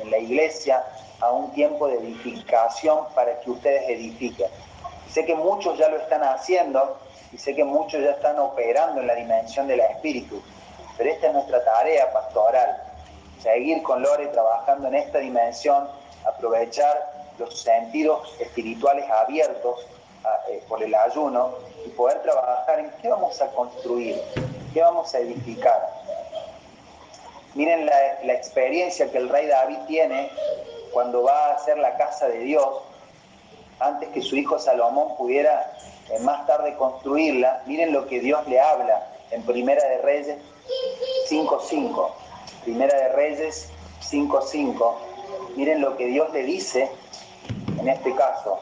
en 0.00 0.10
la 0.10 0.18
iglesia, 0.18 0.82
a 1.20 1.30
un 1.32 1.52
tiempo 1.52 1.88
de 1.88 1.96
edificación 1.96 3.00
para 3.14 3.40
que 3.40 3.50
ustedes 3.50 3.88
edifiquen. 3.88 4.48
Sé 5.10 5.26
que 5.26 5.34
muchos 5.34 5.78
ya 5.78 5.88
lo 5.88 5.96
están 5.96 6.22
haciendo 6.22 6.98
y 7.32 7.38
sé 7.38 7.54
que 7.54 7.64
muchos 7.64 8.02
ya 8.02 8.10
están 8.10 8.38
operando 8.38 9.00
en 9.00 9.08
la 9.08 9.14
dimensión 9.14 9.66
del 9.66 9.80
espíritu, 9.80 10.40
pero 10.96 11.10
esta 11.10 11.26
es 11.28 11.32
nuestra 11.32 11.64
tarea 11.64 12.12
pastoral, 12.12 12.82
seguir 13.42 13.82
con 13.82 14.02
Lore 14.02 14.28
trabajando 14.28 14.88
en 14.88 14.94
esta 14.94 15.18
dimensión, 15.18 15.88
aprovechar 16.24 17.26
los 17.38 17.60
sentidos 17.60 18.32
espirituales 18.40 19.10
abiertos 19.10 19.86
eh, 20.48 20.62
por 20.68 20.82
el 20.82 20.94
ayuno 20.94 21.54
y 21.84 21.88
poder 21.90 22.22
trabajar 22.22 22.78
en 22.78 22.90
qué 23.02 23.08
vamos 23.08 23.40
a 23.40 23.48
construir, 23.48 24.20
qué 24.76 24.82
vamos 24.82 25.14
a 25.14 25.20
edificar. 25.20 25.88
Miren 27.54 27.86
la, 27.86 28.34
experiencia 28.34 29.10
que 29.10 29.16
el 29.16 29.30
rey 29.30 29.46
David 29.46 29.78
tiene 29.88 30.30
cuando 30.92 31.22
va 31.22 31.46
a 31.46 31.54
hacer 31.54 31.78
la 31.78 31.96
casa 31.96 32.28
de 32.28 32.40
Dios, 32.40 32.82
antes 33.80 34.10
que 34.10 34.20
su 34.20 34.36
hijo 34.36 34.58
Salomón 34.58 35.16
pudiera 35.16 35.78
eh, 36.10 36.18
más 36.18 36.46
tarde 36.46 36.76
construirla. 36.76 37.62
Miren 37.64 37.94
lo 37.94 38.06
que 38.06 38.20
Dios 38.20 38.46
le 38.48 38.60
habla 38.60 39.06
en 39.30 39.40
Primera 39.44 39.82
de 39.82 39.96
Reyes 40.02 40.36
5.5. 41.30 42.10
Primera 42.64 42.98
de 42.98 43.08
Reyes 43.14 43.70
5.5. 44.02 44.94
Miren 45.56 45.80
lo 45.80 45.96
que 45.96 46.04
Dios 46.04 46.30
le 46.34 46.42
dice 46.42 46.90
en 47.80 47.88
este 47.88 48.14
caso. 48.14 48.60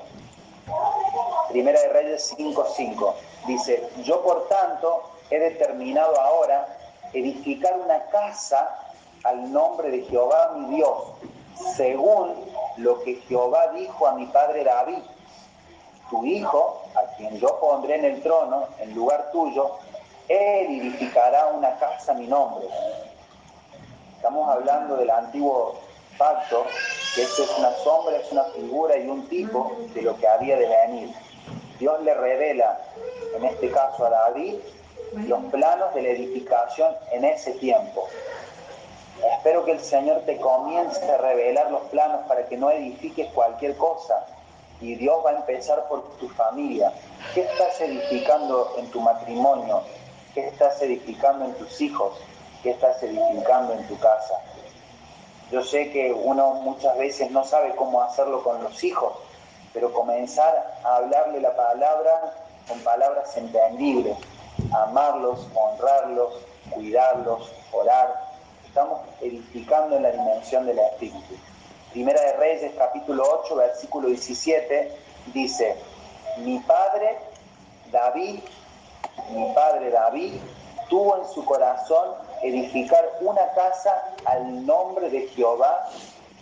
Primera 1.49 1.81
de 1.81 1.89
Reyes 1.89 2.33
5.5. 2.39 3.15
Dice, 3.49 3.89
yo 4.05 4.23
por 4.23 4.47
tanto 4.47 5.14
he 5.31 5.39
determinado 5.39 6.21
ahora 6.21 6.67
edificar 7.13 7.79
una 7.79 8.03
casa 8.07 8.79
al 9.25 9.53
nombre 9.53 9.91
de 9.91 10.03
Jehová 10.03 10.53
mi 10.57 10.77
Dios, 10.77 10.99
según 11.77 12.35
lo 12.77 13.03
que 13.03 13.15
Jehová 13.29 13.69
dijo 13.69 14.07
a 14.07 14.15
mi 14.15 14.27
padre 14.27 14.65
David, 14.65 14.99
tu 16.11 16.25
hijo, 16.25 16.83
a 16.95 17.17
quien 17.17 17.39
yo 17.39 17.59
pondré 17.61 17.97
en 17.97 18.05
el 18.05 18.23
trono, 18.23 18.69
en 18.79 18.95
lugar 18.95 19.31
tuyo, 19.33 19.79
Él 20.29 20.81
edificará 20.81 21.47
una 21.47 21.75
casa 21.79 22.13
a 22.13 22.15
mi 22.15 22.27
nombre. 22.27 22.67
Estamos 24.17 24.49
hablando 24.49 24.97
del 24.97 25.11
antiguo 25.11 25.79
pacto, 26.19 26.65
que 27.15 27.23
esto 27.23 27.45
es 27.45 27.59
una 27.59 27.73
sombra, 27.79 28.17
es 28.17 28.31
una 28.33 28.45
figura 28.45 28.97
y 28.97 29.09
un 29.09 29.27
tipo 29.29 29.77
de 29.95 30.03
lo 30.03 30.17
que 30.17 30.29
había 30.29 30.57
de 30.57 30.67
venir. 30.67 31.15
Dios 31.79 32.01
le 32.03 32.15
revela, 32.15 32.79
en 33.35 33.45
este 33.45 33.71
caso 33.71 34.07
a 34.07 34.11
David, 34.11 34.57
los 35.17 35.45
planos 35.45 35.95
de 35.95 36.03
la 36.03 36.09
edificación 36.09 36.95
en 37.13 37.25
ese 37.25 37.53
tiempo. 37.53 38.09
Espero 39.37 39.65
que 39.65 39.73
el 39.73 39.81
Señor 39.81 40.23
te 40.27 40.37
comience 40.39 41.05
a 41.11 41.19
revelar 41.19 41.71
los 41.71 41.83
planos 41.83 42.27
para 42.27 42.47
que 42.47 42.57
no 42.57 42.71
edifiques 42.71 43.33
cualquier 43.33 43.77
cosa. 43.77 44.27
Y 44.81 44.97
Dios 44.97 45.25
va 45.25 45.31
a 45.31 45.37
empezar 45.37 45.87
por 45.89 46.17
tu 46.19 46.29
familia. 46.31 46.93
¿Qué 47.33 47.43
estás 47.43 47.81
edificando 47.81 48.75
en 48.77 48.91
tu 48.91 49.01
matrimonio? 49.01 49.83
¿Qué 50.35 50.49
estás 50.49 50.83
edificando 50.83 51.45
en 51.45 51.55
tus 51.55 51.81
hijos? 51.81 52.19
¿Qué 52.63 52.71
estás 52.71 53.03
edificando 53.03 53.73
en 53.73 53.87
tu 53.87 53.99
casa? 53.99 54.35
Yo 55.51 55.63
sé 55.63 55.91
que 55.91 56.13
uno 56.13 56.55
muchas 56.55 56.97
veces 56.99 57.31
no 57.31 57.45
sabe 57.45 57.75
cómo 57.77 58.03
hacerlo 58.03 58.43
con 58.43 58.63
los 58.63 58.83
hijos, 58.83 59.13
pero 59.73 59.93
comenzar 59.93 60.75
a 60.83 60.97
hablarle 60.97 61.41
la 61.41 61.55
palabra 61.55 62.35
con 62.67 62.81
palabras 62.81 63.37
entendibles, 63.37 64.17
amarlos, 64.73 65.47
honrarlos, 65.55 66.35
cuidarlos, 66.71 67.51
orar. 67.73 68.33
Estamos 68.67 69.01
edificando 69.21 69.97
en 69.97 70.03
la 70.03 70.11
dimensión 70.11 70.67
del 70.67 70.79
Espíritu. 70.79 71.37
Primera 71.93 72.21
de 72.21 72.33
Reyes, 72.35 72.73
capítulo 72.77 73.23
8, 73.45 73.55
versículo 73.57 74.09
17, 74.09 74.99
dice, 75.33 75.77
mi 76.39 76.59
padre 76.61 77.19
David, 77.93 78.41
mi 79.31 79.53
padre 79.55 79.91
David, 79.91 80.35
tuvo 80.89 81.17
en 81.19 81.29
su 81.29 81.45
corazón 81.45 82.15
edificar 82.43 83.09
una 83.21 83.49
casa 83.53 84.15
al 84.25 84.67
nombre 84.67 85.09
de 85.09 85.29
Jehová, 85.29 85.89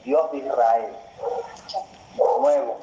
Dios 0.04 0.32
de 0.32 0.38
Israel. 0.38 0.92
Nuevo, 2.16 2.78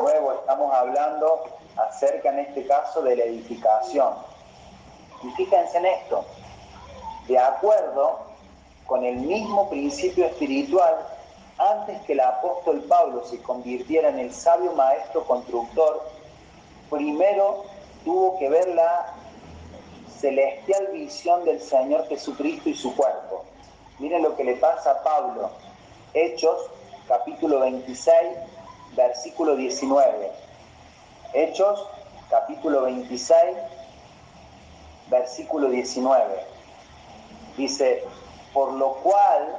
nuevo, 0.00 0.32
estamos 0.32 0.74
hablando 0.74 1.55
acerca 1.76 2.30
en 2.30 2.40
este 2.40 2.66
caso 2.66 3.02
de 3.02 3.16
la 3.16 3.24
edificación. 3.24 4.14
Y 5.22 5.30
fíjense 5.30 5.78
en 5.78 5.86
esto, 5.86 6.24
de 7.28 7.38
acuerdo 7.38 8.20
con 8.86 9.04
el 9.04 9.16
mismo 9.16 9.68
principio 9.68 10.26
espiritual, 10.26 10.94
antes 11.58 12.00
que 12.02 12.12
el 12.12 12.20
apóstol 12.20 12.84
Pablo 12.88 13.24
se 13.24 13.40
convirtiera 13.42 14.10
en 14.10 14.18
el 14.18 14.32
sabio 14.32 14.72
maestro 14.72 15.24
constructor, 15.24 16.02
primero 16.90 17.64
tuvo 18.04 18.38
que 18.38 18.48
ver 18.48 18.68
la 18.68 19.14
celestial 20.18 20.88
visión 20.92 21.44
del 21.44 21.60
Señor 21.60 22.06
Jesucristo 22.08 22.68
y 22.68 22.74
su 22.74 22.94
cuerpo. 22.94 23.44
Miren 23.98 24.22
lo 24.22 24.36
que 24.36 24.44
le 24.44 24.56
pasa 24.56 24.90
a 24.90 25.02
Pablo. 25.02 25.50
Hechos, 26.12 26.56
capítulo 27.08 27.60
26, 27.60 28.12
versículo 28.94 29.56
19. 29.56 30.45
Hechos, 31.36 31.86
capítulo 32.30 32.84
26, 32.84 33.38
versículo 35.10 35.68
19. 35.68 36.34
Dice, 37.58 38.04
por 38.54 38.72
lo 38.72 38.94
cual, 39.02 39.58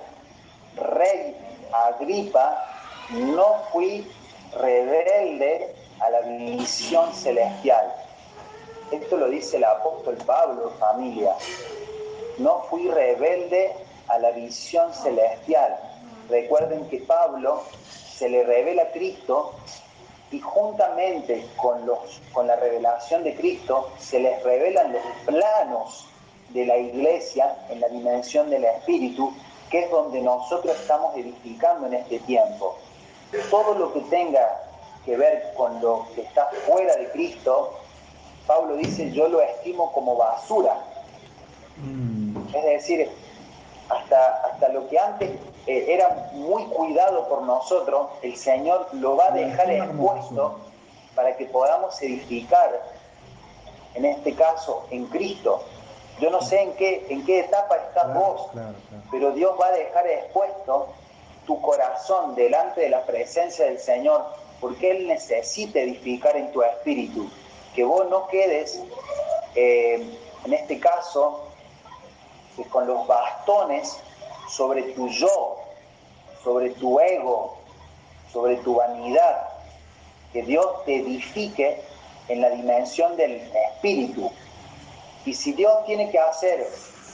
rey 0.75 1.37
Agripa, 1.71 2.65
no 3.11 3.61
fui 3.71 4.11
rebelde 4.59 5.75
a 5.99 6.09
la 6.09 6.21
visión 6.21 7.13
celestial. 7.13 7.93
Esto 8.89 9.15
lo 9.17 9.29
dice 9.29 9.57
el 9.57 9.65
apóstol 9.65 10.17
Pablo, 10.25 10.71
familia. 10.79 11.35
No 12.39 12.63
fui 12.71 12.87
rebelde 12.87 13.71
a 14.07 14.17
la 14.17 14.31
visión 14.31 14.91
celestial. 14.95 15.77
Recuerden 16.27 16.89
que 16.89 17.01
Pablo 17.01 17.61
se 18.15 18.29
le 18.29 18.43
revela 18.45 18.81
a 18.81 18.91
Cristo 18.91 19.53
y 20.31 20.39
juntamente 20.39 21.47
con, 21.55 21.85
los, 21.85 22.21
con 22.33 22.47
la 22.47 22.55
revelación 22.57 23.23
de 23.23 23.35
Cristo 23.35 23.91
se 23.97 24.19
les 24.19 24.43
revelan 24.43 24.91
los 24.93 25.01
planos 25.25 26.07
de 26.49 26.65
la 26.65 26.77
iglesia 26.77 27.55
en 27.69 27.79
la 27.79 27.87
dimensión 27.87 28.49
del 28.49 28.65
espíritu, 28.65 29.33
que 29.69 29.83
es 29.83 29.91
donde 29.91 30.21
nosotros 30.21 30.75
estamos 30.79 31.15
edificando 31.15 31.87
en 31.87 31.95
este 31.95 32.19
tiempo. 32.19 32.77
Todo 33.49 33.73
lo 33.73 33.93
que 33.93 34.01
tenga 34.01 34.61
que 35.05 35.15
ver 35.15 35.53
con 35.55 35.81
lo 35.81 36.05
que 36.15 36.21
está 36.21 36.49
fuera 36.65 36.95
de 36.95 37.09
Cristo, 37.11 37.77
Pablo 38.45 38.75
dice, 38.75 39.11
yo 39.11 39.27
lo 39.27 39.41
estimo 39.41 39.91
como 39.91 40.15
basura. 40.15 40.77
Mm. 41.77 42.37
Es 42.53 42.63
decir, 42.63 43.09
hasta, 43.89 44.47
hasta 44.47 44.69
lo 44.69 44.87
que 44.89 44.99
antes 44.99 45.31
eh, 45.67 45.85
era 45.93 46.29
muy 46.31 46.63
cuidado 46.65 47.27
por 47.27 47.41
nosotros, 47.41 48.07
el 48.21 48.37
Señor 48.37 48.87
lo 48.93 49.17
va 49.17 49.27
a 49.27 49.31
dejar 49.31 49.69
expuesto 49.69 50.59
para 51.13 51.35
que 51.35 51.45
podamos 51.45 52.01
edificar, 52.01 52.81
en 53.93 54.05
este 54.05 54.33
caso, 54.33 54.85
en 54.91 55.07
Cristo. 55.07 55.63
Yo 56.19 56.29
no 56.29 56.41
sé 56.41 56.61
en 56.61 56.73
qué, 56.73 57.05
en 57.09 57.25
qué 57.25 57.41
etapa 57.41 57.75
estás 57.75 58.13
vos, 58.13 58.49
pero 59.11 59.31
Dios 59.31 59.55
va 59.59 59.67
a 59.67 59.71
dejar 59.73 60.07
expuesto 60.07 60.87
tu 61.45 61.61
corazón 61.61 62.33
delante 62.35 62.81
de 62.81 62.89
la 62.89 63.03
presencia 63.05 63.65
del 63.65 63.79
Señor, 63.79 64.23
porque 64.61 64.91
Él 64.91 65.07
necesita 65.07 65.79
edificar 65.79 66.37
en 66.37 66.51
tu 66.53 66.61
espíritu, 66.63 67.29
que 67.75 67.83
vos 67.83 68.09
no 68.09 68.27
quedes, 68.27 68.81
eh, 69.55 70.17
en 70.45 70.53
este 70.53 70.79
caso, 70.79 71.43
con 72.71 72.87
los 72.87 73.05
bastones 73.05 73.99
sobre 74.47 74.83
tu 74.93 75.07
yo, 75.09 75.57
sobre 76.43 76.69
tu 76.71 76.99
ego, 76.99 77.57
sobre 78.31 78.57
tu 78.57 78.75
vanidad, 78.75 79.49
que 80.33 80.43
Dios 80.43 80.85
te 80.85 80.97
edifique 80.97 81.81
en 82.27 82.41
la 82.41 82.49
dimensión 82.49 83.15
del 83.17 83.41
espíritu. 83.71 84.31
Y 85.25 85.33
si 85.33 85.53
Dios 85.53 85.85
tiene 85.85 86.09
que 86.09 86.19
hacer, 86.19 86.67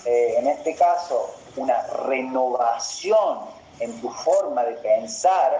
eh, 0.06 0.36
en 0.38 0.48
este 0.48 0.76
caso, 0.76 1.34
una 1.56 1.82
renovación 2.08 3.40
en 3.80 4.00
tu 4.02 4.10
forma 4.10 4.64
de 4.64 4.74
pensar 4.76 5.60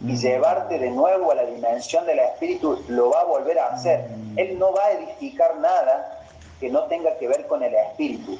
y 0.00 0.12
mm. 0.12 0.16
llevarte 0.16 0.78
de 0.78 0.90
nuevo 0.90 1.30
a 1.30 1.34
la 1.34 1.44
dimensión 1.44 2.06
del 2.06 2.18
espíritu, 2.18 2.82
lo 2.88 3.10
va 3.10 3.20
a 3.20 3.24
volver 3.24 3.58
a 3.58 3.68
hacer. 3.68 4.08
Mm. 4.08 4.38
Él 4.38 4.58
no 4.58 4.72
va 4.72 4.86
a 4.86 4.92
edificar 4.92 5.56
nada 5.58 6.26
que 6.60 6.68
no 6.68 6.84
tenga 6.84 7.16
que 7.18 7.28
ver 7.28 7.46
con 7.46 7.62
el 7.62 7.74
espíritu. 7.74 8.38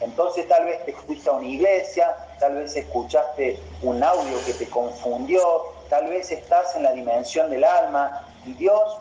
Entonces 0.00 0.48
tal 0.48 0.64
vez 0.64 0.84
te 0.84 0.92
fuiste 0.92 1.28
a 1.28 1.32
una 1.32 1.46
iglesia, 1.46 2.14
tal 2.38 2.56
vez 2.56 2.76
escuchaste 2.76 3.58
un 3.82 4.02
audio 4.02 4.44
que 4.44 4.52
te 4.54 4.68
confundió, 4.68 5.72
tal 5.88 6.08
vez 6.08 6.30
estás 6.30 6.74
en 6.76 6.82
la 6.82 6.92
dimensión 6.92 7.50
del 7.50 7.64
alma 7.64 8.26
y 8.44 8.52
Dios 8.54 8.98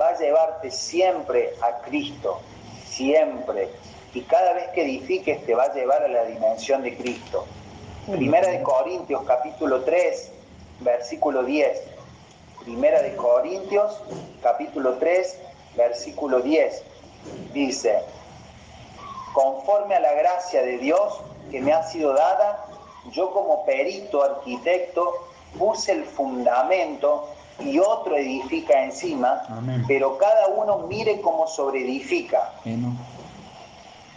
va 0.00 0.08
a 0.10 0.18
llevarte 0.18 0.70
siempre 0.70 1.54
a 1.60 1.78
Cristo, 1.82 2.40
siempre. 2.86 3.68
Y 4.14 4.22
cada 4.22 4.54
vez 4.54 4.68
que 4.68 4.82
edifiques 4.82 5.44
te 5.44 5.54
va 5.54 5.64
a 5.64 5.74
llevar 5.74 6.02
a 6.02 6.08
la 6.08 6.24
dimensión 6.24 6.82
de 6.82 6.96
Cristo. 6.96 7.44
Primera 8.10 8.48
de 8.48 8.62
Corintios 8.62 9.24
capítulo 9.24 9.82
3, 9.82 10.30
versículo 10.80 11.42
10. 11.42 11.82
Primera 12.64 13.02
de 13.02 13.16
Corintios 13.16 14.00
capítulo 14.42 14.94
3, 14.94 15.38
versículo 15.76 16.40
10. 16.40 16.82
Dice, 17.52 17.98
conforme 19.36 19.94
a 19.94 20.00
la 20.00 20.14
gracia 20.14 20.62
de 20.62 20.78
Dios 20.78 21.20
que 21.50 21.60
me 21.60 21.70
ha 21.70 21.82
sido 21.82 22.14
dada, 22.14 22.64
yo 23.10 23.34
como 23.34 23.66
perito 23.66 24.22
arquitecto 24.22 25.12
puse 25.58 25.92
el 25.92 26.04
fundamento 26.04 27.28
y 27.60 27.78
otro 27.78 28.16
edifica 28.16 28.82
encima, 28.82 29.42
pero 29.86 30.16
cada 30.16 30.48
uno 30.48 30.86
mire 30.88 31.20
cómo 31.20 31.46
sobreedifica. 31.48 32.50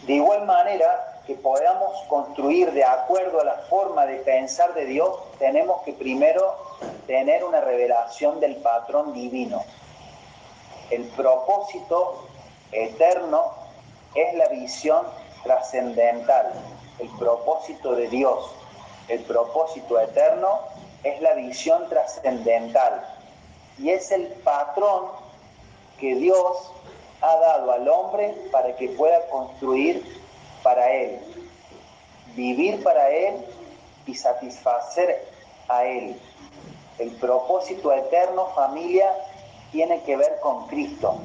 De 0.07 0.13
igual 0.13 0.45
manera 0.45 1.21
que 1.27 1.35
podamos 1.35 2.01
construir 2.07 2.71
de 2.71 2.85
acuerdo 2.85 3.41
a 3.41 3.43
la 3.43 3.57
forma 3.69 4.05
de 4.05 4.19
pensar 4.19 4.73
de 4.73 4.85
Dios, 4.85 5.19
tenemos 5.37 5.81
que 5.81 5.91
primero 5.91 6.55
tener 7.07 7.43
una 7.43 7.59
revelación 7.59 8.39
del 8.39 8.55
patrón 8.55 9.11
divino. 9.13 9.65
El 10.89 11.03
propósito 11.09 12.23
eterno 12.71 13.58
es 14.15 14.33
la 14.35 14.47
visión 14.47 15.05
trascendental, 15.43 16.53
el 16.99 17.09
propósito 17.17 17.95
de 17.95 18.07
Dios, 18.09 18.51
el 19.07 19.23
propósito 19.23 19.99
eterno 19.99 20.59
es 21.03 21.21
la 21.21 21.33
visión 21.33 21.87
trascendental 21.89 23.05
y 23.77 23.89
es 23.89 24.11
el 24.11 24.27
patrón 24.43 25.05
que 25.99 26.15
Dios 26.15 26.71
ha 27.21 27.35
dado 27.35 27.71
al 27.71 27.87
hombre 27.87 28.35
para 28.51 28.75
que 28.75 28.89
pueda 28.89 29.27
construir 29.29 30.21
para 30.63 30.91
Él, 30.91 31.19
vivir 32.35 32.83
para 32.83 33.09
Él 33.09 33.45
y 34.05 34.15
satisfacer 34.15 35.25
a 35.67 35.85
Él. 35.85 36.19
El 36.97 37.11
propósito 37.11 37.93
eterno, 37.93 38.47
familia, 38.55 39.13
tiene 39.71 40.01
que 40.03 40.17
ver 40.17 40.39
con 40.41 40.67
Cristo. 40.67 41.19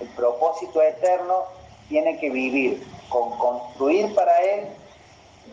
el 0.00 0.08
propósito 0.08 0.82
eterno 0.82 1.44
tiene 1.92 2.18
que 2.18 2.30
vivir 2.30 2.82
con 3.10 3.36
construir 3.36 4.14
para 4.14 4.34
Él, 4.40 4.66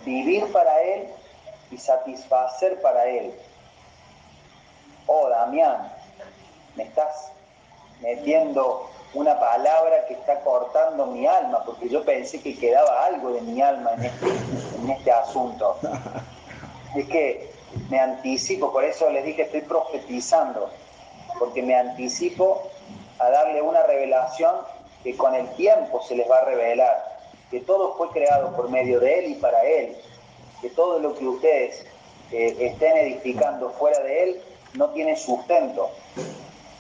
vivir 0.06 0.46
para 0.54 0.82
Él 0.82 1.10
y 1.70 1.78
satisfacer 1.78 2.82
para 2.82 3.06
Él. 3.06 3.34
Oh, 5.06 5.28
Damián, 5.28 5.92
me 6.78 6.84
estás 6.84 7.34
metiendo 8.00 8.90
una 9.14 9.38
palabra 9.38 10.06
que 10.08 10.14
está 10.14 10.40
cortando 10.40 11.08
mi 11.08 11.28
alma, 11.28 11.62
porque 11.66 11.90
yo 11.90 12.06
pensé 12.06 12.42
que 12.42 12.58
quedaba 12.58 13.06
algo 13.06 13.32
de 13.34 13.42
mi 13.42 13.62
alma 13.62 13.96
en 13.96 14.06
este, 14.06 14.28
en 14.82 14.90
este 14.90 15.12
asunto. 15.12 15.78
Es 16.96 17.06
que 17.06 17.52
me 17.90 18.00
anticipo, 18.00 18.72
por 18.72 18.84
eso 18.84 19.12
les 19.12 19.24
dije 19.24 19.44
estoy 19.44 19.62
profetizando, 19.62 20.72
porque 21.38 21.62
me 21.62 21.76
anticipo 21.76 22.64
a 23.20 23.30
darle 23.30 23.62
una 23.62 23.84
revelación 23.84 24.56
que 25.04 25.16
con 25.16 25.34
el 25.36 25.50
tiempo 25.56 26.02
se 26.04 26.16
les 26.16 26.30
va 26.30 26.40
a 26.40 26.46
revelar, 26.46 27.20
que 27.50 27.60
todo 27.62 27.96
fue 27.96 28.10
creado 28.10 28.56
por 28.56 28.70
medio 28.70 29.00
de 29.00 29.20
Él 29.20 29.32
y 29.32 29.36
para 29.36 29.64
Él, 29.64 29.98
que 30.62 30.70
todo 30.70 31.00
lo 31.00 31.16
que 31.16 31.28
ustedes 31.28 31.86
eh, 32.32 32.56
estén 32.60 32.98
edificando 32.98 33.72
fuera 33.72 34.00
de 34.02 34.24
Él 34.24 34.42
no 34.74 34.90
tiene 34.90 35.16
sustento, 35.16 35.90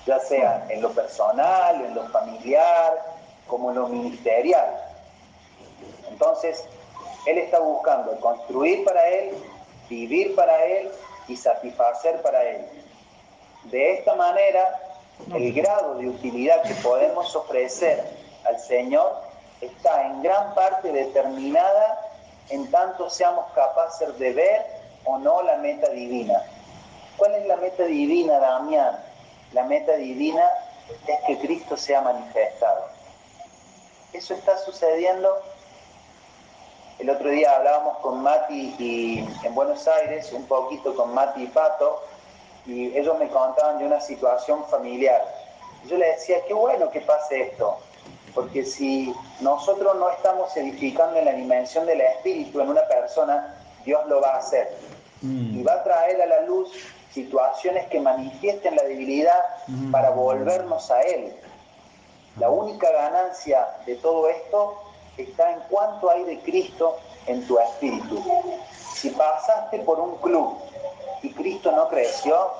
ya 0.05 0.19
sea 0.19 0.67
en 0.69 0.81
lo 0.81 0.91
personal, 0.91 1.83
en 1.85 1.95
lo 1.95 2.07
familiar, 2.09 3.17
como 3.47 3.69
en 3.69 3.77
lo 3.77 3.87
ministerial. 3.87 4.75
Entonces, 6.09 6.63
Él 7.25 7.37
está 7.37 7.59
buscando 7.59 8.19
construir 8.19 8.83
para 8.83 9.07
Él, 9.09 9.31
vivir 9.89 10.35
para 10.35 10.65
Él 10.65 10.91
y 11.27 11.35
satisfacer 11.35 12.21
para 12.21 12.43
Él. 12.43 12.65
De 13.65 13.93
esta 13.93 14.15
manera, 14.15 14.88
el 15.33 15.53
grado 15.53 15.95
de 15.95 16.07
utilidad 16.07 16.63
que 16.63 16.73
podemos 16.75 17.35
ofrecer 17.35 18.03
al 18.45 18.59
Señor 18.59 19.21
está 19.61 20.05
en 20.05 20.21
gran 20.23 20.53
parte 20.55 20.91
determinada 20.91 22.09
en 22.49 22.69
tanto 22.71 23.09
seamos 23.09 23.45
capaces 23.53 24.17
de 24.17 24.33
ver 24.33 24.65
o 25.05 25.17
no 25.17 25.41
la 25.43 25.57
meta 25.57 25.89
divina. 25.89 26.41
¿Cuál 27.17 27.35
es 27.35 27.45
la 27.47 27.57
meta 27.57 27.83
divina, 27.83 28.39
Damián? 28.39 28.97
La 29.53 29.63
meta 29.63 29.93
divina 29.93 30.43
es 31.07 31.19
que 31.27 31.37
Cristo 31.39 31.77
sea 31.77 32.01
manifestado. 32.01 32.85
Eso 34.13 34.33
está 34.33 34.57
sucediendo. 34.57 35.41
El 36.97 37.09
otro 37.09 37.29
día 37.29 37.55
hablábamos 37.55 37.99
con 37.99 38.21
Mati 38.21 38.75
y, 38.79 39.45
en 39.45 39.55
Buenos 39.55 39.87
Aires, 39.87 40.31
un 40.33 40.45
poquito 40.45 40.95
con 40.95 41.13
Mati 41.13 41.43
y 41.43 41.47
Pato, 41.47 42.03
y 42.69 42.95
ellos 42.95 43.17
me 43.17 43.27
contaban 43.29 43.79
de 43.79 43.85
una 43.85 43.99
situación 43.99 44.63
familiar. 44.65 45.23
Yo 45.87 45.97
les 45.97 46.17
decía, 46.19 46.37
qué 46.47 46.53
bueno 46.53 46.91
que 46.91 47.01
pase 47.01 47.41
esto, 47.41 47.77
porque 48.35 48.63
si 48.63 49.13
nosotros 49.41 49.95
no 49.97 50.09
estamos 50.11 50.55
edificando 50.55 51.17
en 51.17 51.25
la 51.25 51.33
dimensión 51.33 51.87
del 51.87 52.01
espíritu 52.01 52.61
en 52.61 52.69
una 52.69 52.87
persona, 52.87 53.55
Dios 53.85 54.05
lo 54.07 54.21
va 54.21 54.35
a 54.35 54.37
hacer. 54.37 54.69
Mm. 55.21 55.59
Y 55.59 55.63
va 55.63 55.73
a 55.73 55.83
traer 55.83 56.21
a 56.21 56.27
la 56.27 56.41
luz 56.41 56.71
situaciones 57.11 57.87
que 57.87 57.99
manifiesten 57.99 58.75
la 58.75 58.83
debilidad 58.83 59.39
mm. 59.67 59.91
para 59.91 60.11
volvernos 60.11 60.91
a 60.91 61.01
Él. 61.01 61.33
La 62.37 62.51
única 62.51 62.91
ganancia 62.91 63.67
de 63.87 63.95
todo 63.95 64.29
esto 64.29 64.77
está 65.17 65.51
en 65.51 65.59
cuánto 65.69 66.11
hay 66.11 66.23
de 66.23 66.39
Cristo 66.41 66.97
en 67.25 67.45
tu 67.47 67.57
espíritu. 67.57 68.23
Si 68.93 69.09
pasaste 69.09 69.79
por 69.79 69.99
un 69.99 70.17
club 70.17 70.57
y 71.21 71.31
Cristo 71.31 71.71
no 71.71 71.87
creció, 71.89 72.51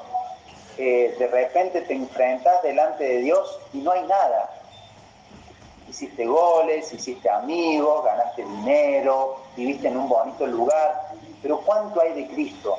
eh, 0.78 1.16
de 1.18 1.28
repente 1.28 1.82
te 1.82 1.94
enfrentas 1.94 2.62
delante 2.64 3.04
de 3.04 3.18
Dios 3.20 3.60
y 3.74 3.80
no 3.80 3.92
hay 3.92 4.06
nada 4.08 4.60
hiciste 5.90 6.26
goles, 6.26 6.94
hiciste 6.94 7.30
amigos, 7.30 8.06
ganaste 8.06 8.44
dinero, 8.44 9.38
viviste 9.58 9.88
en 9.88 9.98
un 9.98 10.08
bonito 10.08 10.46
lugar, 10.46 11.10
pero 11.42 11.60
¿cuánto 11.62 12.00
hay 12.02 12.14
de 12.14 12.28
Cristo? 12.28 12.78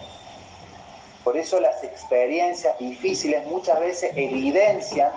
Por 1.25 1.37
eso 1.37 1.61
las 1.61 1.83
experiencias 1.85 2.79
difíciles 2.79 3.47
muchas 3.47 3.79
veces 3.81 4.13
evidencian 4.17 5.13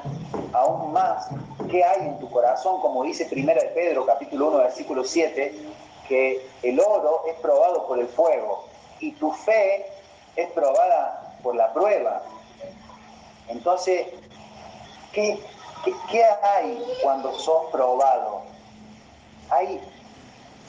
aún 0.51 0.91
más 0.91 1.27
qué 1.69 1.83
hay 1.83 2.07
en 2.07 2.19
tu 2.19 2.29
corazón, 2.29 2.81
como 2.81 3.03
dice 3.03 3.25
Primera 3.25 3.61
de 3.61 3.69
Pedro, 3.69 4.05
capítulo 4.05 4.49
1, 4.49 4.57
versículo 4.57 5.03
7, 5.03 5.53
que 6.07 6.45
el 6.63 6.79
oro 6.79 7.23
es 7.27 7.35
probado 7.35 7.87
por 7.87 7.99
el 7.99 8.07
fuego 8.07 8.65
y 8.99 9.13
tu 9.13 9.31
fe 9.31 9.85
es 10.35 10.49
probada 10.51 11.35
por 11.43 11.55
la 11.55 11.71
prueba. 11.73 12.21
Entonces, 13.47 14.07
¿qué, 15.11 15.39
¿Qué 16.09 16.23
hay 16.23 16.81
cuando 17.01 17.37
sos 17.37 17.69
probado? 17.71 18.43
¿Hay 19.49 19.81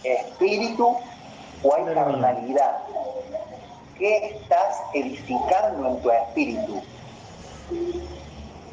espíritu 0.02 0.96
o 1.62 1.74
hay 1.74 1.84
carnalidad? 1.94 2.78
¿Qué 3.96 4.38
estás 4.40 4.82
edificando 4.92 5.88
en 5.88 6.02
tu 6.02 6.10
espíritu? 6.10 6.82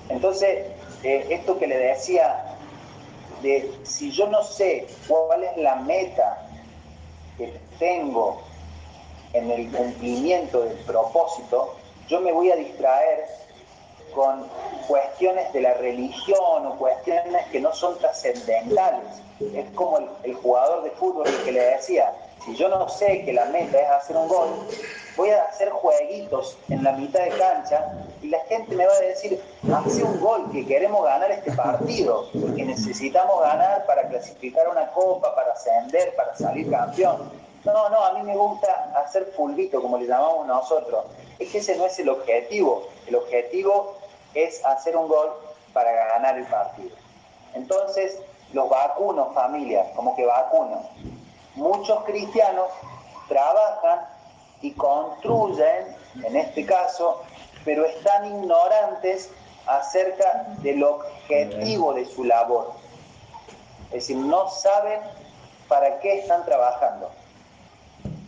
Entonces, 0.09 0.65
eh, 1.03 1.27
esto 1.29 1.59
que 1.59 1.67
le 1.67 1.77
decía, 1.77 2.43
de 3.43 3.71
si 3.83 4.11
yo 4.11 4.27
no 4.27 4.43
sé 4.43 4.87
cuál 5.07 5.43
es 5.43 5.57
la 5.57 5.75
meta 5.75 6.47
que 7.37 7.59
tengo 7.77 8.41
en 9.33 9.51
el 9.51 9.71
cumplimiento 9.71 10.61
del 10.61 10.77
propósito, 10.79 11.75
yo 12.07 12.19
me 12.19 12.31
voy 12.31 12.51
a 12.51 12.55
distraer 12.55 13.25
con 14.13 14.45
cuestiones 14.87 15.51
de 15.53 15.61
la 15.61 15.73
religión 15.75 16.65
o 16.65 16.75
cuestiones 16.77 17.45
que 17.47 17.59
no 17.59 17.73
son 17.73 17.97
trascendentales. 17.97 19.21
Es 19.55 19.69
como 19.71 19.99
el, 20.23 20.33
jugador 20.35 20.83
de 20.83 20.91
fútbol 20.91 21.27
que 21.43 21.51
le 21.51 21.61
decía, 21.61 22.13
si 22.45 22.55
yo 22.55 22.69
no 22.69 22.87
sé 22.89 23.23
que 23.23 23.33
la 23.33 23.45
meta 23.45 23.79
es 23.79 23.89
hacer 23.89 24.17
un 24.17 24.27
gol, 24.27 24.49
voy 25.15 25.29
a 25.29 25.43
hacer 25.45 25.69
jueguitos 25.69 26.57
en 26.69 26.83
la 26.83 26.91
mitad 26.91 27.23
de 27.23 27.29
cancha 27.29 27.93
y 28.21 28.27
la 28.27 28.39
gente 28.41 28.75
me 28.75 28.85
va 28.85 28.93
a 28.93 28.99
decir, 28.99 29.41
hace 29.73 30.03
un 30.03 30.19
gol, 30.19 30.51
que 30.51 30.65
queremos 30.65 31.03
ganar 31.05 31.31
este 31.31 31.51
partido, 31.53 32.29
que 32.31 32.65
necesitamos 32.65 33.41
ganar 33.41 33.85
para 33.85 34.07
clasificar 34.09 34.67
una 34.69 34.87
copa, 34.87 35.33
para 35.33 35.53
ascender, 35.53 36.15
para 36.15 36.35
salir 36.35 36.69
campeón. 36.69 37.40
No, 37.63 37.89
no, 37.89 38.03
a 38.03 38.13
mí 38.13 38.23
me 38.23 38.35
gusta 38.35 38.91
hacer 38.95 39.33
fulbito, 39.35 39.81
como 39.81 39.97
le 39.97 40.07
llamamos 40.07 40.47
nosotros. 40.47 41.05
Es 41.37 41.51
que 41.51 41.59
ese 41.59 41.75
no 41.75 41.85
es 41.85 41.97
el 41.99 42.09
objetivo. 42.09 42.87
El 43.05 43.15
objetivo 43.15 43.97
es 44.33 44.63
hacer 44.65 44.97
un 44.97 45.07
gol 45.07 45.31
para 45.73 45.91
ganar 45.91 46.37
el 46.37 46.45
partido. 46.45 46.95
Entonces, 47.53 48.17
los 48.53 48.69
vacunos, 48.69 49.33
familias, 49.33 49.87
como 49.95 50.15
que 50.15 50.25
vacunos. 50.25 50.85
Muchos 51.55 52.03
cristianos 52.05 52.67
trabajan 53.27 54.07
y 54.61 54.71
construyen, 54.73 55.95
en 56.23 56.35
este 56.35 56.65
caso, 56.65 57.21
pero 57.63 57.85
están 57.85 58.25
ignorantes 58.25 59.29
acerca 59.67 60.45
del 60.61 60.83
objetivo 60.83 61.93
de 61.93 62.05
su 62.05 62.23
labor. 62.23 62.71
Es 63.85 64.07
decir, 64.07 64.17
no 64.17 64.49
saben 64.49 64.99
para 65.67 65.99
qué 65.99 66.19
están 66.19 66.43
trabajando. 66.45 67.11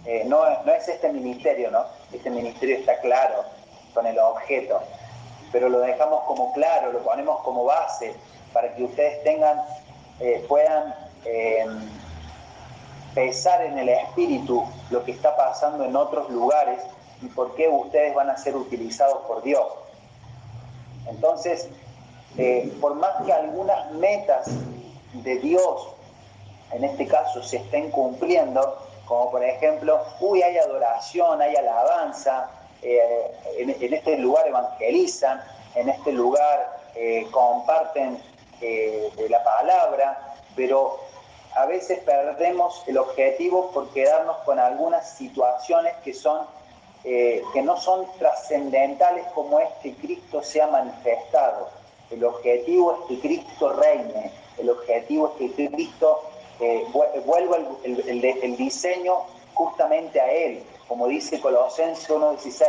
Eh, 0.06 0.24
no, 0.26 0.64
no 0.64 0.74
es 0.74 0.88
este 0.88 1.12
ministerio, 1.12 1.72
¿no? 1.72 1.86
Este 2.12 2.30
ministerio 2.30 2.78
está 2.78 2.99
claro 2.99 3.43
con 3.93 4.06
el 4.06 4.18
objeto 4.20 4.82
pero 5.54 5.70
lo 5.70 5.80
dejamos 5.80 6.24
como 6.24 6.51
claro, 6.51 6.91
lo 6.91 6.99
ponemos 7.04 7.41
como 7.43 7.64
base 7.64 8.14
para 8.51 8.74
que 8.76 8.84
ustedes 8.84 9.24
tengan, 9.24 9.62
eh, 10.20 10.43
puedan 10.49 10.95
eh, 11.24 11.64
pensar 13.14 13.64
en 13.64 13.78
el 13.78 13.88
espíritu 13.88 14.66
lo 14.89 15.06
que 15.06 15.12
está 15.12 15.38
pasando 15.38 15.86
en 15.86 15.95
otros 15.95 16.30
lugares 16.32 16.80
y 17.22 17.28
por 17.28 17.54
qué 17.54 17.70
ustedes 17.70 18.16
van 18.16 18.32
a 18.32 18.38
ser 18.38 18.56
utilizados 18.56 19.20
por 19.28 19.43
Dios. 19.43 19.68
Entonces, 21.08 21.70
eh, 22.38 22.76
por 22.82 22.95
más 22.95 23.24
que 23.24 23.32
algunas 23.32 23.91
metas 23.91 24.47
de 25.14 25.38
Dios, 25.38 25.88
en 26.72 26.84
este 26.84 27.06
caso, 27.06 27.43
se 27.43 27.58
estén 27.58 27.91
cumpliendo, 27.91 28.80
como 29.06 29.32
por 29.32 29.43
ejemplo, 29.43 30.01
uy, 30.20 30.41
hay 30.41 30.58
adoración, 30.58 31.41
hay 31.41 31.56
alabanza, 31.56 32.49
eh, 32.84 33.32
en, 33.58 33.93
este 33.93 34.18
lugar 34.18 34.45
evangelizan, 34.45 35.41
en 35.76 35.88
este 35.88 36.12
lugar 36.12 36.82
eh, 36.95 37.26
comparten 37.32 38.22
eh, 38.60 39.10
la 39.30 39.41
palabra, 39.41 40.36
pero 40.54 40.99
a 41.56 41.66
veces 41.66 41.99
perdemos 41.99 42.84
el 42.88 42.97
objetivo 42.97 43.72
por 43.72 43.89
quedarnos 43.93 44.38
con 44.39 44.60
algunas 44.60 45.10
situaciones 45.12 45.93
que 46.04 46.14
son 46.14 46.45
que 47.04 47.62
no 47.62 47.76
son 47.76 48.08
trascendentales 48.18 49.26
como 49.36 49.60
es 49.60 49.68
que 49.82 49.93
Cristo 49.95 50.41
sea 50.41 50.68
manifestado. 50.68 51.68
El 52.10 52.24
objetivo 52.24 52.93
es 52.93 53.08
que 53.10 53.28
Cristo 53.28 53.74
reine, 53.74 54.32
el 54.58 54.70
objetivo 54.70 55.34
es 55.38 55.51
que 55.51 55.68
Cristo 55.70 56.24
vuelva 57.26 57.58
el 57.84 58.58
diseño 58.58 59.22
justamente 59.54 60.20
a 60.20 60.32
Él, 60.32 60.64
como 60.88 61.08
dice 61.08 61.39
Colosenses 61.39 62.10
1.16, 62.10 62.68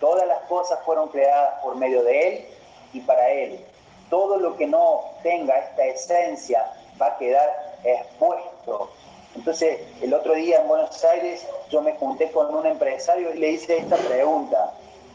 todas 0.00 0.26
las 0.26 0.40
cosas 0.42 0.78
fueron 0.84 1.08
creadas 1.08 1.60
por 1.62 1.76
medio 1.76 2.02
de 2.02 2.28
Él 2.28 2.46
y 2.92 3.00
para 3.00 3.30
Él. 3.30 3.60
todo 4.08 4.38
lo 4.38 4.56
que 4.56 4.66
no 4.66 5.00
tenga 5.22 5.58
esta 5.58 5.84
esencia 5.84 6.72
va 7.00 7.08
a 7.08 7.18
quedar 7.18 7.76
expuesto. 7.84 8.90
Entonces, 9.34 9.80
el 10.00 10.14
otro 10.14 10.34
día 10.34 10.60
en 10.60 10.68
Buenos 10.68 11.04
Aires 11.04 11.46
yo 11.70 11.82
me 11.82 11.92
junté 11.94 12.30
con 12.30 12.54
un 12.54 12.66
empresario 12.66 13.34
y 13.34 13.38
le 13.38 13.50
hice 13.50 13.78
esta 13.78 13.96
pregunta. 13.96 14.72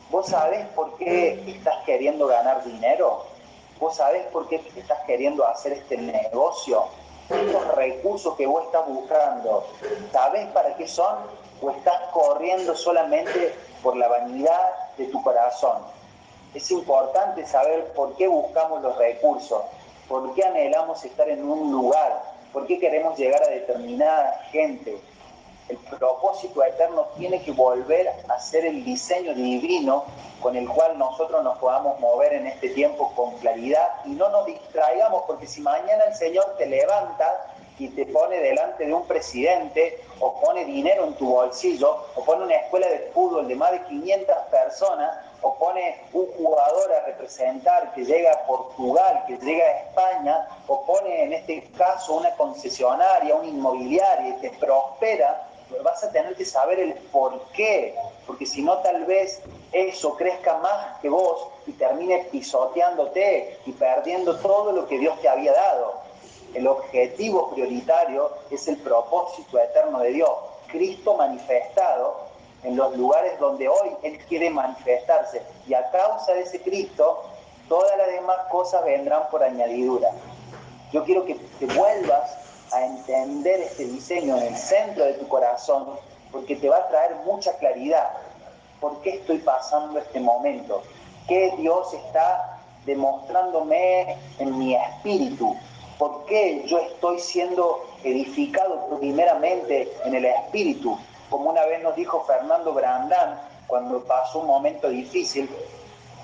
¿Vos 0.10 0.28
sabés 0.28 0.66
por 0.76 0.98
qué 0.98 1.42
estás 1.48 1.84
queriendo 1.86 2.28
ganar 2.28 2.64
dinero? 2.66 3.26
¿Vos 3.80 3.96
sabés 3.96 4.26
por 4.28 4.48
qué 4.50 4.62
estás 4.76 5.00
queriendo 5.08 5.48
hacer 5.48 5.74
este 5.74 5.98
negocio? 5.98 6.86
Estos 7.34 7.76
recursos 7.76 8.36
que 8.36 8.46
vos 8.46 8.66
estás 8.66 8.86
buscando, 8.88 9.66
¿sabés 10.12 10.48
para 10.48 10.76
qué 10.76 10.88
son? 10.88 11.16
¿O 11.62 11.70
estás 11.70 12.02
corriendo 12.12 12.76
solamente 12.76 13.56
por 13.82 13.96
la 13.96 14.08
vanidad 14.08 14.96
de 14.98 15.06
tu 15.06 15.22
corazón? 15.24 15.84
Es 16.54 16.70
importante 16.72 17.46
saber 17.46 17.94
por 17.94 18.16
qué 18.16 18.28
buscamos 18.28 18.82
los 18.82 18.98
recursos, 18.98 19.62
por 20.10 20.34
qué 20.34 20.44
anhelamos 20.44 21.06
estar 21.06 21.30
en 21.30 21.50
un 21.50 21.72
lugar, 21.72 22.22
por 22.52 22.68
qué 22.68 22.80
queremos 22.80 23.18
llegar 23.18 23.42
a 23.44 23.48
determinada 23.48 24.42
gente. 24.52 25.00
El 25.72 25.78
propósito 25.78 26.62
eterno 26.66 27.08
tiene 27.18 27.42
que 27.44 27.54
volver 27.54 28.12
a 28.28 28.40
ser 28.42 28.66
el 28.66 28.84
diseño 28.84 29.34
divino 29.34 30.04
con 30.42 30.58
el 30.58 30.68
cual 30.68 30.98
nosotros 30.98 31.42
nos 31.46 31.58
podamos 31.60 31.98
mover 32.02 32.34
en 32.34 32.48
este 32.48 32.72
tiempo 32.72 33.14
con 33.16 33.38
claridad 33.38 33.88
y 34.04 34.10
no 34.10 34.28
nos 34.28 34.46
distraigamos, 34.48 35.24
porque 35.26 35.48
si 35.48 35.62
mañana 35.62 36.04
el 36.10 36.14
Señor 36.16 36.56
te 36.58 36.66
levanta 36.66 37.54
y 37.80 37.88
te 37.88 38.06
pone 38.08 38.38
delante 38.40 38.86
de 38.86 38.94
un 38.94 39.08
presidente 39.08 40.04
o 40.20 40.42
pone 40.42 40.66
dinero 40.66 41.06
en 41.06 41.14
tu 41.14 41.30
bolsillo 41.30 42.06
o 42.16 42.26
pone 42.26 42.44
una 42.44 42.56
escuela 42.56 42.90
de 42.90 43.10
fútbol 43.14 43.48
de 43.48 43.56
más 43.56 43.72
de 43.72 43.82
500 43.84 44.36
personas 44.52 45.18
o 45.42 45.56
pone 45.56 46.04
un 46.12 46.28
jugador 46.34 46.94
a 46.94 47.06
representar 47.06 47.94
que 47.94 48.04
llega 48.04 48.34
a 48.34 48.46
Portugal, 48.46 49.24
que 49.26 49.38
llega 49.38 49.66
a 49.66 49.80
España 49.80 50.48
o 50.68 50.86
pone 50.86 51.24
en 51.24 51.34
este 51.34 51.64
caso 51.78 52.16
una 52.16 52.32
concesionaria, 52.36 53.36
una 53.36 53.48
inmobiliaria 53.48 54.36
y 54.36 54.42
te 54.42 54.52
prospera, 54.52 55.48
vas 55.84 56.04
a 56.04 56.12
tener 56.12 56.36
que 56.36 56.46
saber 56.46 56.80
el 56.80 56.94
por 56.94 57.40
qué, 57.54 57.96
porque 58.28 58.46
si 58.46 58.62
no 58.62 58.78
tal 58.80 59.06
vez 59.06 59.42
eso 59.72 60.16
crezca 60.16 60.58
más 60.58 61.00
que 61.00 61.10
vos 61.10 61.48
y 61.66 61.72
termine 61.74 62.28
pisoteándote 62.32 63.60
y 63.66 63.72
perdiendo 63.72 64.38
todo 64.40 64.72
lo 64.72 64.88
que 64.88 65.00
Dios 65.00 65.20
te 65.22 65.30
había 65.30 65.54
dado. 65.54 66.02
El 66.54 66.68
objetivo 66.68 67.52
prioritario 67.52 68.30
es 68.50 68.68
el 68.68 68.78
propósito 68.78 69.58
eterno 69.58 70.00
de 70.00 70.10
Dios, 70.12 70.32
Cristo 70.68 71.16
manifestado 71.16 72.32
en 72.64 72.76
los 72.76 72.96
lugares 72.98 73.40
donde 73.40 73.68
hoy 73.68 73.90
Él 74.04 74.20
quiere 74.28 74.50
manifestarse. 74.50 75.42
Y 75.68 75.74
a 75.74 75.90
causa 75.92 76.34
de 76.34 76.42
ese 76.42 76.62
Cristo, 76.62 77.24
todas 77.68 77.98
las 77.98 78.08
demás 78.08 78.38
cosas 78.50 78.84
vendrán 78.86 79.30
por 79.30 79.44
añadidura. 79.44 80.10
Yo 80.92 81.04
quiero 81.06 81.26
que 81.26 81.36
te 81.36 81.66
vuelvas 81.68 82.38
a 82.72 82.86
entender 82.86 83.60
este 83.62 83.86
diseño 83.86 84.38
en 84.38 84.54
el 84.54 84.58
centro 84.58 85.06
de 85.06 85.14
tu 85.14 85.28
corazón, 85.28 85.88
porque 86.32 86.56
te 86.56 86.70
va 86.70 86.78
a 86.78 86.88
traer 86.88 87.16
mucha 87.26 87.58
claridad. 87.58 88.10
¿Por 88.80 89.02
qué 89.02 89.16
estoy 89.16 89.40
pasando 89.40 90.00
este 90.00 90.20
momento? 90.20 90.82
¿Qué 91.28 91.54
Dios 91.58 91.94
está 91.94 92.60
demostrándome 92.86 94.18
en 94.40 94.58
mi 94.58 94.76
espíritu? 94.76 95.56
¿Por 95.98 96.26
qué 96.26 96.64
yo 96.66 96.80
estoy 96.80 97.20
siendo 97.20 97.86
edificado 98.04 98.88
primeramente 99.00 99.92
en 100.06 100.16
el 100.16 100.26
espíritu? 100.26 100.98
Como 101.30 101.52
una 101.52 101.66
vez 101.66 101.84
nos 101.84 101.96
dijo 101.96 102.24
Fernando 102.26 102.74
Brandán 102.74 103.40
cuando 103.68 104.04
pasó 104.04 104.40
un 104.40 104.48
momento 104.48 104.90
difícil 104.90 105.50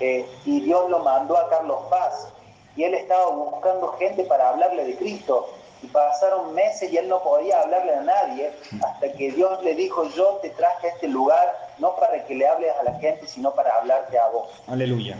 eh, 0.00 0.28
y 0.44 0.60
Dios 0.60 0.90
lo 0.90 0.98
mandó 1.00 1.36
a 1.38 1.48
Carlos 1.48 1.78
Paz 1.88 2.28
y 2.76 2.84
él 2.84 2.94
estaba 2.94 3.30
buscando 3.30 3.92
gente 3.94 4.24
para 4.24 4.50
hablarle 4.50 4.84
de 4.84 4.96
Cristo 4.96 5.48
y 5.82 5.86
pasaron 5.88 6.54
meses 6.54 6.92
y 6.92 6.96
él 6.96 7.08
no 7.08 7.22
podía 7.22 7.60
hablarle 7.60 7.94
a 7.94 8.00
nadie 8.00 8.52
hasta 8.84 9.12
que 9.12 9.30
Dios 9.32 9.62
le 9.62 9.74
dijo 9.74 10.04
yo 10.10 10.38
te 10.42 10.50
traje 10.50 10.88
a 10.88 10.90
este 10.90 11.08
lugar 11.08 11.68
no 11.78 11.94
para 11.96 12.24
que 12.24 12.34
le 12.34 12.46
hables 12.46 12.72
a 12.80 12.82
la 12.84 12.94
gente 12.98 13.26
sino 13.26 13.52
para 13.52 13.76
hablarte 13.76 14.18
a 14.18 14.28
vos. 14.28 14.48
Aleluya. 14.66 15.16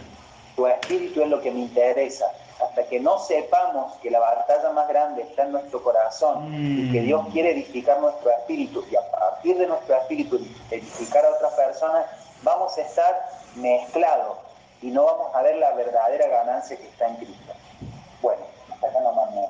Tu 0.56 0.66
espíritu 0.66 1.22
es 1.22 1.28
lo 1.28 1.40
que 1.40 1.50
me 1.50 1.60
interesa 1.60 2.26
hasta 2.60 2.84
que 2.88 2.98
no 2.98 3.18
sepamos 3.20 3.94
que 4.02 4.10
la 4.10 4.18
batalla 4.18 4.70
más 4.70 4.88
grande 4.88 5.22
está 5.22 5.44
en 5.44 5.52
nuestro 5.52 5.82
corazón 5.82 6.52
y 6.52 6.90
que 6.90 7.02
Dios 7.02 7.28
mm. 7.28 7.32
quiere 7.32 7.52
edificar 7.52 8.00
nuestro 8.00 8.30
espíritu 8.30 8.84
y 8.90 8.96
a 8.96 9.10
partir 9.10 9.56
de 9.58 9.66
nuestro 9.66 9.94
espíritu 9.96 10.40
edificar 10.70 11.24
a 11.24 11.30
otras 11.30 11.52
personas, 11.54 12.06
vamos 12.42 12.76
a 12.76 12.80
estar 12.82 13.28
mezclados 13.54 14.38
y 14.82 14.88
no 14.88 15.04
vamos 15.04 15.34
a 15.34 15.42
ver 15.42 15.56
la 15.56 15.72
verdadera 15.72 16.26
ganancia 16.28 16.76
que 16.76 16.88
está 16.88 17.08
en 17.08 17.16
Cristo. 17.16 17.52
Bueno, 18.20 18.42
hasta 18.72 18.88
acá 18.88 19.00
nomás 19.00 19.30
me 19.32 19.42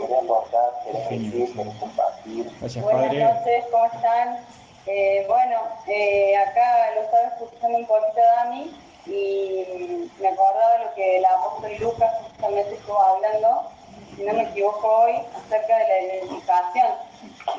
Quería 0.00 0.18
aportar, 0.18 0.72
quería 0.84 1.08
decir, 1.08 1.56
compartir. 1.78 2.50
Buenas 2.82 3.14
noches, 3.14 3.64
¿cómo 3.70 3.86
están? 3.86 4.38
Eh, 4.86 5.24
bueno, 5.28 5.60
eh, 5.86 6.36
acá 6.36 6.90
lo 6.96 7.02
estaba 7.02 7.28
escuchando 7.28 7.78
un 7.78 7.86
poquito 7.86 8.20
Dami 8.20 8.76
y 9.06 10.10
me 10.20 10.28
acordaba 10.28 10.78
de 10.78 10.84
lo 10.84 10.94
que 10.94 11.18
el 11.18 11.24
apóstol 11.24 11.72
Lucas 11.78 12.12
justamente 12.22 12.74
estuvo 12.74 13.00
hablando, 13.00 13.70
si 14.16 14.24
no 14.24 14.34
me 14.34 14.42
equivoco 14.42 14.86
hoy, 14.86 15.14
acerca 15.36 15.78
de 15.78 15.88
la 15.88 16.02
identificación. 16.02 16.88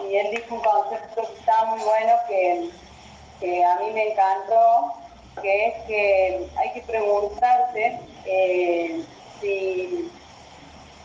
Y 0.09 0.15
él 0.15 0.27
dijo 0.31 0.55
un 0.55 0.61
concepto 0.61 1.21
que 1.21 1.39
está 1.39 1.65
muy 1.65 1.79
bueno, 1.79 2.13
que, 2.27 3.63
a 3.63 3.79
mí 3.79 3.91
me 3.91 4.11
encantó, 4.11 4.93
que 5.41 5.67
es 5.67 5.83
que 5.85 6.47
hay 6.57 6.73
que 6.73 6.81
preguntarse 6.81 7.99
eh, 8.25 9.03
si, 9.39 10.11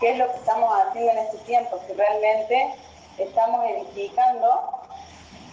qué 0.01 0.13
es 0.13 0.19
lo 0.19 0.31
que 0.33 0.39
estamos 0.39 0.73
haciendo 0.83 1.13
en 1.13 1.19
este 1.19 1.39
tiempo, 1.39 1.79
si 1.87 1.93
realmente 1.93 2.75
estamos 3.19 3.65
edificando 3.67 4.81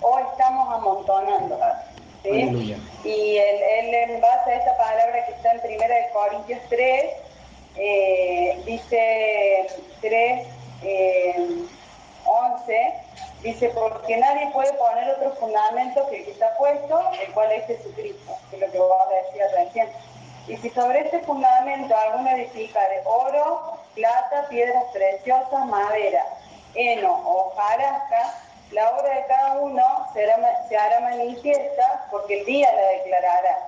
o 0.02 0.20
estamos 0.20 0.74
amontonando. 0.74 1.60
Y 2.24 3.38
él, 3.38 3.94
en 3.94 4.22
base 4.22 4.52
a 4.52 4.56
esta 4.56 4.78
palabra 4.78 5.26
que 5.26 5.32
está 5.34 5.52
en 5.52 5.60
1 5.60 5.86
Corintios 6.14 6.60
3, 6.70 7.06
eh, 7.78 8.62
dice 8.66 9.68
3, 10.02 10.48
11, 12.26 12.74
eh, 12.74 12.94
dice, 13.44 13.70
porque 13.70 14.18
nadie 14.18 14.50
puede 14.52 14.74
poner 14.74 15.10
otro 15.12 15.32
fundamento 15.36 16.08
que 16.10 16.18
el 16.18 16.26
que 16.26 16.32
está 16.32 16.58
puesto, 16.58 17.00
el 17.26 17.32
cual 17.34 17.52
es 17.52 17.66
Jesucristo, 17.68 18.38
que 18.50 18.56
es 18.58 18.62
lo 18.62 18.72
que 18.72 18.80
vos 18.80 18.98
decías 19.24 19.52
recién. 19.54 19.90
Y 20.48 20.58
si 20.58 20.70
sobre 20.70 21.02
este 21.02 21.20
fundamento 21.20 21.96
alguno 21.96 22.30
edifica 22.32 22.82
de 22.90 23.02
oro, 23.06 23.77
plata, 23.98 24.48
piedras 24.50 24.84
preciosas, 24.94 25.66
madera, 25.66 26.24
heno 26.76 27.12
o 27.26 27.54
jarasca, 27.56 28.34
la 28.72 28.90
obra 28.92 29.16
de 29.16 29.26
cada 29.28 29.60
uno 29.60 29.84
se 30.14 30.78
hará 30.78 31.00
manifiesta 31.00 32.06
porque 32.12 32.40
el 32.40 32.46
día 32.46 32.72
la 32.74 32.88
declarará, 32.90 33.60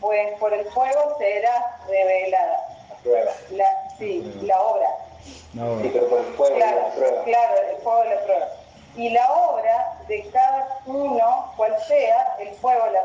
pues 0.00 0.38
por 0.38 0.52
el 0.52 0.64
fuego 0.70 1.16
será 1.18 1.78
revelada. 1.88 2.60
La 2.88 2.96
prueba. 3.02 3.32
sí, 3.98 4.40
la 4.42 4.60
obra. 4.60 4.88
Sí, 5.52 5.90
pero 5.92 6.08
por 6.08 6.18
el 6.20 6.34
fuego 6.34 6.56
claro, 6.56 6.80
la 6.80 6.94
prueba. 6.94 7.24
Claro, 7.24 7.54
el 7.70 7.76
fuego 7.82 8.04
la 8.04 8.20
prueba. 8.24 8.48
Y 8.96 9.10
la 9.10 9.32
obra 9.32 9.96
de 10.06 10.30
cada 10.30 10.78
uno, 10.86 11.52
cual 11.56 11.76
sea, 11.88 12.36
el 12.38 12.54
fuego 12.56 12.86
la, 12.86 13.02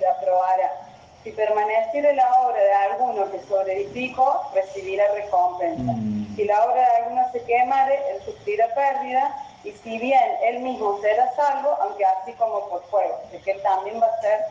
la 0.00 0.20
probará. 0.20 0.72
Si 1.22 1.30
permaneciere 1.30 2.14
la 2.14 2.42
obra 2.42 2.60
de 2.60 2.72
alguno 2.72 3.30
que 3.30 3.40
sobre 3.44 3.74
edifico, 3.74 4.47
recibirá 4.78 5.04
recompensa. 5.14 5.92
Mm. 5.92 6.36
Si 6.36 6.44
la 6.44 6.64
obra 6.64 6.80
de 6.80 6.96
alguno 7.02 7.22
se 7.32 7.42
quemare, 7.42 7.94
él 8.10 8.22
sufrirá 8.24 8.66
pérdida 8.74 9.34
y 9.64 9.72
si 9.72 9.98
bien 9.98 10.36
él 10.44 10.60
mismo 10.60 11.00
será 11.00 11.34
salvo, 11.34 11.76
aunque 11.80 12.04
así 12.04 12.32
como 12.34 12.68
por 12.68 12.82
fuego, 12.84 13.18
de 13.32 13.38
que 13.40 13.52
él 13.52 13.62
también 13.62 14.00
va 14.00 14.06
a 14.06 14.20
ser 14.20 14.44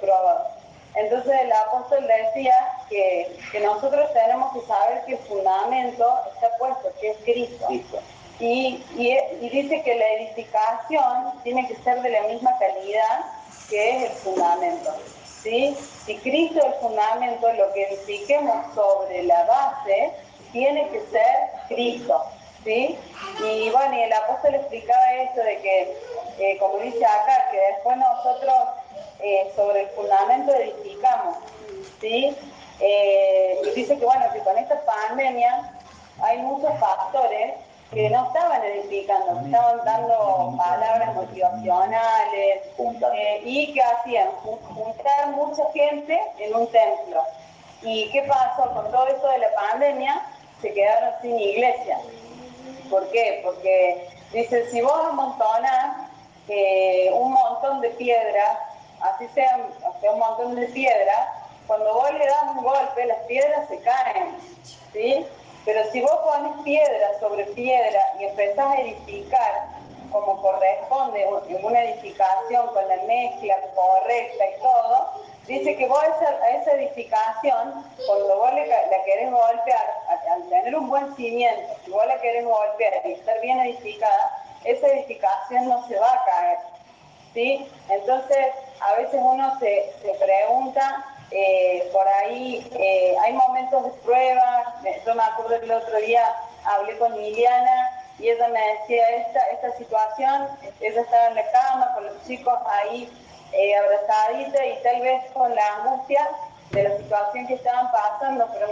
probado. 0.00 0.46
Entonces 0.94 1.40
el 1.42 1.52
apóstol 1.52 2.06
decía 2.06 2.54
que, 2.88 3.38
nosotros 3.62 4.10
tenemos 4.14 4.52
que 4.54 4.66
saber 4.66 5.04
que 5.04 5.12
el 5.12 5.18
fundamento 5.18 6.10
está 6.34 6.48
puesto, 6.58 6.90
que 7.00 7.10
es 7.10 7.18
Cristo. 7.18 7.66
Y, 8.38 8.84
y, 8.96 9.48
dice 9.48 9.82
que 9.82 9.94
la 9.94 10.08
edificación 10.12 11.32
tiene 11.42 11.66
que 11.68 11.76
ser 11.76 12.00
de 12.02 12.10
la 12.10 12.22
misma 12.22 12.56
calidad 12.58 13.26
que 13.68 13.90
es 13.90 14.10
el 14.10 14.16
fundamento. 14.18 14.94
¿sí? 15.42 15.76
Si 16.06 16.16
Cristo 16.18 16.60
es 16.60 16.66
el 16.66 16.80
fundamento, 16.80 17.52
lo 17.52 17.72
que 17.72 17.84
edifiquemos 17.84 18.74
sobre 18.74 19.22
la 19.24 19.44
base 19.44 20.12
tiene 20.52 20.88
que 20.88 21.00
ser 21.10 21.36
Cristo. 21.68 22.24
¿sí? 22.64 22.98
Y 23.44 23.70
bueno, 23.70 23.94
y 23.96 24.02
el 24.02 24.12
apóstol 24.12 24.54
explicaba 24.54 25.14
esto 25.14 25.40
de 25.42 25.58
que, 25.58 25.96
eh, 26.38 26.58
como 26.58 26.78
dice 26.78 27.04
acá, 27.04 27.48
que 27.50 27.58
después 27.58 27.96
nosotros 27.96 28.54
eh, 29.20 29.52
sobre 29.54 29.82
el 29.82 29.88
fundamento 29.90 30.52
edificamos, 30.54 31.38
¿sí? 32.00 32.36
Eh, 32.80 33.60
y 33.64 33.70
dice 33.70 33.98
que 33.98 34.04
bueno, 34.04 34.26
que 34.32 34.40
con 34.40 34.58
esta 34.58 34.78
pandemia 34.84 35.72
hay 36.20 36.38
muchos 36.38 36.78
factores 36.78 37.54
que 37.92 38.10
no 38.10 38.26
estaban 38.26 38.62
edificando, 38.64 39.40
estaban 39.44 39.84
dando 39.84 40.54
palabras 40.58 41.14
motivacionales 41.14 42.62
y 43.44 43.72
que 43.72 43.82
hacían 43.82 44.30
juntar 44.32 45.28
mucha 45.28 45.62
gente 45.72 46.20
en 46.38 46.54
un 46.54 46.66
templo. 46.66 47.22
¿Y 47.82 48.10
qué 48.10 48.22
pasó? 48.22 48.70
Con 48.72 48.90
todo 48.90 49.06
esto 49.08 49.28
de 49.28 49.38
la 49.38 49.54
pandemia, 49.54 50.22
se 50.60 50.72
quedaron 50.72 51.10
sin 51.22 51.38
iglesia. 51.38 51.98
¿Por 52.90 53.05
qué? 53.16 53.40
Porque 53.42 54.08
dice, 54.32 54.70
si 54.70 54.82
vos 54.82 55.00
amontonas 55.08 56.10
eh, 56.48 57.10
un 57.14 57.32
montón 57.32 57.80
de 57.80 57.88
piedras, 57.90 58.58
así 59.00 59.26
sea, 59.34 59.68
un 60.12 60.18
montón 60.18 60.54
de 60.54 60.66
piedras, 60.66 61.28
cuando 61.66 61.94
vos 61.94 62.12
le 62.12 62.26
das 62.26 62.44
un 62.54 62.62
golpe, 62.62 63.06
las 63.06 63.18
piedras 63.26 63.68
se 63.68 63.80
caen, 63.80 64.36
¿sí? 64.92 65.26
Pero 65.64 65.80
si 65.90 66.00
vos 66.00 66.18
pones 66.24 66.52
piedra 66.62 67.18
sobre 67.18 67.44
piedra 67.46 68.00
y 68.20 68.24
empezás 68.24 68.66
a 68.66 68.80
edificar 68.82 69.66
como 70.12 70.40
corresponde 70.40 71.26
en 71.48 71.64
una 71.64 71.82
edificación 71.84 72.66
con 72.68 72.86
la 72.86 72.96
mezcla 73.08 73.56
correcta 73.74 74.44
y 74.46 74.60
todo, 74.60 75.25
dice 75.46 75.76
que 75.76 75.86
vos 75.86 76.00
a 76.00 76.50
esa 76.50 76.72
edificación, 76.72 77.84
cuando 78.06 78.36
vos 78.36 78.50
la 78.52 79.04
querés 79.04 79.30
golpear, 79.30 79.86
al 80.30 80.48
tener 80.48 80.76
un 80.76 80.88
buen 80.88 81.14
cimiento, 81.16 81.74
si 81.84 81.90
vos 81.90 82.06
la 82.06 82.20
querés 82.20 82.44
golpear 82.44 82.94
y 83.04 83.12
estar 83.12 83.40
bien 83.40 83.60
edificada, 83.60 84.44
esa 84.64 84.88
edificación 84.88 85.68
no 85.68 85.86
se 85.86 85.98
va 85.98 86.12
a 86.12 86.24
caer. 86.24 86.58
¿sí? 87.34 87.68
Entonces, 87.88 88.46
a 88.80 88.94
veces 88.94 89.20
uno 89.22 89.58
se, 89.60 89.92
se 90.02 90.14
pregunta, 90.14 91.04
eh, 91.30 91.88
por 91.92 92.06
ahí 92.06 92.68
eh, 92.72 93.16
hay 93.20 93.32
momentos 93.32 93.84
de 93.84 93.90
prueba, 94.02 94.74
yo 95.04 95.14
me 95.14 95.22
acuerdo 95.22 95.56
el 95.56 95.70
otro 95.72 95.98
día 95.98 96.24
hablé 96.64 96.96
con 96.98 97.16
Liliana 97.16 97.90
y 98.18 98.28
ella 98.28 98.48
me 98.48 98.60
decía 98.78 99.08
esta, 99.16 99.40
esta 99.50 99.76
situación, 99.76 100.48
ella 100.80 101.00
estaba 101.00 101.26
en 101.28 101.34
la 101.34 101.50
cama 101.50 101.92
con 101.94 102.06
los 102.06 102.26
chicos 102.26 102.54
ahí 102.66 103.10
eh, 103.52 103.76
abrazadita 103.76 104.64
y 104.64 104.82
tal 104.82 105.00
vez 105.02 105.30
con 105.32 105.54
la 105.54 105.76
angustia 105.76 106.28
de 106.70 106.82
la 106.82 106.96
situación 106.96 107.46
que 107.46 107.54
estaban 107.54 107.90
pasando, 107.92 108.48
pero 108.52 108.66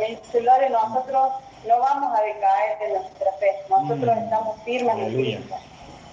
Lore, 0.44 0.70
nosotros 0.70 1.32
no 1.66 1.78
vamos 1.78 2.18
a 2.18 2.22
decaer 2.22 2.82
en 2.82 2.94
nuestra 2.94 3.32
fe, 3.34 3.56
nosotros 3.68 4.16
mm. 4.16 4.18
estamos 4.18 4.62
firmes 4.64 4.98
en 4.98 5.14
Cristo. 5.14 5.56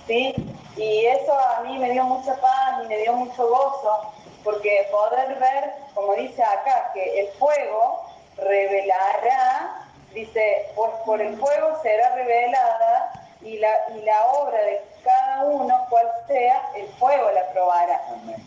¿sí? 0.07 0.35
Y 0.77 1.05
eso 1.05 1.33
a 1.33 1.61
mí 1.61 1.77
me 1.77 1.91
dio 1.91 2.03
mucha 2.03 2.35
paz 2.35 2.83
y 2.83 2.87
me 2.87 2.97
dio 2.97 3.13
mucho 3.13 3.47
gozo, 3.47 4.13
porque 4.43 4.87
poder 4.91 5.35
ver, 5.35 5.73
como 5.93 6.13
dice 6.15 6.41
acá, 6.43 6.91
que 6.93 7.19
el 7.19 7.27
fuego 7.33 8.05
revelará, 8.37 9.87
dice, 10.13 10.67
pues 10.75 10.91
por 11.05 11.21
el 11.21 11.37
fuego 11.37 11.77
será 11.81 12.15
revelada 12.15 13.11
y 13.41 13.57
la, 13.57 13.69
y 13.95 14.01
la 14.01 14.25
obra 14.27 14.57
de 14.61 14.81
cada 15.03 15.45
uno, 15.45 15.85
cual 15.89 16.07
sea, 16.27 16.69
el 16.75 16.87
fuego 16.99 17.31
la 17.31 17.47
probará. 17.51 18.01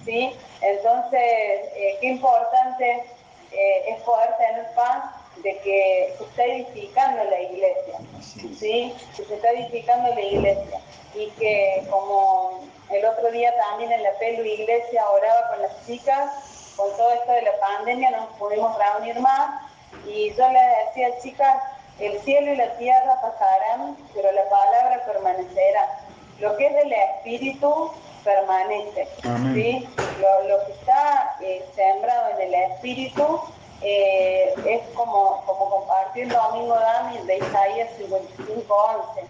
¿sí? 0.04 0.36
Entonces, 0.60 1.20
eh, 1.20 1.98
qué 2.00 2.06
importante 2.08 3.04
eh, 3.52 3.84
es 3.88 4.02
poder 4.02 4.36
tener 4.36 4.66
paz 4.74 5.04
de 5.42 5.56
que 5.58 6.14
se 6.16 6.24
está 6.24 6.44
edificando 6.44 7.24
la 7.24 7.40
iglesia, 7.40 7.98
¿sí? 8.58 8.94
que 9.16 9.24
se 9.24 9.34
está 9.34 9.50
edificando 9.50 10.14
la 10.14 10.20
iglesia 10.20 10.80
y 11.14 11.30
que 11.30 11.86
como 11.90 12.60
el 12.90 13.04
otro 13.04 13.30
día 13.30 13.54
también 13.56 13.92
en 13.92 14.02
la 14.02 14.12
pelu 14.18 14.44
iglesia 14.44 15.08
oraba 15.10 15.48
con 15.50 15.62
las 15.62 15.86
chicas, 15.86 16.74
con 16.76 16.90
todo 16.96 17.12
esto 17.12 17.32
de 17.32 17.42
la 17.42 17.58
pandemia 17.60 18.10
nos 18.10 18.26
pudimos 18.38 18.76
reunir 18.78 19.18
más 19.20 19.62
y 20.06 20.34
yo 20.34 20.48
les 20.50 20.86
decía, 20.86 21.18
chicas, 21.20 21.62
el 21.98 22.20
cielo 22.22 22.52
y 22.52 22.56
la 22.56 22.76
tierra 22.76 23.20
pasarán, 23.20 23.96
pero 24.12 24.30
la 24.32 24.48
palabra 24.48 25.04
permanecerá. 25.06 26.00
Lo 26.40 26.56
que 26.56 26.66
es 26.66 26.74
del 26.74 26.92
espíritu 26.92 27.90
permanece. 28.24 29.08
¿sí? 29.54 29.88
Lo, 30.48 30.66
que 30.66 30.72
está 30.72 31.36
eh, 31.40 31.64
sembrado 31.74 32.38
en 32.38 32.48
el 32.48 32.54
espíritu 32.54 33.40
eh, 33.82 34.54
es 34.66 34.80
como, 34.94 35.42
como 35.46 35.70
compartir 35.70 36.24
el 36.24 36.30
domingo 36.30 36.76
de 37.26 37.36
Isaías 37.36 37.88
55.11. 37.98 39.26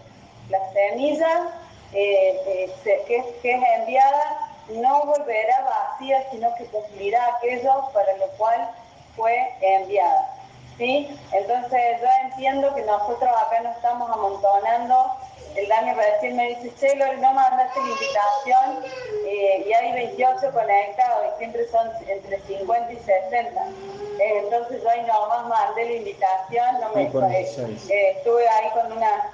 La 0.49 0.71
semilla 0.71 1.49
eh, 1.93 2.71
que, 2.83 3.03
que 3.41 3.51
es 3.51 3.63
enviada 3.79 4.51
no 4.69 5.05
volverá 5.05 5.63
vacía, 5.63 6.25
sino 6.31 6.53
que 6.55 6.65
cumplirá 6.65 7.35
aquello 7.35 7.89
para 7.93 8.15
lo 8.17 8.27
cual 8.37 8.69
fue 9.15 9.53
enviada. 9.61 10.35
¿sí? 10.77 11.07
Entonces 11.31 12.01
yo 12.01 12.07
entiendo 12.23 12.73
que 12.75 12.81
nosotros 12.83 13.29
acá 13.29 13.61
no 13.61 13.71
estamos 13.71 14.09
amontonando. 14.11 15.11
El 15.55 15.67
Dani 15.67 15.93
recién 15.93 16.35
me 16.35 16.49
dice, 16.49 16.71
che, 16.79 16.95
no 16.95 17.33
mandaste 17.33 17.79
la 17.79 17.87
invitación 17.87 18.85
eh, 19.25 19.65
y 19.67 19.73
hay 19.73 19.91
28 19.93 20.51
conectados 20.51 21.25
y 21.33 21.37
siempre 21.37 21.67
son 21.69 21.89
entre 22.07 22.41
50 22.41 22.91
y 22.91 22.97
60. 22.97 23.61
Eh, 24.19 24.41
entonces 24.43 24.81
yo 24.81 24.89
ahí 24.89 25.01
nomás 25.01 25.47
mandé 25.47 25.85
la 25.85 25.93
invitación, 25.93 26.81
no 26.81 26.89
me, 26.93 27.03
eh, 27.03 28.15
estuve 28.17 28.47
ahí 28.47 28.69
con 28.71 28.91
una, 28.91 29.31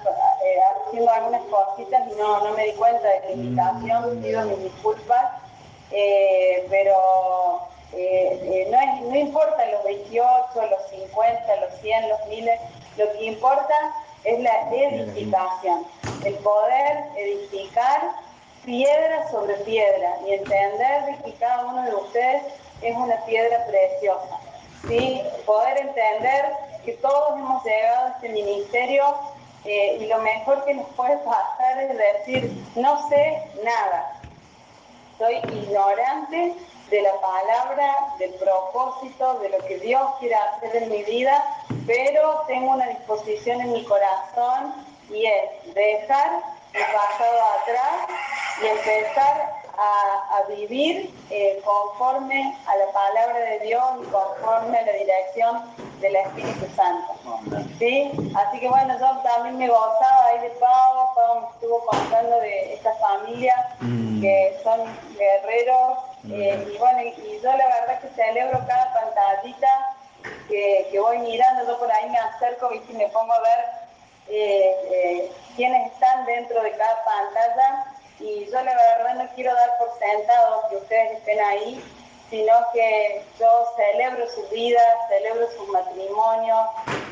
haciendo 0.86 1.10
algunas 1.10 1.42
cositas 1.42 2.02
y 2.10 2.14
no, 2.14 2.44
no 2.44 2.52
me 2.52 2.66
di 2.66 2.72
cuenta 2.72 3.08
de 3.08 3.20
la 3.20 3.30
invitación, 3.32 4.18
mm, 4.18 4.22
pido 4.22 4.44
mis 4.46 4.62
disculpas, 4.62 5.30
pero 6.70 7.72
eh, 7.94 8.40
eh, 8.42 8.68
no, 8.70 9.10
no 9.10 9.16
importa 9.16 9.66
los 9.66 9.84
28, 9.84 10.48
los 10.54 10.88
50, 10.88 11.56
los 11.56 11.80
100, 11.80 12.08
los 12.08 12.26
miles, 12.26 12.60
lo 12.96 13.12
que 13.12 13.24
importa 13.24 13.74
es 14.24 14.40
la 14.40 14.70
edificación, 14.70 15.84
el 16.24 16.34
poder 16.36 17.04
edificar 17.16 18.12
piedra 18.64 19.28
sobre 19.30 19.54
piedra 19.56 20.16
y 20.26 20.34
entender 20.34 21.16
que 21.24 21.32
cada 21.34 21.66
uno 21.66 21.82
de 21.82 21.94
ustedes 21.96 22.42
es 22.82 22.96
una 22.96 23.16
piedra 23.24 23.64
preciosa. 23.66 24.38
¿sí? 24.88 25.20
Poder 25.44 25.78
entender 25.78 26.52
que 26.84 26.92
todos 26.94 27.38
hemos 27.38 27.64
llegado 27.64 28.06
a 28.06 28.10
este 28.10 28.28
ministerio 28.28 29.04
eh, 29.64 29.98
y 30.00 30.06
lo 30.06 30.18
mejor 30.18 30.64
que 30.64 30.74
nos 30.74 30.88
puede 30.90 31.16
pasar 31.18 31.78
es 31.82 31.96
decir, 31.96 32.64
no 32.74 33.08
sé 33.08 33.42
nada, 33.62 34.20
soy 35.18 35.36
ignorante 35.36 36.54
de 36.90 37.02
la 37.02 37.12
palabra, 37.20 38.14
del 38.18 38.32
propósito, 38.34 39.38
de 39.38 39.50
lo 39.50 39.58
que 39.66 39.78
Dios 39.78 40.02
quiere 40.18 40.34
hacer 40.34 40.82
en 40.82 40.90
mi 40.90 41.02
vida, 41.04 41.44
pero 41.86 42.44
tengo 42.46 42.72
una 42.72 42.86
disposición 42.88 43.60
en 43.60 43.72
mi 43.72 43.84
corazón 43.84 44.74
y 45.10 45.26
es 45.26 45.74
dejar 45.74 46.42
el 46.74 46.84
pasado 46.84 47.38
atrás 47.60 48.08
y 48.62 48.66
empezar 48.66 49.62
a, 49.78 50.42
vivir 50.48 51.14
eh, 51.30 51.62
conforme 51.64 52.56
a 52.66 52.76
la 52.76 52.92
palabra 52.92 53.38
de 53.38 53.60
Dios 53.60 53.82
y 54.02 54.10
conforme 54.10 54.78
a 54.78 54.82
la 54.82 54.92
dirección 54.92 55.74
del 56.00 56.16
Espíritu 56.16 56.66
Santo. 56.76 57.14
¿Sí? 57.78 58.10
Así 58.34 58.60
que 58.60 58.68
bueno, 58.68 58.98
yo 58.98 59.18
también 59.22 59.58
me 59.58 59.68
gozaba 59.68 60.26
ahí 60.26 60.40
de 60.40 60.50
Pau, 60.50 61.14
Pau 61.14 61.40
me 61.40 61.46
estuvo 61.54 61.86
contando 61.86 62.36
de 62.40 62.74
esta 62.74 62.92
familia 62.96 63.54
mm. 63.80 64.20
que 64.20 64.60
son 64.62 64.80
guerreros 65.16 65.98
eh, 66.30 66.72
y 66.74 66.78
bueno, 66.78 67.02
y, 67.02 67.40
yo 67.42 67.50
la 67.56 67.66
verdad 67.66 68.00
que 68.00 68.08
celebro 68.08 68.58
cada 68.66 68.92
pantallita 68.92 69.96
que, 70.52 71.00
voy 71.00 71.18
mirando, 71.18 71.66
yo 71.66 71.78
por 71.78 71.90
ahí 71.90 72.08
me 72.10 72.18
acerco 72.18 72.70
y 72.72 72.92
me 72.92 73.08
pongo 73.08 73.32
a 73.32 73.40
ver 73.40 73.58
eh, 74.28 74.76
eh, 74.90 75.32
quiénes 75.56 75.92
están 75.92 76.26
dentro 76.26 76.62
de 76.62 76.72
cada 76.72 77.04
pantalla. 77.04 77.86
Y 78.20 78.44
yo 78.46 78.62
la 78.62 78.74
verdad 78.74 79.14
no 79.14 79.28
quiero 79.34 79.54
dar 79.54 79.78
por 79.78 79.98
sentado 79.98 80.68
que 80.68 80.76
ustedes 80.76 81.18
estén 81.18 81.40
ahí, 81.40 81.84
sino 82.30 82.52
que 82.72 83.24
yo 83.38 83.72
celebro 83.76 84.28
su 84.30 84.46
vida, 84.48 84.80
celebro 85.08 85.50
su 85.56 85.66
matrimonio, 85.66 86.66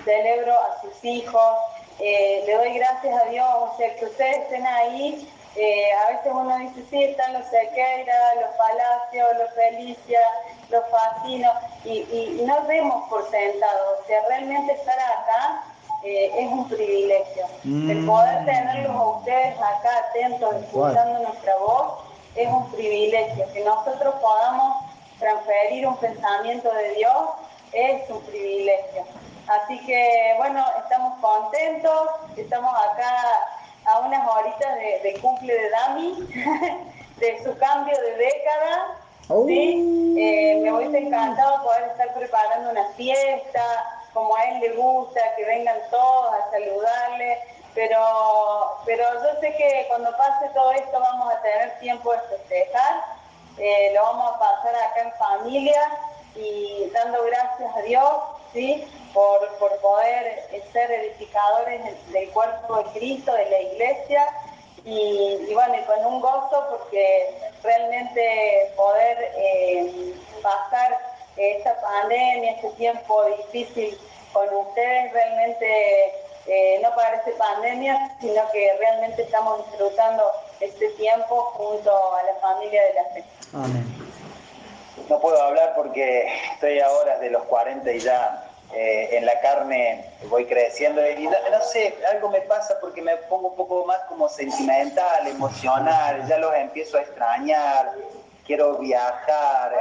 celebro 0.05 0.53
a 0.53 0.81
sus 0.83 1.05
hijos, 1.05 1.59
le 1.99 2.55
doy 2.55 2.79
gracias 2.79 3.23
a 3.23 3.29
Dios, 3.29 3.49
o 3.49 3.77
sea, 3.77 3.95
que 3.97 4.05
ustedes 4.07 4.39
estén 4.39 4.67
ahí 4.67 5.29
eh, 5.57 5.93
a 5.93 6.11
veces 6.11 6.33
uno 6.33 6.57
dice, 6.59 6.85
sí, 6.91 7.03
están 7.03 7.33
los 7.33 7.45
Sequeira, 7.47 8.35
los 8.37 8.51
Palacios, 8.57 9.29
los 9.39 9.55
Felicia, 9.55 10.21
los 10.71 10.85
Facinos, 10.91 11.55
y, 11.85 12.43
no 12.47 12.63
vemos 12.67 13.09
por 13.09 13.29
sentado. 13.31 13.99
O 14.01 14.07
sea, 14.07 14.21
realmente 14.29 14.73
estar 14.73 14.99
acá 14.99 15.65
eh, 16.05 16.31
es 16.37 16.51
un 16.51 16.69
privilegio. 16.69 17.47
El 17.65 18.03
mm. 18.03 18.07
poder 18.07 18.45
tenerlos 18.45 18.97
a 18.97 19.05
ustedes 19.19 19.57
acá 19.57 19.91
atentos, 20.09 20.55
escuchando 20.55 21.19
nuestra 21.21 21.57
voz, 21.57 22.05
es 22.37 22.49
un 22.49 22.71
privilegio. 22.71 23.53
Que 23.53 23.65
nosotros 23.65 24.15
podamos 24.21 24.85
transferir 25.19 25.87
un 25.87 25.97
pensamiento 25.97 26.73
de 26.73 26.95
Dios 26.95 27.17
es 27.73 28.09
un 28.11 28.21
privilegio. 28.23 29.05
Así 29.47 29.79
que, 29.85 30.35
bueno, 30.39 30.65
estamos 30.83 31.19
contentos, 31.21 32.09
estamos 32.37 32.73
acá 32.73 33.60
a 33.91 33.99
unas 34.01 34.27
horitas 34.29 34.77
de, 35.03 35.19
cumple 35.21 35.55
de 35.55 35.71
Dami, 35.71 36.29
de 37.17 37.45
su 37.45 37.57
cambio 37.59 37.97
de 38.01 38.15
década. 38.17 38.97
Oh. 39.29 39.47
¿sí? 39.47 40.15
Eh, 40.19 40.61
me 40.63 40.73
hubiese 40.73 40.99
encantado 40.99 41.63
poder 41.63 41.85
estar 41.85 42.13
preparando 42.15 42.71
una 42.71 42.85
fiesta, 42.91 43.63
como 44.13 44.35
a 44.37 44.45
él 44.45 44.61
le 44.61 44.73
gusta, 44.75 45.21
que 45.37 45.45
vengan 45.45 45.77
todos 45.91 46.33
a 46.35 46.51
saludarle, 46.51 47.39
pero, 47.75 48.01
pero 48.85 49.05
yo 49.23 49.41
sé 49.41 49.55
que 49.57 49.87
cuando 49.89 50.17
pase 50.17 50.49
todo 50.53 50.73
esto 50.73 50.99
vamos 50.99 51.33
a 51.33 51.41
tener 51.43 51.79
tiempo 51.79 52.13
de 52.13 52.19
festejar, 52.21 53.05
eh, 53.59 53.93
lo 53.95 54.03
vamos 54.03 54.35
a 54.35 54.39
pasar 54.39 54.75
acá 54.75 55.03
en 55.03 55.13
familia 55.13 55.81
y 56.35 56.91
dando 56.93 57.23
gracias 57.25 57.77
a 57.77 57.83
Dios 57.83 58.13
¿sí? 58.53 58.85
Por, 59.13 59.47
por 59.59 59.77
poder 59.79 60.49
ser 60.73 60.91
edificadores 60.91 61.81
del 62.13 62.31
cuerpo 62.31 62.79
de 62.79 62.85
Cristo, 62.99 63.33
de 63.35 63.51
la 63.51 63.61
iglesia, 63.61 64.27
y, 64.85 65.53
bueno, 65.53 65.75
con 65.87 66.07
un 66.07 66.21
gozo 66.21 66.67
porque 66.71 67.35
realmente 67.63 68.73
poder 68.77 69.33
eh, 69.37 70.15
pasar 70.43 70.97
esta 71.37 71.79
pandemia, 71.81 72.53
este 72.53 72.71
tiempo 72.71 73.25
difícil 73.53 73.99
con 74.33 74.49
ustedes, 74.55 75.13
realmente 75.13 76.15
eh, 76.47 76.81
no 76.83 76.95
parece 76.95 77.33
pandemia, 77.33 78.17
sino 78.21 78.43
que 78.53 78.73
realmente 78.79 79.23
estamos 79.23 79.67
disfrutando 79.67 80.31
este 80.61 80.89
tiempo 80.91 81.43
junto 81.55 82.15
a 82.15 82.23
la 82.23 82.35
familia 82.37 82.83
de 82.83 82.95
la 82.95 83.05
fe. 83.05 83.25
Amén. 83.55 83.87
No 85.09 85.19
puedo 85.21 85.41
hablar 85.43 85.75
porque 85.75 86.29
estoy 86.53 86.81
ahora 86.81 87.19
de 87.19 87.31
los 87.31 87.43
40 87.45 87.91
y 87.93 88.01
ya 88.01 88.50
eh, 88.73 89.17
en 89.17 89.27
la 89.27 89.41
carne 89.41 90.05
voy 90.29 90.47
creciendo 90.47 91.01
y 91.09 91.27
no, 91.27 91.63
sé, 91.73 91.97
algo 92.13 92.31
me 92.31 92.41
pasa 92.43 92.79
porque 92.81 93.03
me 93.03 93.17
pongo 93.17 93.49
un 93.49 93.57
poco 93.57 93.85
más 93.85 93.99
como 94.09 94.29
sentimental, 94.29 95.27
emocional, 95.27 96.25
ya 96.29 96.39
los 96.39 96.55
empiezo 96.55 96.99
a 96.99 97.01
extrañar, 97.01 97.93
quiero 98.47 98.79
viajar, 98.79 99.73